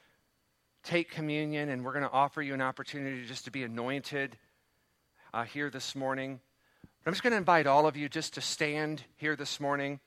take 0.82 1.10
communion, 1.10 1.68
and 1.68 1.84
we're 1.84 1.92
going 1.92 2.04
to 2.04 2.10
offer 2.10 2.40
you 2.40 2.54
an 2.54 2.62
opportunity 2.62 3.26
just 3.26 3.44
to 3.44 3.50
be 3.50 3.62
anointed 3.62 4.38
uh, 5.34 5.44
here 5.44 5.70
this 5.70 5.94
morning. 5.94 6.40
But 7.02 7.10
I'm 7.10 7.14
just 7.14 7.22
going 7.22 7.32
to 7.32 7.38
invite 7.38 7.66
all 7.66 7.86
of 7.86 7.96
you 7.96 8.08
just 8.08 8.34
to 8.34 8.40
stand 8.40 9.02
here 9.16 9.36
this 9.36 9.60
morning. 9.60 10.00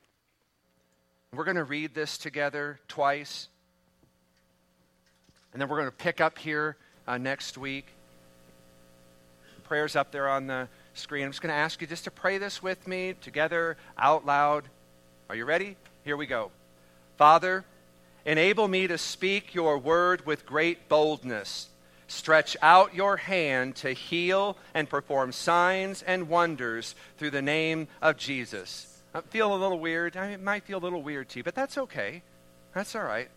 We're 1.33 1.43
going 1.43 1.57
to 1.57 1.63
read 1.63 1.93
this 1.93 2.17
together 2.17 2.79
twice. 2.87 3.49
And 5.51 5.61
then 5.61 5.67
we're 5.67 5.77
going 5.77 5.89
to 5.89 5.95
pick 5.95 6.21
up 6.21 6.37
here 6.37 6.77
uh, 7.07 7.17
next 7.17 7.57
week. 7.57 7.87
Prayers 9.63 9.95
up 9.95 10.11
there 10.11 10.29
on 10.29 10.47
the 10.47 10.67
screen. 10.93 11.25
I'm 11.25 11.31
just 11.31 11.41
going 11.41 11.53
to 11.53 11.59
ask 11.59 11.81
you 11.81 11.87
just 11.87 12.03
to 12.03 12.11
pray 12.11 12.37
this 12.37 12.61
with 12.61 12.87
me 12.87 13.15
together 13.19 13.77
out 13.97 14.25
loud. 14.25 14.65
Are 15.27 15.35
you 15.35 15.45
ready? 15.45 15.75
Here 16.03 16.15
we 16.15 16.27
go. 16.27 16.51
Father, 17.17 17.65
enable 18.25 18.67
me 18.67 18.85
to 18.87 18.97
speak 18.97 19.55
your 19.55 19.79
word 19.79 20.25
with 20.25 20.45
great 20.45 20.87
boldness. 20.87 21.69
Stretch 22.07 22.55
out 22.61 22.93
your 22.93 23.17
hand 23.17 23.75
to 23.77 23.91
heal 23.91 24.57
and 24.73 24.89
perform 24.89 25.31
signs 25.31 26.01
and 26.03 26.29
wonders 26.29 26.95
through 27.17 27.31
the 27.31 27.41
name 27.41 27.87
of 28.01 28.17
Jesus. 28.17 29.01
I 29.13 29.21
feel 29.21 29.53
a 29.53 29.57
little 29.57 29.79
weird. 29.79 30.15
I 30.17 30.25
mean, 30.25 30.31
it 30.31 30.43
might 30.43 30.63
feel 30.63 30.77
a 30.77 30.79
little 30.79 31.01
weird 31.01 31.29
to 31.29 31.39
you, 31.39 31.43
but 31.43 31.55
that's 31.55 31.77
okay. 31.77 32.21
That's 32.73 32.95
all 32.95 33.03
right. 33.03 33.29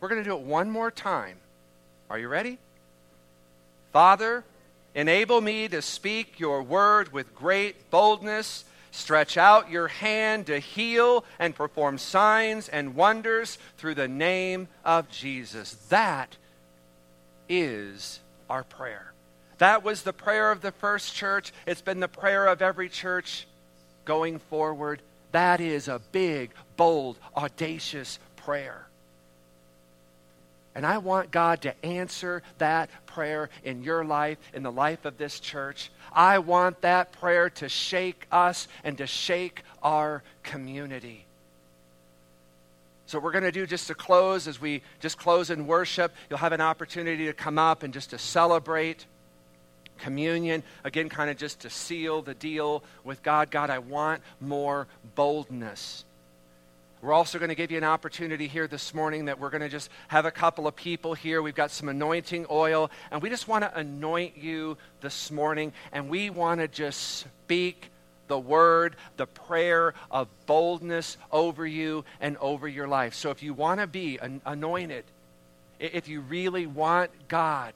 We're 0.00 0.08
going 0.08 0.22
to 0.22 0.28
do 0.28 0.36
it 0.36 0.42
one 0.42 0.70
more 0.70 0.90
time. 0.90 1.36
Are 2.10 2.18
you 2.18 2.28
ready? 2.28 2.58
Father, 3.92 4.44
Enable 4.96 5.42
me 5.42 5.68
to 5.68 5.82
speak 5.82 6.40
your 6.40 6.62
word 6.62 7.12
with 7.12 7.34
great 7.34 7.90
boldness. 7.90 8.64
Stretch 8.90 9.36
out 9.36 9.70
your 9.70 9.88
hand 9.88 10.46
to 10.46 10.58
heal 10.58 11.22
and 11.38 11.54
perform 11.54 11.98
signs 11.98 12.66
and 12.70 12.94
wonders 12.94 13.58
through 13.76 13.94
the 13.94 14.08
name 14.08 14.68
of 14.86 15.10
Jesus. 15.10 15.74
That 15.90 16.38
is 17.48 18.20
our 18.48 18.64
prayer. 18.64 19.12
That 19.58 19.82
was 19.82 20.02
the 20.02 20.12
prayer 20.12 20.50
of 20.50 20.60
the 20.60 20.72
first 20.72 21.14
church. 21.14 21.52
It's 21.66 21.80
been 21.80 22.00
the 22.00 22.08
prayer 22.08 22.46
of 22.46 22.62
every 22.62 22.88
church 22.88 23.46
going 24.04 24.38
forward. 24.38 25.00
That 25.32 25.60
is 25.60 25.88
a 25.88 26.00
big, 26.12 26.50
bold, 26.76 27.18
audacious 27.36 28.18
prayer. 28.36 28.86
And 30.74 30.84
I 30.84 30.98
want 30.98 31.30
God 31.30 31.62
to 31.62 31.84
answer 31.84 32.42
that 32.58 32.90
prayer 33.06 33.48
in 33.64 33.82
your 33.82 34.04
life, 34.04 34.36
in 34.52 34.62
the 34.62 34.72
life 34.72 35.06
of 35.06 35.16
this 35.16 35.40
church. 35.40 35.90
I 36.12 36.38
want 36.38 36.82
that 36.82 37.12
prayer 37.12 37.48
to 37.50 37.68
shake 37.68 38.26
us 38.30 38.68
and 38.84 38.98
to 38.98 39.06
shake 39.06 39.62
our 39.82 40.22
community. 40.42 41.25
So, 43.06 43.20
we're 43.20 43.32
going 43.32 43.44
to 43.44 43.52
do 43.52 43.66
just 43.66 43.86
to 43.86 43.94
close, 43.94 44.48
as 44.48 44.60
we 44.60 44.82
just 45.00 45.16
close 45.16 45.50
in 45.50 45.66
worship, 45.66 46.12
you'll 46.28 46.40
have 46.40 46.52
an 46.52 46.60
opportunity 46.60 47.26
to 47.26 47.32
come 47.32 47.58
up 47.58 47.82
and 47.82 47.94
just 47.94 48.10
to 48.10 48.18
celebrate 48.18 49.06
communion. 49.98 50.62
Again, 50.84 51.08
kind 51.08 51.30
of 51.30 51.36
just 51.36 51.60
to 51.60 51.70
seal 51.70 52.22
the 52.22 52.34
deal 52.34 52.82
with 53.04 53.22
God. 53.22 53.50
God, 53.50 53.70
I 53.70 53.78
want 53.78 54.22
more 54.40 54.88
boldness. 55.14 56.04
We're 57.02 57.12
also 57.12 57.38
going 57.38 57.50
to 57.50 57.54
give 57.54 57.70
you 57.70 57.78
an 57.78 57.84
opportunity 57.84 58.48
here 58.48 58.66
this 58.66 58.92
morning 58.92 59.26
that 59.26 59.38
we're 59.38 59.50
going 59.50 59.60
to 59.60 59.68
just 59.68 59.90
have 60.08 60.24
a 60.24 60.30
couple 60.30 60.66
of 60.66 60.74
people 60.74 61.14
here. 61.14 61.42
We've 61.42 61.54
got 61.54 61.70
some 61.70 61.88
anointing 61.88 62.46
oil, 62.50 62.90
and 63.10 63.22
we 63.22 63.28
just 63.28 63.46
want 63.46 63.62
to 63.62 63.78
anoint 63.78 64.36
you 64.36 64.78
this 65.00 65.30
morning, 65.30 65.72
and 65.92 66.08
we 66.08 66.30
want 66.30 66.60
to 66.60 66.68
just 66.68 67.20
speak 67.20 67.90
the 68.28 68.38
word, 68.38 68.96
the 69.16 69.26
prayer 69.26 69.94
of 70.10 70.28
boldness 70.46 71.16
over 71.30 71.66
you 71.66 72.04
and 72.20 72.36
over 72.38 72.68
your 72.68 72.88
life. 72.88 73.14
So 73.14 73.30
if 73.30 73.42
you 73.42 73.54
want 73.54 73.80
to 73.80 73.86
be 73.86 74.18
anointed, 74.44 75.04
if 75.78 76.08
you 76.08 76.20
really 76.20 76.66
want 76.66 77.10
God 77.28 77.74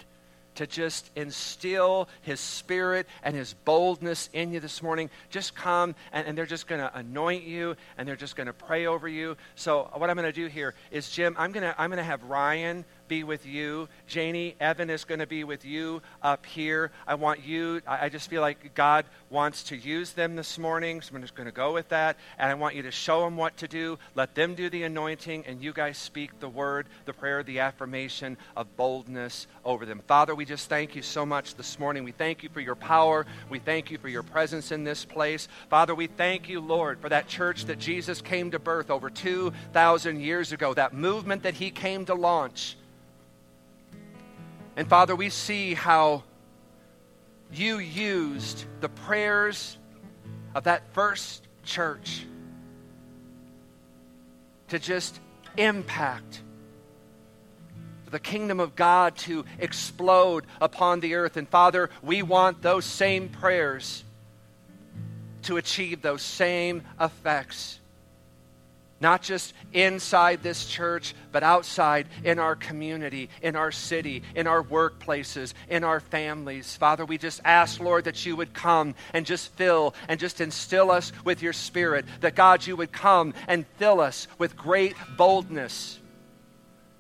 to 0.57 0.67
just 0.67 1.11
instill 1.17 2.09
his 2.23 2.41
spirit 2.41 3.07
and 3.23 3.35
his 3.35 3.55
boldness 3.65 4.29
in 4.33 4.53
you 4.53 4.61
this 4.61 4.83
morning. 4.83 5.09
Just 5.31 5.55
come 5.55 5.95
and, 6.13 6.27
and 6.27 6.37
they're 6.37 6.45
just 6.45 6.67
going 6.67 6.81
to 6.81 6.99
anoint 6.99 7.45
you 7.45 7.77
and 7.97 8.07
they're 8.07 8.17
just 8.17 8.37
going 8.37 8.47
to 8.47 8.53
pray 8.53 8.87
over 8.87 9.09
you. 9.09 9.37
So, 9.55 9.91
what 9.95 10.11
I'm 10.11 10.17
going 10.17 10.27
to 10.27 10.33
do 10.33 10.49
here 10.49 10.75
is, 10.91 11.09
Jim, 11.09 11.35
I'm 11.39 11.53
going 11.53 11.63
to 11.63 11.81
I'm 11.81 11.91
going 11.91 11.99
to 11.99 12.05
have 12.05 12.23
Ryan 12.25 12.85
be 13.11 13.25
with 13.25 13.45
you. 13.45 13.89
Janie, 14.07 14.55
Evan 14.61 14.89
is 14.89 15.05
going 15.05 15.19
to 15.19 15.27
be 15.27 15.43
with 15.43 15.65
you 15.65 16.01
up 16.23 16.47
here. 16.47 16.93
I 17.09 17.17
want 17.17 17.45
you, 17.45 17.83
I, 17.85 18.09
just 18.09 18.31
feel 18.31 18.41
like 18.41 18.73
God 18.77 19.05
wants 19.31 19.65
to 19.65 19.77
use 19.77 20.13
them 20.13 20.37
this 20.37 20.59
morning, 20.59 21.01
so 21.01 21.17
I'm 21.17 21.21
just 21.21 21.35
going 21.35 21.49
to 21.49 21.53
go 21.53 21.73
with 21.73 21.89
that. 21.89 22.17
And 22.39 22.49
I 22.49 22.55
want 22.55 22.77
you 22.77 22.83
to 22.83 22.93
show 22.93 23.23
them 23.25 23.37
what 23.37 23.57
to 23.59 23.69
do. 23.69 23.99
Let 24.15 24.37
them 24.37 24.55
do 24.55 24.71
the 24.71 24.85
anointing, 24.85 25.45
and 25.47 25.61
you 25.61 25.73
guys 25.73 25.99
speak 25.99 26.39
the 26.39 26.49
word, 26.49 26.87
the 27.05 27.13
prayer, 27.13 27.43
the 27.43 27.59
affirmation 27.59 28.37
of 28.57 28.77
boldness 28.77 29.49
over 29.65 29.85
them. 29.85 30.03
Father, 30.07 30.33
we 30.37 30.45
just 30.45 30.69
thank 30.69 30.95
you 30.95 31.03
so 31.03 31.27
much 31.27 31.57
this 31.57 31.81
morning. 31.81 32.05
We 32.05 32.13
thank 32.13 32.45
you 32.45 32.49
for 32.49 32.61
your 32.61 32.77
power. 32.77 33.27
We 33.49 33.59
thank 33.59 33.91
you 33.91 33.99
for 33.99 34.09
your 34.09 34.23
presence 34.23 34.71
in 34.71 34.85
this 34.85 35.05
place. 35.05 35.49
Father, 35.69 35.97
we 35.97 36.07
thank 36.07 36.49
you, 36.49 36.61
Lord, 36.61 37.01
for 37.01 37.09
that 37.09 37.27
church 37.27 37.65
that 37.65 37.81
Jesus 37.81 38.23
came 38.23 38.53
to 38.53 38.61
birth 38.61 38.89
over 38.89 39.11
2,000 39.11 40.21
years 40.21 40.53
ago, 40.53 40.75
that 40.75 40.95
movement 40.95 41.43
that 41.43 41.55
he 41.55 41.73
came 41.73 42.05
to 42.05 42.15
launch. 42.15 42.77
And 44.77 44.89
Father, 44.89 45.15
we 45.15 45.31
see 45.31 45.75
how 45.75 46.23
you 47.53 47.79
used 47.79 48.65
the 48.81 48.89
prayers 48.89 49.77
of 50.55 50.65
that 50.65 50.93
first 50.95 51.47
church 51.65 52.25
to 54.69 54.79
just 54.79 55.19
impact 55.57 56.43
the 58.11 58.19
kingdom 58.19 58.61
of 58.61 58.77
God 58.77 59.17
to 59.17 59.45
explode 59.59 60.45
upon 60.61 61.01
the 61.01 61.15
earth. 61.15 61.37
And 61.37 61.49
Father, 61.49 61.91
we 62.03 62.23
want 62.23 62.63
those 62.63 62.85
same 62.85 63.29
prayers 63.29 64.05
to 65.43 65.57
achieve 65.57 66.03
those 66.03 66.23
same 66.23 66.83
effects 67.01 67.80
not 69.01 69.23
just 69.23 69.55
inside 69.73 70.43
this 70.43 70.67
church, 70.67 71.15
but 71.33 71.43
outside 71.43 72.07
in 72.23 72.39
our 72.39 72.55
community, 72.55 73.31
in 73.43 73.57
our 73.57 73.73
city, 73.73 74.23
in 74.35 74.47
our 74.47 74.63
workplaces, 74.63 75.55
in 75.69 75.85
our 75.85 76.01
families. 76.01 76.77
Father, 76.77 77.05
we 77.07 77.17
just 77.17 77.41
ask, 77.45 77.81
Lord, 77.81 78.05
that 78.05 78.27
you 78.27 78.37
would 78.37 78.53
come 78.53 78.95
and 79.15 79.25
just 79.25 79.53
fill 79.55 79.95
and 80.09 80.21
just 80.21 80.41
instill 80.41 80.91
us 80.91 81.13
with 81.25 81.43
your 81.43 81.55
spirit. 81.55 82.05
That, 82.21 82.35
God, 82.35 82.67
you 82.67 82.77
would 82.77 82.93
come 82.93 83.33
and 83.49 83.67
fill 83.79 84.01
us 84.01 84.29
with 84.39 84.57
great 84.57 84.95
boldness 85.17 85.99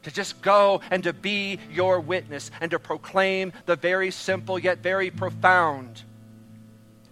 to 0.02 0.10
just 0.10 0.40
go 0.40 0.80
and 0.90 1.04
to 1.04 1.12
be 1.12 1.58
your 1.70 2.00
witness 2.00 2.50
and 2.62 2.70
to 2.70 2.78
proclaim 2.78 3.52
the 3.66 3.76
very 3.76 4.10
simple 4.10 4.58
yet 4.58 4.78
very 4.78 5.10
profound 5.10 6.02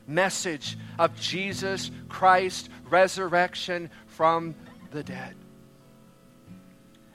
message 0.07 0.79
of 0.99 1.15
Jesus 1.21 1.91
Christ, 2.09 2.71
resurrection 2.89 3.91
from 4.07 4.55
the 4.91 5.03
dead. 5.03 5.35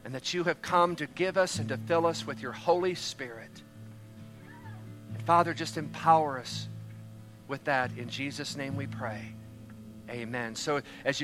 And 0.06 0.14
that 0.14 0.34
you 0.34 0.44
have 0.44 0.62
come 0.62 0.96
to 0.98 1.08
give 1.08 1.38
us 1.38 1.60
and 1.60 1.70
to 1.70 1.78
fill 1.78 2.06
us 2.06 2.26
with 2.26 2.42
your 2.42 2.52
Holy 2.52 2.96
Spirit. 2.96 3.62
And 5.14 5.22
Father, 5.24 5.54
just 5.54 5.78
empower 5.78 6.40
us 6.40 6.68
with 7.48 7.64
that. 7.66 7.92
In 7.98 8.10
Jesus' 8.10 8.58
name 8.58 8.76
we 8.76 8.88
pray. 8.88 9.34
Amen. 10.10 10.56
So 10.56 10.82
as 11.06 11.20
you 11.20 11.22